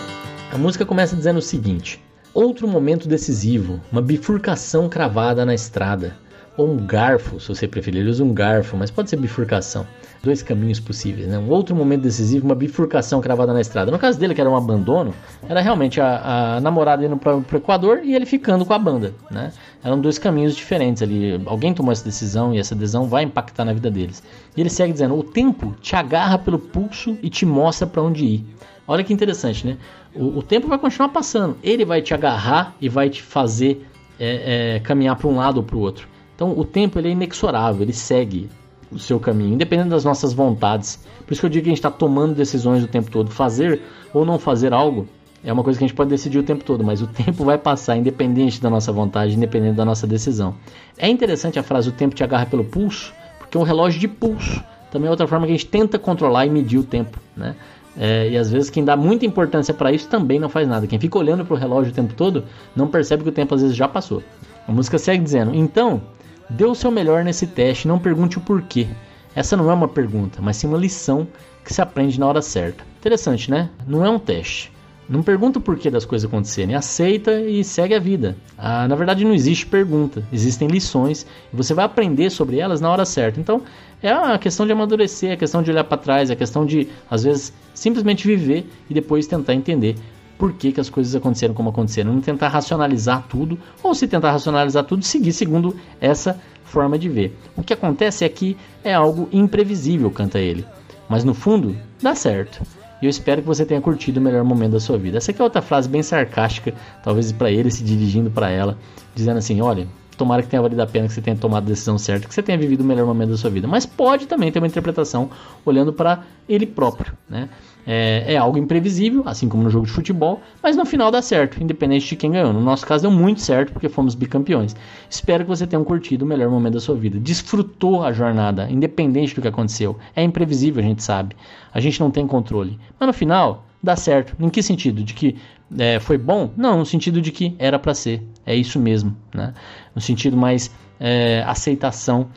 a 0.51 0.57
música 0.57 0.85
começa 0.85 1.15
dizendo 1.15 1.37
o 1.37 1.41
seguinte: 1.41 1.99
Outro 2.33 2.67
momento 2.67 3.07
decisivo, 3.07 3.81
uma 3.91 4.01
bifurcação 4.01 4.87
cravada 4.87 5.43
na 5.45 5.53
estrada. 5.53 6.15
Ou 6.55 6.69
um 6.69 6.77
garfo, 6.85 7.39
se 7.39 7.47
você 7.47 7.67
preferir. 7.67 8.05
Usa 8.05 8.23
um 8.23 8.33
garfo, 8.33 8.77
mas 8.77 8.91
pode 8.91 9.09
ser 9.09 9.15
bifurcação. 9.15 9.87
Dois 10.21 10.43
caminhos 10.43 10.79
possíveis, 10.79 11.27
né? 11.27 11.39
Um 11.39 11.49
outro 11.49 11.73
momento 11.75 12.01
decisivo, 12.01 12.45
uma 12.45 12.53
bifurcação 12.53 13.21
cravada 13.21 13.53
na 13.53 13.61
estrada. 13.61 13.89
No 13.89 13.97
caso 13.97 14.19
dele, 14.19 14.35
que 14.35 14.41
era 14.41 14.49
um 14.49 14.55
abandono, 14.55 15.13
era 15.47 15.61
realmente 15.61 16.01
a, 16.01 16.57
a 16.57 16.61
namorada 16.61 17.03
indo 17.03 17.15
para 17.17 17.37
o 17.37 17.45
Equador 17.55 18.01
e 18.03 18.13
ele 18.13 18.25
ficando 18.25 18.65
com 18.65 18.73
a 18.73 18.79
banda, 18.79 19.13
né? 19.31 19.53
Eram 19.81 19.99
dois 19.99 20.19
caminhos 20.19 20.55
diferentes 20.55 21.01
ali. 21.01 21.41
Alguém 21.45 21.73
tomou 21.73 21.91
essa 21.91 22.03
decisão 22.03 22.53
e 22.53 22.59
essa 22.59 22.75
decisão 22.75 23.07
vai 23.07 23.23
impactar 23.23 23.63
na 23.63 23.73
vida 23.73 23.89
deles. 23.89 24.21
E 24.55 24.59
ele 24.61 24.69
segue 24.69 24.91
dizendo: 24.91 25.17
O 25.17 25.23
tempo 25.23 25.73
te 25.81 25.95
agarra 25.95 26.37
pelo 26.37 26.59
pulso 26.59 27.17
e 27.23 27.29
te 27.29 27.45
mostra 27.45 27.87
para 27.87 28.03
onde 28.03 28.25
ir. 28.25 28.45
Olha 28.89 29.03
que 29.03 29.13
interessante, 29.13 29.67
né? 29.67 29.77
O, 30.15 30.39
o, 30.39 30.41
tempo 30.41 30.67
vai 30.67 30.79
continuar 30.79 31.09
passando. 31.09 31.55
Ele 31.61 31.85
vai 31.85 32.01
te 32.01 32.11
agarrar 32.11 32.75
e 32.81 32.89
vai 32.89 33.07
te 33.07 33.21
fazer 33.21 33.85
é, 34.19 34.77
é, 34.77 34.79
caminhar 34.79 35.15
para 35.15 35.27
um 35.27 35.35
lado 35.35 35.57
ou 35.57 35.63
para 35.63 35.75
o 35.75 35.79
outro. 35.79 36.07
Então 36.35 36.57
o 36.57 36.65
tempo 36.65 36.97
ele 36.97 37.09
é 37.09 37.11
inexorável, 37.11 37.83
ele 37.83 37.93
segue 37.93 38.49
o 38.91 38.97
seu 38.97 39.19
caminho, 39.19 39.53
independente 39.53 39.89
das 39.89 40.03
nossas 40.03 40.33
vontades. 40.33 41.05
Por 41.23 41.33
isso 41.33 41.39
que 41.39 41.45
eu 41.45 41.51
digo 41.51 41.65
que 41.65 41.69
a 41.69 41.73
gente 41.73 41.77
está 41.77 41.91
tomando 41.91 42.33
decisões 42.33 42.83
o 42.83 42.87
tempo 42.87 43.11
todo. 43.11 43.29
Fazer 43.29 43.79
ou 44.11 44.25
não 44.25 44.39
fazer 44.39 44.73
algo 44.73 45.07
é 45.43 45.53
uma 45.53 45.63
coisa 45.63 45.77
que 45.77 45.85
a 45.85 45.87
gente 45.87 45.95
pode 45.95 46.09
decidir 46.09 46.39
o 46.39 46.43
tempo 46.43 46.63
todo, 46.63 46.83
mas 46.83 46.99
o 46.99 47.05
tempo 47.13 47.45
vai 47.45 47.59
passar 47.59 47.95
independente 47.95 48.59
da 48.59 48.71
nossa 48.71 48.91
vontade, 48.91 49.35
independente 49.35 49.75
da 49.75 49.85
nossa 49.85 50.07
decisão. 50.07 50.55
É 50.97 51.07
interessante 51.07 51.59
a 51.59 51.63
frase 51.63 51.89
o 51.89 51.91
tempo 51.91 52.15
te 52.15 52.23
agarra 52.23 52.47
pelo 52.47 52.63
pulso, 52.63 53.13
porque 53.37 53.55
é 53.55 53.59
um 53.59 53.63
relógio 53.63 53.99
de 53.99 54.07
pulso. 54.07 54.63
Também 54.91 55.07
é 55.07 55.11
outra 55.11 55.27
forma 55.27 55.45
que 55.45 55.51
a 55.51 55.55
gente 55.55 55.67
tenta 55.67 55.99
controlar 55.99 56.47
e 56.47 56.49
medir 56.49 56.79
o 56.79 56.83
tempo, 56.83 57.19
né? 57.37 57.55
É, 58.01 58.29
e 58.29 58.37
às 58.37 58.49
vezes 58.49 58.69
quem 58.69 58.85
dá 58.85 58.95
muita 58.95 59.25
importância 59.25 59.73
para 59.73 59.91
isso 59.91 60.07
também 60.07 60.39
não 60.39 60.47
faz 60.47 60.65
nada. 60.65 60.87
Quem 60.87 60.97
fica 60.97 61.17
olhando 61.17 61.43
para 61.43 61.53
o 61.53 61.57
relógio 61.57 61.91
o 61.91 61.95
tempo 61.95 62.13
todo 62.13 62.45
não 62.73 62.87
percebe 62.87 63.23
que 63.23 63.29
o 63.29 63.33
tempo 63.33 63.53
às 63.53 63.61
vezes 63.61 63.75
já 63.75 63.89
passou. 63.89 64.23
A 64.65 64.71
música 64.71 64.97
segue 64.97 65.21
dizendo: 65.21 65.53
Então, 65.53 66.01
dê 66.49 66.63
o 66.63 66.73
seu 66.73 66.89
melhor 66.89 67.25
nesse 67.25 67.45
teste, 67.45 67.89
não 67.89 67.99
pergunte 67.99 68.37
o 68.37 68.41
porquê. 68.41 68.87
Essa 69.35 69.57
não 69.57 69.69
é 69.69 69.73
uma 69.73 69.87
pergunta, 69.87 70.39
mas 70.41 70.55
sim 70.55 70.67
uma 70.67 70.77
lição 70.77 71.27
que 71.63 71.73
se 71.73 71.81
aprende 71.81 72.17
na 72.17 72.25
hora 72.25 72.41
certa. 72.41 72.85
Interessante, 72.97 73.51
né? 73.51 73.69
Não 73.85 74.05
é 74.05 74.09
um 74.09 74.17
teste. 74.17 74.71
Não 75.09 75.23
pergunta 75.23 75.57
o 75.57 75.61
porquê 75.61 75.89
das 75.89 76.05
coisas 76.05 76.29
acontecerem, 76.29 76.75
aceita 76.75 77.41
e 77.41 77.63
segue 77.63 77.95
a 77.95 77.99
vida. 77.99 78.37
Ah, 78.55 78.87
na 78.87 78.95
verdade, 78.95 79.25
não 79.25 79.33
existe 79.33 79.65
pergunta, 79.65 80.23
existem 80.31 80.67
lições 80.67 81.25
e 81.51 81.55
você 81.55 81.73
vai 81.73 81.83
aprender 81.83 82.29
sobre 82.29 82.59
elas 82.59 82.79
na 82.79 82.91
hora 82.91 83.03
certa. 83.05 83.39
Então, 83.39 83.63
é 84.03 84.11
a 84.11 84.37
questão 84.37 84.67
de 84.67 84.71
amadurecer, 84.71 85.31
é 85.31 85.33
a 85.33 85.37
questão 85.37 85.63
de 85.63 85.71
olhar 85.71 85.83
para 85.83 85.97
trás, 85.97 86.29
é 86.29 86.33
a 86.33 86.35
questão 86.35 86.63
de, 86.63 86.87
às 87.09 87.23
vezes, 87.23 87.51
simplesmente 87.73 88.27
viver 88.27 88.69
e 88.87 88.93
depois 88.93 89.25
tentar 89.25 89.55
entender 89.55 89.95
por 90.37 90.53
que, 90.53 90.71
que 90.71 90.79
as 90.79 90.91
coisas 90.91 91.15
aconteceram 91.15 91.55
como 91.55 91.69
aconteceram. 91.69 92.13
Não 92.13 92.21
tentar 92.21 92.49
racionalizar 92.49 93.25
tudo, 93.27 93.57
ou 93.81 93.95
se 93.95 94.07
tentar 94.07 94.31
racionalizar 94.31 94.83
tudo, 94.83 95.03
seguir 95.03 95.33
segundo 95.33 95.75
essa 95.99 96.39
forma 96.63 96.99
de 96.99 97.09
ver. 97.09 97.35
O 97.57 97.63
que 97.63 97.73
acontece 97.73 98.23
é 98.23 98.29
que 98.29 98.55
é 98.83 98.93
algo 98.93 99.27
imprevisível, 99.33 100.11
canta 100.11 100.37
ele. 100.37 100.63
Mas 101.09 101.23
no 101.23 101.33
fundo, 101.33 101.75
dá 101.99 102.13
certo. 102.13 102.61
E 103.01 103.05
eu 103.05 103.09
espero 103.09 103.41
que 103.41 103.47
você 103.47 103.65
tenha 103.65 103.79
curtido 103.81 104.19
o 104.19 104.23
melhor 104.23 104.43
momento 104.43 104.71
da 104.73 104.79
sua 104.79 104.97
vida. 104.97 105.17
Essa 105.17 105.31
aqui 105.31 105.41
é 105.41 105.43
outra 105.43 105.61
frase 105.61 105.87
bem 105.87 106.03
sarcástica, 106.03 106.73
talvez 107.03 107.31
para 107.31 107.51
ele 107.51 107.71
se 107.71 107.83
dirigindo 107.83 108.29
para 108.29 108.49
ela, 108.49 108.77
dizendo 109.15 109.37
assim: 109.37 109.61
olha, 109.61 109.87
tomara 110.17 110.43
que 110.43 110.49
tenha 110.49 110.61
valido 110.61 110.81
a 110.81 110.87
pena 110.87 111.07
que 111.07 111.13
você 111.13 111.21
tenha 111.21 111.37
tomado 111.37 111.63
a 111.63 111.67
decisão 111.67 111.97
certa, 111.97 112.27
que 112.27 112.33
você 112.33 112.43
tenha 112.43 112.57
vivido 112.57 112.81
o 112.81 112.83
melhor 112.83 113.05
momento 113.05 113.31
da 113.31 113.37
sua 113.37 113.49
vida. 113.49 113.67
Mas 113.67 113.85
pode 113.85 114.27
também 114.27 114.51
ter 114.51 114.59
uma 114.59 114.67
interpretação 114.67 115.29
olhando 115.65 115.93
para 115.93 116.23
ele 116.47 116.65
próprio, 116.65 117.13
né? 117.29 117.47
É, 117.91 118.33
é, 118.33 118.37
algo 118.37 118.55
imprevisível, 118.59 119.23
assim 119.25 119.49
como 119.49 119.63
no 119.63 119.69
jogo 119.71 119.87
de 119.87 119.91
futebol, 119.91 120.39
mas 120.61 120.75
no 120.75 120.85
final 120.85 121.09
dá 121.09 121.23
certo, 121.23 121.59
independente 121.59 122.07
de 122.07 122.15
quem 122.15 122.29
ganhou. 122.29 122.53
No 122.53 122.61
nosso 122.61 122.85
caso 122.85 123.01
deu 123.01 123.09
muito 123.09 123.41
certo 123.41 123.73
porque 123.73 123.89
fomos 123.89 124.13
bicampeões. 124.13 124.75
Espero 125.09 125.43
que 125.43 125.49
você 125.49 125.65
tenha 125.65 125.83
curtido 125.83 126.23
o 126.23 126.27
melhor 126.27 126.51
momento 126.51 126.75
da 126.75 126.79
sua 126.79 126.93
vida. 126.93 127.17
Desfrutou 127.19 128.03
a 128.03 128.11
jornada, 128.13 128.69
independente 128.69 129.33
do 129.33 129.41
que 129.41 129.47
aconteceu. 129.47 129.97
É 130.15 130.21
imprevisível, 130.21 130.83
a 130.83 130.85
gente 130.85 131.01
sabe. 131.01 131.35
A 131.73 131.79
gente 131.79 131.99
não 131.99 132.11
tem 132.11 132.27
controle. 132.27 132.79
Mas 132.99 133.07
no 133.07 133.13
final, 133.13 133.65
dá 133.81 133.95
certo. 133.95 134.35
Em 134.39 134.49
que 134.49 134.61
sentido? 134.61 135.03
De 135.03 135.15
que 135.15 135.35
é, 135.75 135.99
foi 135.99 136.19
bom? 136.19 136.51
Não, 136.55 136.77
no 136.77 136.85
sentido 136.85 137.19
de 137.19 137.31
que 137.31 137.55
era 137.57 137.79
para 137.79 137.95
ser. 137.95 138.21
É 138.45 138.55
isso 138.55 138.79
mesmo, 138.79 139.17
né? 139.33 139.51
No 139.95 140.01
sentido 140.01 140.37
mais 140.37 140.69
é, 140.99 141.43
aceitação. 141.47 142.27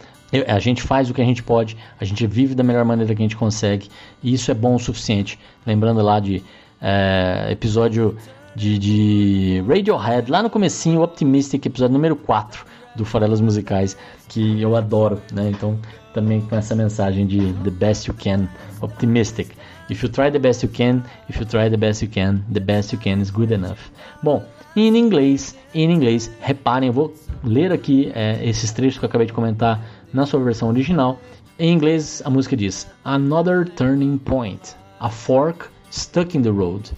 A 0.49 0.59
gente 0.59 0.83
faz 0.83 1.11
o 1.11 1.15
que 1.15 1.21
a 1.21 1.25
gente 1.25 1.43
pode, 1.43 1.77
a 2.01 2.05
gente 2.05 2.27
vive 2.27 2.55
da 2.55 2.63
melhor 2.63 2.85
maneira 2.85 3.15
que 3.15 3.21
a 3.21 3.25
gente 3.25 3.37
consegue, 3.37 3.89
e 4.23 4.33
isso 4.33 4.51
é 4.51 4.55
bom 4.55 4.75
o 4.75 4.79
suficiente. 4.79 5.39
Lembrando 5.67 6.01
lá 6.01 6.19
de 6.19 6.43
é, 6.81 7.49
episódio 7.51 8.17
de, 8.55 8.79
de 8.79 9.65
Radiohead, 9.69 10.31
lá 10.31 10.43
no 10.43 10.51
comecinho, 10.51 11.03
Optimistic, 11.03 11.67
episódio 11.67 11.93
número 11.93 12.17
4 12.17 12.65
do 12.97 13.05
Farelas 13.05 13.41
Musicais, 13.41 13.97
que 14.29 14.61
eu 14.61 14.77
adoro, 14.77 15.21
né? 15.33 15.51
Então, 15.51 15.79
também 16.13 16.41
com 16.43 16.57
essa 16.57 16.75
mensagem 16.75 17.27
de 17.27 17.53
The 17.65 17.71
Best 17.71 18.09
You 18.09 18.15
Can, 18.15 18.49
Optimistic. 18.81 19.49
If 19.91 20.03
you 20.03 20.09
try 20.09 20.31
the 20.31 20.39
best 20.39 20.65
you 20.65 20.71
can, 20.73 21.03
if 21.29 21.39
you 21.39 21.47
try 21.47 21.69
the 21.69 21.77
best 21.77 22.05
you 22.05 22.11
can, 22.11 22.41
the 22.53 22.61
best 22.61 22.95
you 22.95 23.01
can 23.01 23.21
is 23.21 23.31
good 23.31 23.53
enough. 23.53 23.79
Bom, 24.23 24.43
em 24.77 24.97
inglês, 24.97 25.57
em 25.75 25.91
inglês, 25.91 26.31
reparem, 26.41 26.89
eu 26.89 26.93
vou 26.93 27.15
ler 27.45 27.73
aqui 27.73 28.11
é, 28.15 28.39
esses 28.43 28.73
trechos 28.73 28.99
que 28.99 29.05
eu 29.05 29.09
acabei 29.09 29.27
de 29.27 29.33
comentar 29.33 29.83
na 30.13 30.27
sua 30.27 30.41
versão 30.41 30.69
original. 30.69 31.19
Em 31.59 31.73
inglês, 31.73 32.23
a 32.25 32.31
música 32.31 32.57
diz: 32.57 32.87
Another 33.05 33.69
turning 33.69 34.19
point, 34.19 34.77
a 35.01 35.09
fork 35.09 35.69
stuck 35.91 36.35
in 36.37 36.43
the 36.43 36.51
road. 36.51 36.91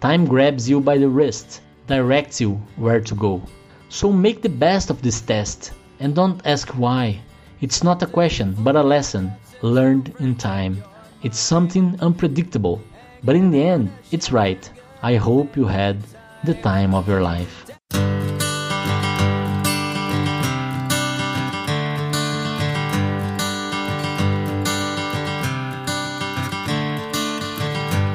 Time 0.00 0.26
grabs 0.26 0.68
you 0.68 0.80
by 0.80 0.98
the 0.98 1.08
wrist, 1.08 1.62
directs 1.86 2.40
you 2.40 2.60
where 2.76 3.00
to 3.00 3.14
go. 3.14 3.42
So 3.88 4.12
make 4.12 4.40
the 4.40 4.48
best 4.48 4.90
of 4.90 5.02
this 5.02 5.20
test 5.20 5.72
and 5.98 6.14
don't 6.14 6.40
ask 6.44 6.68
why. 6.70 7.20
It's 7.60 7.84
not 7.84 8.02
a 8.02 8.06
question, 8.06 8.56
but 8.60 8.76
a 8.76 8.82
lesson 8.82 9.32
learned 9.62 10.14
in 10.20 10.34
time. 10.36 10.82
It's 11.22 11.38
something 11.38 11.98
unpredictable, 12.00 12.80
but 13.22 13.36
in 13.36 13.50
the 13.50 13.62
end, 13.62 13.90
it's 14.10 14.32
right. 14.32 14.70
I 15.02 15.16
hope 15.16 15.56
you 15.56 15.66
had 15.66 15.98
the 16.44 16.54
time 16.54 16.94
of 16.94 17.08
your 17.08 17.20
life. 17.22 17.69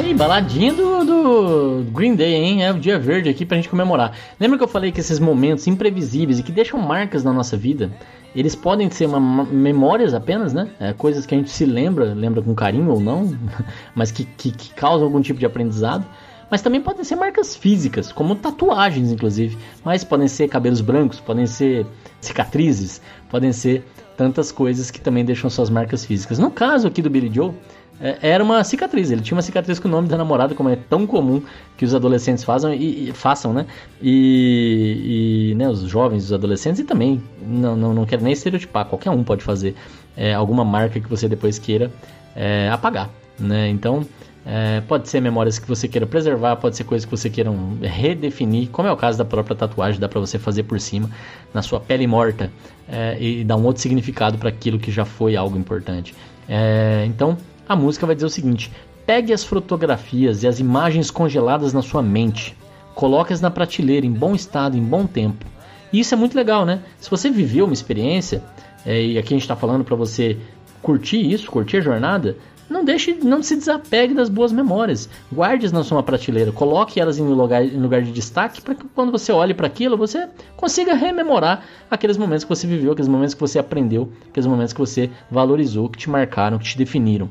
Isso 0.00 0.08
aí, 0.08 0.14
baladinha 0.14 0.72
do, 0.72 1.04
do 1.04 1.84
Green 1.92 2.14
Day, 2.14 2.34
hein? 2.34 2.64
É 2.64 2.72
o 2.72 2.78
dia 2.78 2.98
verde 2.98 3.28
aqui 3.28 3.44
pra 3.44 3.56
gente 3.56 3.68
comemorar. 3.68 4.16
Lembra 4.38 4.56
que 4.56 4.64
eu 4.64 4.68
falei 4.68 4.90
que 4.90 5.00
esses 5.00 5.18
momentos 5.18 5.66
imprevisíveis 5.66 6.38
e 6.38 6.42
que 6.42 6.50
deixam 6.50 6.80
marcas 6.80 7.22
na 7.22 7.32
nossa 7.32 7.56
vida, 7.56 7.90
eles 8.34 8.54
podem 8.54 8.90
ser 8.90 9.06
uma, 9.06 9.44
memórias 9.44 10.14
apenas, 10.14 10.54
né? 10.54 10.70
É, 10.80 10.92
coisas 10.94 11.26
que 11.26 11.34
a 11.34 11.38
gente 11.38 11.50
se 11.50 11.66
lembra, 11.66 12.14
lembra 12.14 12.40
com 12.40 12.54
carinho 12.54 12.90
ou 12.90 12.98
não, 12.98 13.36
mas 13.94 14.10
que, 14.10 14.24
que, 14.24 14.50
que 14.50 14.72
causam 14.74 15.06
algum 15.06 15.20
tipo 15.20 15.38
de 15.38 15.44
aprendizado. 15.44 16.06
Mas 16.50 16.62
também 16.62 16.80
podem 16.80 17.04
ser 17.04 17.14
marcas 17.14 17.54
físicas, 17.54 18.10
como 18.10 18.34
tatuagens, 18.34 19.12
inclusive. 19.12 19.56
Mas 19.84 20.02
podem 20.02 20.26
ser 20.26 20.48
cabelos 20.48 20.80
brancos, 20.80 21.20
podem 21.20 21.46
ser 21.46 21.86
cicatrizes, 22.20 23.00
podem 23.28 23.52
ser 23.52 23.84
tantas 24.16 24.50
coisas 24.50 24.90
que 24.90 25.00
também 25.00 25.24
deixam 25.24 25.48
suas 25.48 25.70
marcas 25.70 26.04
físicas. 26.04 26.38
No 26.38 26.50
caso 26.50 26.88
aqui 26.88 27.00
do 27.00 27.08
Billy 27.08 27.30
Joe, 27.32 27.54
era 28.00 28.42
uma 28.42 28.64
cicatriz. 28.64 29.10
Ele 29.10 29.20
tinha 29.20 29.36
uma 29.36 29.42
cicatriz 29.42 29.78
com 29.78 29.88
o 29.88 29.90
nome 29.90 30.08
da 30.08 30.16
namorada, 30.16 30.54
como 30.54 30.68
é 30.68 30.76
tão 30.76 31.06
comum 31.06 31.42
que 31.76 31.84
os 31.84 31.94
adolescentes 31.94 32.42
façam 32.44 32.72
e, 32.72 33.10
e 33.10 33.12
façam, 33.12 33.52
né? 33.52 33.66
E, 34.00 35.50
e, 35.52 35.54
né, 35.54 35.68
os 35.68 35.80
jovens, 35.82 36.24
os 36.24 36.32
adolescentes 36.32 36.80
e 36.80 36.84
também 36.84 37.22
não, 37.42 37.76
não, 37.76 37.94
não 37.94 38.06
quero 38.06 38.22
nem 38.22 38.32
estereotipar. 38.32 38.86
Qualquer 38.86 39.10
um 39.10 39.22
pode 39.22 39.42
fazer 39.44 39.74
é, 40.16 40.34
alguma 40.34 40.64
marca 40.64 40.98
que 40.98 41.08
você 41.08 41.28
depois 41.28 41.58
queira 41.58 41.90
é, 42.34 42.68
apagar, 42.70 43.10
né? 43.38 43.68
Então 43.68 44.06
é, 44.44 44.80
pode 44.80 45.08
ser 45.08 45.20
memórias 45.20 45.58
que 45.58 45.68
você 45.68 45.86
queira 45.86 46.06
preservar, 46.06 46.56
pode 46.56 46.76
ser 46.76 46.84
coisas 46.84 47.04
que 47.04 47.10
você 47.10 47.28
queira 47.28 47.50
redefinir, 47.82 48.68
como 48.70 48.88
é 48.88 48.92
o 48.92 48.96
caso 48.96 49.18
da 49.18 49.24
própria 49.24 49.54
tatuagem, 49.54 50.00
dá 50.00 50.08
para 50.08 50.20
você 50.20 50.38
fazer 50.38 50.62
por 50.62 50.80
cima 50.80 51.10
na 51.52 51.62
sua 51.62 51.78
pele 51.78 52.06
morta 52.06 52.50
é, 52.88 53.16
e 53.20 53.44
dar 53.44 53.56
um 53.56 53.64
outro 53.64 53.82
significado 53.82 54.38
para 54.38 54.48
aquilo 54.48 54.78
que 54.78 54.90
já 54.90 55.04
foi 55.04 55.36
algo 55.36 55.58
importante. 55.58 56.14
É, 56.48 57.04
então 57.06 57.36
a 57.70 57.76
música 57.76 58.04
vai 58.04 58.16
dizer 58.16 58.26
o 58.26 58.30
seguinte: 58.30 58.68
pegue 59.06 59.32
as 59.32 59.44
fotografias 59.44 60.42
e 60.42 60.48
as 60.48 60.58
imagens 60.58 61.08
congeladas 61.08 61.72
na 61.72 61.80
sua 61.80 62.02
mente, 62.02 62.56
coloque-as 62.96 63.40
na 63.40 63.48
prateleira 63.48 64.04
em 64.04 64.10
bom 64.12 64.34
estado, 64.34 64.76
em 64.76 64.82
bom 64.82 65.06
tempo. 65.06 65.46
E 65.92 66.00
isso 66.00 66.12
é 66.12 66.16
muito 66.16 66.34
legal, 66.34 66.66
né? 66.66 66.82
Se 66.98 67.08
você 67.08 67.30
viveu 67.30 67.66
uma 67.66 67.74
experiência, 67.74 68.42
é, 68.84 69.00
e 69.00 69.18
aqui 69.18 69.28
a 69.28 69.36
gente 69.36 69.42
está 69.42 69.54
falando 69.54 69.84
para 69.84 69.94
você 69.94 70.36
curtir 70.82 71.20
isso, 71.20 71.48
curtir 71.48 71.76
a 71.76 71.80
jornada, 71.80 72.36
não 72.68 72.84
deixe, 72.84 73.14
não 73.22 73.40
se 73.40 73.54
desapegue 73.54 74.14
das 74.14 74.28
boas 74.28 74.50
memórias. 74.50 75.08
Guarde-as 75.32 75.70
na 75.70 75.84
sua 75.84 76.02
prateleira, 76.02 76.50
coloque 76.50 77.00
elas 77.00 77.18
em 77.20 77.22
lugar, 77.24 77.64
em 77.64 77.80
lugar 77.80 78.02
de 78.02 78.10
destaque 78.10 78.60
para 78.60 78.74
que 78.74 78.84
quando 78.96 79.12
você 79.12 79.30
olhe 79.30 79.54
para 79.54 79.68
aquilo, 79.68 79.96
você 79.96 80.28
consiga 80.56 80.94
rememorar 80.94 81.64
aqueles 81.88 82.16
momentos 82.16 82.42
que 82.44 82.50
você 82.50 82.66
viveu, 82.66 82.90
aqueles 82.90 83.08
momentos 83.08 83.34
que 83.34 83.40
você 83.40 83.60
aprendeu, 83.60 84.10
aqueles 84.28 84.46
momentos 84.46 84.72
que 84.72 84.80
você 84.80 85.08
valorizou, 85.30 85.88
que 85.88 85.98
te 85.98 86.10
marcaram, 86.10 86.58
que 86.58 86.64
te 86.64 86.76
definiram. 86.76 87.28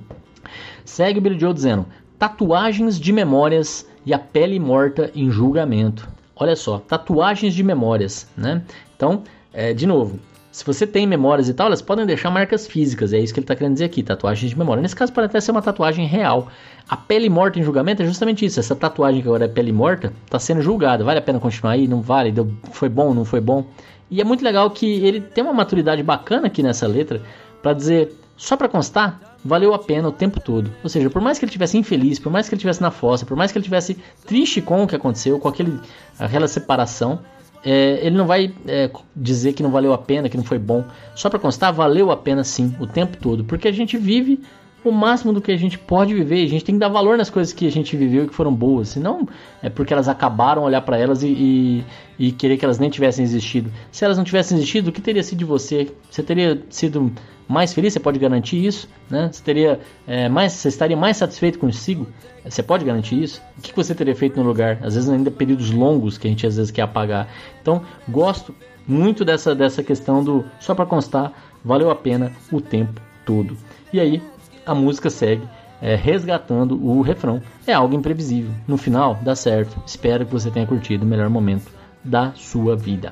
Segue 0.89 1.19
o 1.19 1.21
Billy 1.21 1.39
Joe 1.39 1.53
dizendo: 1.53 1.85
tatuagens 2.17 2.99
de 2.99 3.13
memórias 3.13 3.87
e 4.05 4.13
a 4.13 4.17
pele 4.17 4.59
morta 4.59 5.11
em 5.13 5.29
julgamento. 5.29 6.09
Olha 6.35 6.55
só, 6.55 6.79
tatuagens 6.79 7.53
de 7.53 7.63
memórias, 7.63 8.27
né? 8.35 8.63
Então, 8.95 9.21
é, 9.53 9.71
de 9.71 9.85
novo, 9.85 10.19
se 10.51 10.65
você 10.65 10.87
tem 10.87 11.05
memórias 11.05 11.47
e 11.47 11.53
tal, 11.53 11.67
elas 11.67 11.81
podem 11.81 12.07
deixar 12.07 12.31
marcas 12.31 12.65
físicas, 12.65 13.13
é 13.13 13.19
isso 13.19 13.33
que 13.33 13.39
ele 13.39 13.43
está 13.43 13.55
querendo 13.55 13.73
dizer 13.73 13.85
aqui, 13.85 14.01
tatuagens 14.01 14.49
de 14.49 14.57
memória. 14.57 14.81
Nesse 14.81 14.95
caso, 14.95 15.13
pode 15.13 15.27
até 15.27 15.39
ser 15.39 15.51
uma 15.51 15.61
tatuagem 15.61 16.07
real. 16.07 16.47
A 16.89 16.97
pele 16.97 17.29
morta 17.29 17.59
em 17.59 17.63
julgamento 17.63 18.01
é 18.01 18.05
justamente 18.05 18.43
isso. 18.43 18.59
Essa 18.59 18.75
tatuagem 18.75 19.21
que 19.21 19.27
agora 19.27 19.45
é 19.45 19.47
pele 19.47 19.71
morta 19.71 20.11
está 20.25 20.39
sendo 20.39 20.61
julgada. 20.61 21.03
Vale 21.03 21.19
a 21.19 21.21
pena 21.21 21.39
continuar 21.39 21.73
aí? 21.73 21.87
Não 21.87 22.01
vale? 22.01 22.31
Deu, 22.31 22.51
foi 22.71 22.89
bom? 22.89 23.13
Não 23.13 23.23
foi 23.23 23.39
bom? 23.39 23.63
E 24.09 24.19
é 24.19 24.23
muito 24.23 24.43
legal 24.43 24.71
que 24.71 25.05
ele 25.05 25.21
tem 25.21 25.43
uma 25.43 25.53
maturidade 25.53 26.01
bacana 26.01 26.47
aqui 26.47 26.63
nessa 26.63 26.87
letra 26.87 27.21
para 27.61 27.73
dizer, 27.73 28.11
só 28.35 28.57
para 28.57 28.67
constar, 28.67 29.28
valeu 29.43 29.73
a 29.73 29.79
pena 29.79 30.07
o 30.07 30.11
tempo 30.11 30.39
todo. 30.39 30.71
Ou 30.83 30.89
seja, 30.89 31.09
por 31.09 31.21
mais 31.21 31.39
que 31.39 31.45
ele 31.45 31.51
tivesse 31.51 31.77
infeliz, 31.77 32.19
por 32.19 32.31
mais 32.31 32.47
que 32.47 32.55
ele 32.55 32.59
tivesse 32.59 32.81
na 32.81 32.91
fossa, 32.91 33.25
por 33.25 33.37
mais 33.37 33.51
que 33.51 33.57
ele 33.57 33.63
tivesse 33.63 33.97
triste 34.25 34.61
com 34.61 34.83
o 34.83 34.87
que 34.87 34.95
aconteceu, 34.95 35.39
com 35.39 35.47
aquele, 35.47 35.79
aquela 36.17 36.47
separação, 36.47 37.19
é, 37.63 37.99
ele 38.05 38.15
não 38.15 38.25
vai 38.25 38.53
é, 38.67 38.89
dizer 39.15 39.53
que 39.53 39.63
não 39.63 39.71
valeu 39.71 39.93
a 39.93 39.97
pena, 39.97 40.29
que 40.29 40.37
não 40.37 40.43
foi 40.43 40.59
bom. 40.59 40.83
Só 41.15 41.29
para 41.29 41.39
constar, 41.39 41.73
valeu 41.73 42.11
a 42.11 42.17
pena 42.17 42.43
sim, 42.43 42.75
o 42.79 42.87
tempo 42.87 43.17
todo, 43.17 43.43
porque 43.43 43.67
a 43.67 43.71
gente 43.71 43.97
vive 43.97 44.41
o 44.83 44.91
máximo 44.91 45.33
do 45.33 45.41
que 45.41 45.51
a 45.51 45.57
gente 45.57 45.77
pode 45.77 46.13
viver. 46.13 46.43
A 46.43 46.47
gente 46.47 46.63
tem 46.63 46.75
que 46.75 46.79
dar 46.79 46.87
valor 46.87 47.17
nas 47.17 47.29
coisas 47.29 47.51
que 47.53 47.67
a 47.67 47.71
gente 47.71 47.95
viveu 47.97 48.23
e 48.23 48.27
que 48.27 48.33
foram 48.33 48.53
boas. 48.53 48.89
Senão 48.89 49.27
é 49.61 49.69
porque 49.69 49.93
elas 49.93 50.07
acabaram, 50.07 50.63
olhar 50.63 50.81
para 50.81 50.97
elas 50.97 51.21
e, 51.21 51.27
e, 51.27 51.85
e, 52.17 52.31
querer 52.31 52.57
que 52.57 52.63
elas 52.63 52.79
nem 52.79 52.89
tivessem 52.89 53.23
existido. 53.23 53.71
Se 53.91 54.05
elas 54.05 54.17
não 54.17 54.23
tivessem 54.23 54.57
existido, 54.57 54.89
o 54.89 54.93
que 54.93 55.01
teria 55.01 55.23
sido 55.23 55.39
de 55.39 55.45
você? 55.45 55.91
Você 56.09 56.23
teria 56.23 56.63
sido 56.69 57.11
mais 57.49 57.73
feliz? 57.73 57.93
Você 57.93 57.99
pode 57.99 58.19
garantir 58.19 58.63
isso? 58.63 58.87
Né? 59.09 59.27
Você 59.31 59.43
teria 59.43 59.79
é, 60.05 60.29
mais, 60.29 60.53
você 60.53 60.67
estaria 60.67 60.95
mais 60.95 61.17
satisfeito 61.17 61.57
consigo? 61.57 62.07
Você 62.45 62.61
pode 62.61 62.85
garantir 62.85 63.21
isso? 63.21 63.41
O 63.57 63.61
que 63.61 63.75
você 63.75 63.95
teria 63.95 64.15
feito 64.15 64.39
no 64.39 64.47
lugar? 64.47 64.77
Às 64.83 64.93
vezes 64.93 65.09
ainda 65.09 65.31
períodos 65.31 65.71
longos 65.71 66.17
que 66.17 66.27
a 66.27 66.29
gente 66.29 66.45
às 66.45 66.57
vezes 66.57 66.69
quer 66.71 66.83
apagar. 66.83 67.27
Então 67.59 67.81
gosto 68.07 68.53
muito 68.87 69.25
dessa 69.25 69.55
dessa 69.55 69.83
questão 69.83 70.23
do 70.23 70.45
só 70.59 70.75
para 70.75 70.85
constar 70.85 71.33
valeu 71.65 71.89
a 71.89 71.95
pena 71.95 72.31
o 72.51 72.61
tempo 72.61 73.01
todo. 73.25 73.57
E 73.91 73.99
aí 73.99 74.21
a 74.63 74.75
música 74.75 75.09
segue 75.09 75.43
é, 75.81 75.95
resgatando 75.95 76.75
o 76.75 77.01
refrão. 77.01 77.41
É 77.65 77.73
algo 77.73 77.95
imprevisível. 77.95 78.51
No 78.67 78.77
final, 78.77 79.17
dá 79.23 79.35
certo. 79.35 79.81
Espero 79.85 80.25
que 80.25 80.31
você 80.31 80.51
tenha 80.51 80.67
curtido 80.67 81.03
o 81.03 81.07
melhor 81.07 81.29
momento 81.29 81.71
da 82.03 82.31
sua 82.35 82.75
vida. 82.75 83.11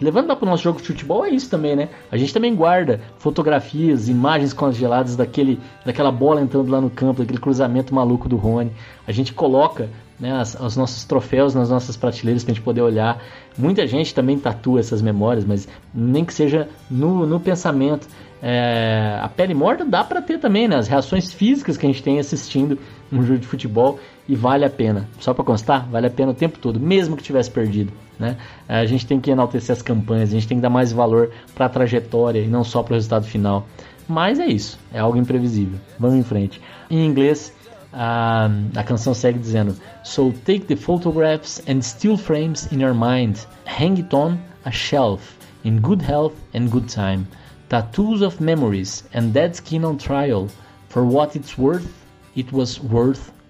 Levando 0.00 0.26
para 0.36 0.46
o 0.46 0.48
nosso 0.48 0.62
jogo 0.62 0.80
de 0.80 0.86
futebol, 0.86 1.24
é 1.24 1.30
isso 1.30 1.50
também, 1.50 1.74
né? 1.74 1.88
A 2.10 2.16
gente 2.16 2.32
também 2.32 2.54
guarda 2.54 3.00
fotografias, 3.18 4.08
imagens 4.08 4.52
congeladas 4.52 5.16
daquele, 5.16 5.58
daquela 5.84 6.12
bola 6.12 6.40
entrando 6.40 6.70
lá 6.70 6.80
no 6.80 6.88
campo, 6.88 7.20
daquele 7.20 7.40
cruzamento 7.40 7.94
maluco 7.94 8.28
do 8.28 8.36
Rony. 8.36 8.70
A 9.06 9.12
gente 9.12 9.32
coloca 9.32 9.88
né, 10.20 10.32
as, 10.32 10.54
os 10.54 10.76
nossos 10.76 11.04
troféus 11.04 11.54
nas 11.54 11.70
nossas 11.70 11.96
prateleiras 11.96 12.44
para 12.44 12.52
a 12.52 12.54
gente 12.54 12.64
poder 12.64 12.82
olhar. 12.82 13.22
Muita 13.56 13.86
gente 13.86 14.14
também 14.14 14.38
tatua 14.38 14.80
essas 14.80 15.02
memórias, 15.02 15.44
mas 15.44 15.68
nem 15.92 16.24
que 16.24 16.32
seja 16.34 16.68
no, 16.90 17.26
no 17.26 17.40
pensamento. 17.40 18.06
É, 18.40 19.18
a 19.20 19.28
pele 19.28 19.52
morta 19.52 19.84
dá 19.84 20.04
para 20.04 20.22
ter 20.22 20.38
também, 20.38 20.68
né? 20.68 20.76
As 20.76 20.86
reações 20.86 21.32
físicas 21.32 21.76
que 21.76 21.86
a 21.86 21.88
gente 21.88 22.02
tem 22.02 22.20
assistindo 22.20 22.78
um 23.12 23.22
jogo 23.22 23.40
de 23.40 23.46
futebol 23.46 23.98
e 24.28 24.36
vale 24.36 24.64
a 24.64 24.70
pena. 24.70 25.08
Só 25.18 25.32
para 25.32 25.42
constar, 25.42 25.88
vale 25.88 26.06
a 26.06 26.10
pena 26.10 26.32
o 26.32 26.34
tempo 26.34 26.58
todo, 26.58 26.78
mesmo 26.78 27.16
que 27.16 27.22
tivesse 27.22 27.50
perdido, 27.50 27.92
né? 28.18 28.36
A 28.68 28.84
gente 28.84 29.06
tem 29.06 29.18
que 29.18 29.30
enaltecer 29.30 29.74
as 29.74 29.80
campanhas, 29.80 30.28
a 30.28 30.32
gente 30.32 30.46
tem 30.46 30.58
que 30.58 30.62
dar 30.62 30.70
mais 30.70 30.92
valor 30.92 31.30
para 31.54 31.66
a 31.66 31.68
trajetória 31.68 32.40
e 32.40 32.46
não 32.46 32.62
só 32.62 32.82
para 32.82 32.92
o 32.92 32.94
resultado 32.94 33.24
final. 33.24 33.66
Mas 34.06 34.38
é 34.38 34.46
isso, 34.46 34.78
é 34.92 34.98
algo 34.98 35.16
imprevisível. 35.16 35.78
Vamos 35.98 36.16
em 36.16 36.22
frente. 36.22 36.60
Em 36.90 37.06
inglês, 37.06 37.52
a, 37.92 38.50
a 38.76 38.84
canção 38.84 39.14
segue 39.14 39.38
dizendo: 39.38 39.74
So 40.04 40.32
take 40.44 40.66
the 40.66 40.76
photographs 40.76 41.62
and 41.66 41.80
still 41.80 42.16
frames 42.18 42.70
in 42.70 42.80
your 42.80 42.94
mind, 42.94 43.38
hang 43.66 43.98
it 43.98 44.14
on 44.14 44.38
a 44.64 44.70
shelf, 44.70 45.36
in 45.64 45.78
good 45.80 46.04
health 46.04 46.34
and 46.54 46.68
good 46.68 46.92
time. 46.92 47.26
Tattoos 47.68 48.22
of 48.22 48.42
memories 48.42 49.04
and 49.14 49.32
dead 49.32 49.54
skin 49.56 49.84
on 49.84 49.96
trial. 49.96 50.48
For 50.88 51.04
what 51.04 51.36
it's 51.36 51.58
worth, 51.58 51.86
it 52.34 52.50
was 52.50 52.80
worth 52.80 53.30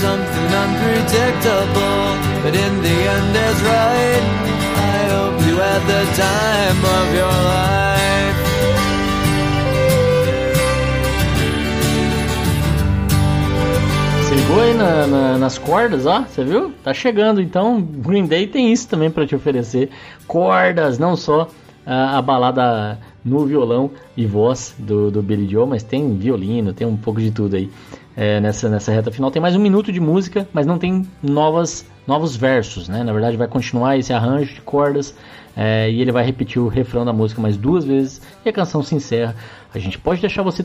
something 0.00 0.50
unpredictable, 0.62 2.06
but 2.42 2.54
in 2.54 2.72
the 2.82 2.96
end 3.14 3.34
is 3.34 3.58
right. 3.66 4.24
I 4.76 5.00
hope 5.14 5.36
you 5.46 5.56
had 5.56 5.82
the 5.92 6.02
time 6.14 6.80
of 6.96 7.06
your 7.18 7.36
life. 7.50 7.98
Você 14.22 14.34
ligou 14.34 14.60
aí 14.60 14.74
na, 14.74 15.06
na, 15.06 15.38
nas 15.38 15.58
cordas, 15.58 16.06
ó, 16.06 16.22
você 16.22 16.44
viu? 16.44 16.72
Tá 16.84 16.94
chegando, 16.94 17.40
então 17.40 17.80
Green 17.80 18.26
Day 18.26 18.46
tem 18.46 18.72
isso 18.72 18.86
também 18.86 19.10
para 19.10 19.26
te 19.26 19.34
oferecer. 19.34 19.90
Cordas, 20.28 20.98
não 20.98 21.16
só 21.16 21.48
a, 21.84 22.18
a, 22.18 22.22
balada 22.22 23.00
no 23.24 23.46
violão 23.46 23.90
e 24.16 24.26
voz 24.26 24.74
do, 24.78 25.10
do 25.10 25.22
Billy 25.22 25.48
Joe, 25.48 25.66
mas 25.66 25.82
tem 25.82 26.16
violino, 26.16 26.72
tem 26.72 26.86
um 26.86 26.96
pouco 26.96 27.20
de 27.20 27.30
tudo 27.30 27.56
aí. 27.56 27.68
É, 28.20 28.40
nessa, 28.40 28.68
nessa 28.68 28.90
reta 28.90 29.12
final 29.12 29.30
tem 29.30 29.40
mais 29.40 29.54
um 29.54 29.60
minuto 29.60 29.92
de 29.92 30.00
música, 30.00 30.48
mas 30.52 30.66
não 30.66 30.76
tem 30.76 31.06
novas, 31.22 31.86
novos 32.04 32.34
versos, 32.34 32.88
né? 32.88 33.04
Na 33.04 33.12
verdade 33.12 33.36
vai 33.36 33.46
continuar 33.46 33.96
esse 33.96 34.12
arranjo 34.12 34.52
de 34.52 34.60
cordas 34.60 35.14
é, 35.56 35.88
e 35.88 36.00
ele 36.00 36.10
vai 36.10 36.24
repetir 36.24 36.60
o 36.60 36.66
refrão 36.66 37.04
da 37.04 37.12
música 37.12 37.40
mais 37.40 37.56
duas 37.56 37.84
vezes 37.84 38.20
e 38.44 38.48
a 38.48 38.52
canção 38.52 38.82
se 38.82 38.92
encerra. 38.92 39.36
A 39.72 39.78
gente 39.78 40.00
pode 40.00 40.20
deixar 40.20 40.42
você 40.42 40.64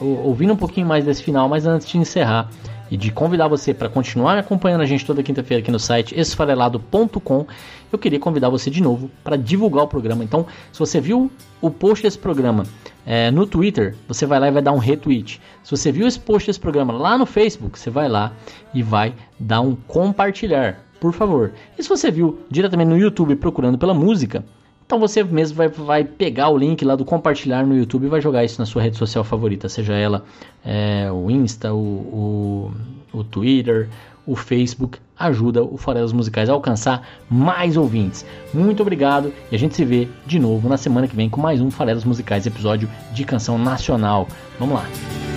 ouvindo 0.00 0.52
um 0.52 0.56
pouquinho 0.56 0.88
mais 0.88 1.04
desse 1.04 1.22
final, 1.22 1.48
mas 1.48 1.68
antes 1.68 1.86
de 1.86 1.98
encerrar, 1.98 2.50
e 2.90 2.96
de 2.96 3.10
convidar 3.10 3.48
você 3.48 3.74
para 3.74 3.88
continuar 3.88 4.38
acompanhando 4.38 4.80
a 4.82 4.86
gente 4.86 5.04
toda 5.04 5.22
quinta-feira 5.22 5.62
aqui 5.62 5.70
no 5.70 5.78
site 5.78 6.18
esfarelado.com, 6.18 7.46
eu 7.92 7.98
queria 7.98 8.18
convidar 8.18 8.48
você 8.48 8.70
de 8.70 8.82
novo 8.82 9.10
para 9.22 9.36
divulgar 9.36 9.84
o 9.84 9.88
programa. 9.88 10.24
Então, 10.24 10.46
se 10.72 10.78
você 10.78 11.00
viu 11.00 11.30
o 11.60 11.70
post 11.70 12.02
desse 12.02 12.18
programa 12.18 12.64
é, 13.06 13.30
no 13.30 13.46
Twitter, 13.46 13.96
você 14.06 14.26
vai 14.26 14.38
lá 14.38 14.48
e 14.48 14.50
vai 14.50 14.62
dar 14.62 14.72
um 14.72 14.78
retweet. 14.78 15.40
Se 15.62 15.70
você 15.70 15.90
viu 15.90 16.06
esse 16.06 16.20
post 16.20 16.46
desse 16.46 16.60
programa 16.60 16.92
lá 16.92 17.16
no 17.16 17.26
Facebook, 17.26 17.78
você 17.78 17.90
vai 17.90 18.08
lá 18.08 18.32
e 18.74 18.82
vai 18.82 19.14
dar 19.38 19.60
um 19.60 19.74
compartilhar, 19.74 20.84
por 21.00 21.12
favor. 21.12 21.52
E 21.78 21.82
se 21.82 21.88
você 21.88 22.10
viu 22.10 22.40
diretamente 22.50 22.88
no 22.88 22.98
YouTube 22.98 23.34
procurando 23.36 23.78
pela 23.78 23.94
música, 23.94 24.44
então 24.88 24.98
você 24.98 25.22
mesmo 25.22 25.54
vai, 25.54 25.68
vai 25.68 26.02
pegar 26.02 26.48
o 26.48 26.56
link 26.56 26.82
lá 26.82 26.96
do 26.96 27.04
compartilhar 27.04 27.62
no 27.62 27.76
YouTube 27.76 28.06
e 28.06 28.08
vai 28.08 28.22
jogar 28.22 28.42
isso 28.42 28.58
na 28.58 28.64
sua 28.64 28.80
rede 28.80 28.96
social 28.96 29.22
favorita, 29.22 29.68
seja 29.68 29.92
ela 29.92 30.24
é, 30.64 31.12
o 31.12 31.30
Insta, 31.30 31.74
o, 31.74 32.72
o, 33.12 33.18
o 33.18 33.22
Twitter, 33.22 33.90
o 34.26 34.34
Facebook. 34.34 34.98
Ajuda 35.18 35.62
o 35.62 35.76
Farelas 35.76 36.10
Musicais 36.14 36.48
a 36.48 36.54
alcançar 36.54 37.06
mais 37.28 37.76
ouvintes. 37.76 38.24
Muito 38.54 38.80
obrigado 38.80 39.30
e 39.52 39.54
a 39.54 39.58
gente 39.58 39.76
se 39.76 39.84
vê 39.84 40.08
de 40.24 40.38
novo 40.38 40.70
na 40.70 40.78
semana 40.78 41.06
que 41.06 41.14
vem 41.14 41.28
com 41.28 41.38
mais 41.38 41.60
um 41.60 41.70
Farelas 41.70 42.04
Musicais, 42.04 42.46
episódio 42.46 42.88
de 43.12 43.24
canção 43.26 43.58
nacional. 43.58 44.26
Vamos 44.58 44.76
lá! 44.76 45.27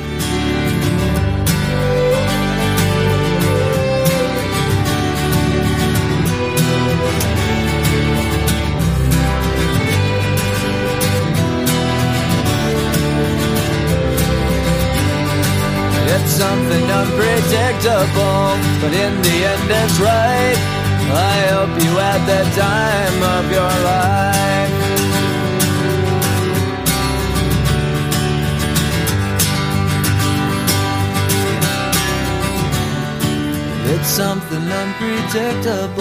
Unpredictable, 35.33 35.95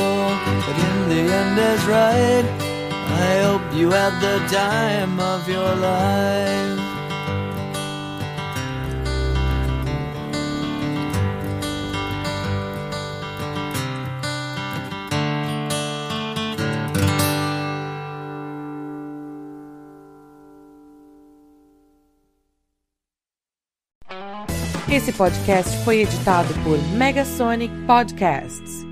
but 0.67 0.77
in 0.79 1.09
the 1.09 1.33
end 1.33 1.59
is 1.59 1.85
right. 1.87 2.45
I 2.91 3.43
hope 3.45 3.75
you 3.75 3.91
had 3.91 4.19
the 4.21 4.39
time 4.49 5.21
of 5.21 5.49
your 5.49 5.75
life. 5.77 6.79
Esse 24.93 25.13
podcast 25.13 25.85
foi 25.85 26.01
editado 26.01 26.53
por 26.65 26.77
Megasonic 26.97 27.71
Podcasts. 27.87 28.90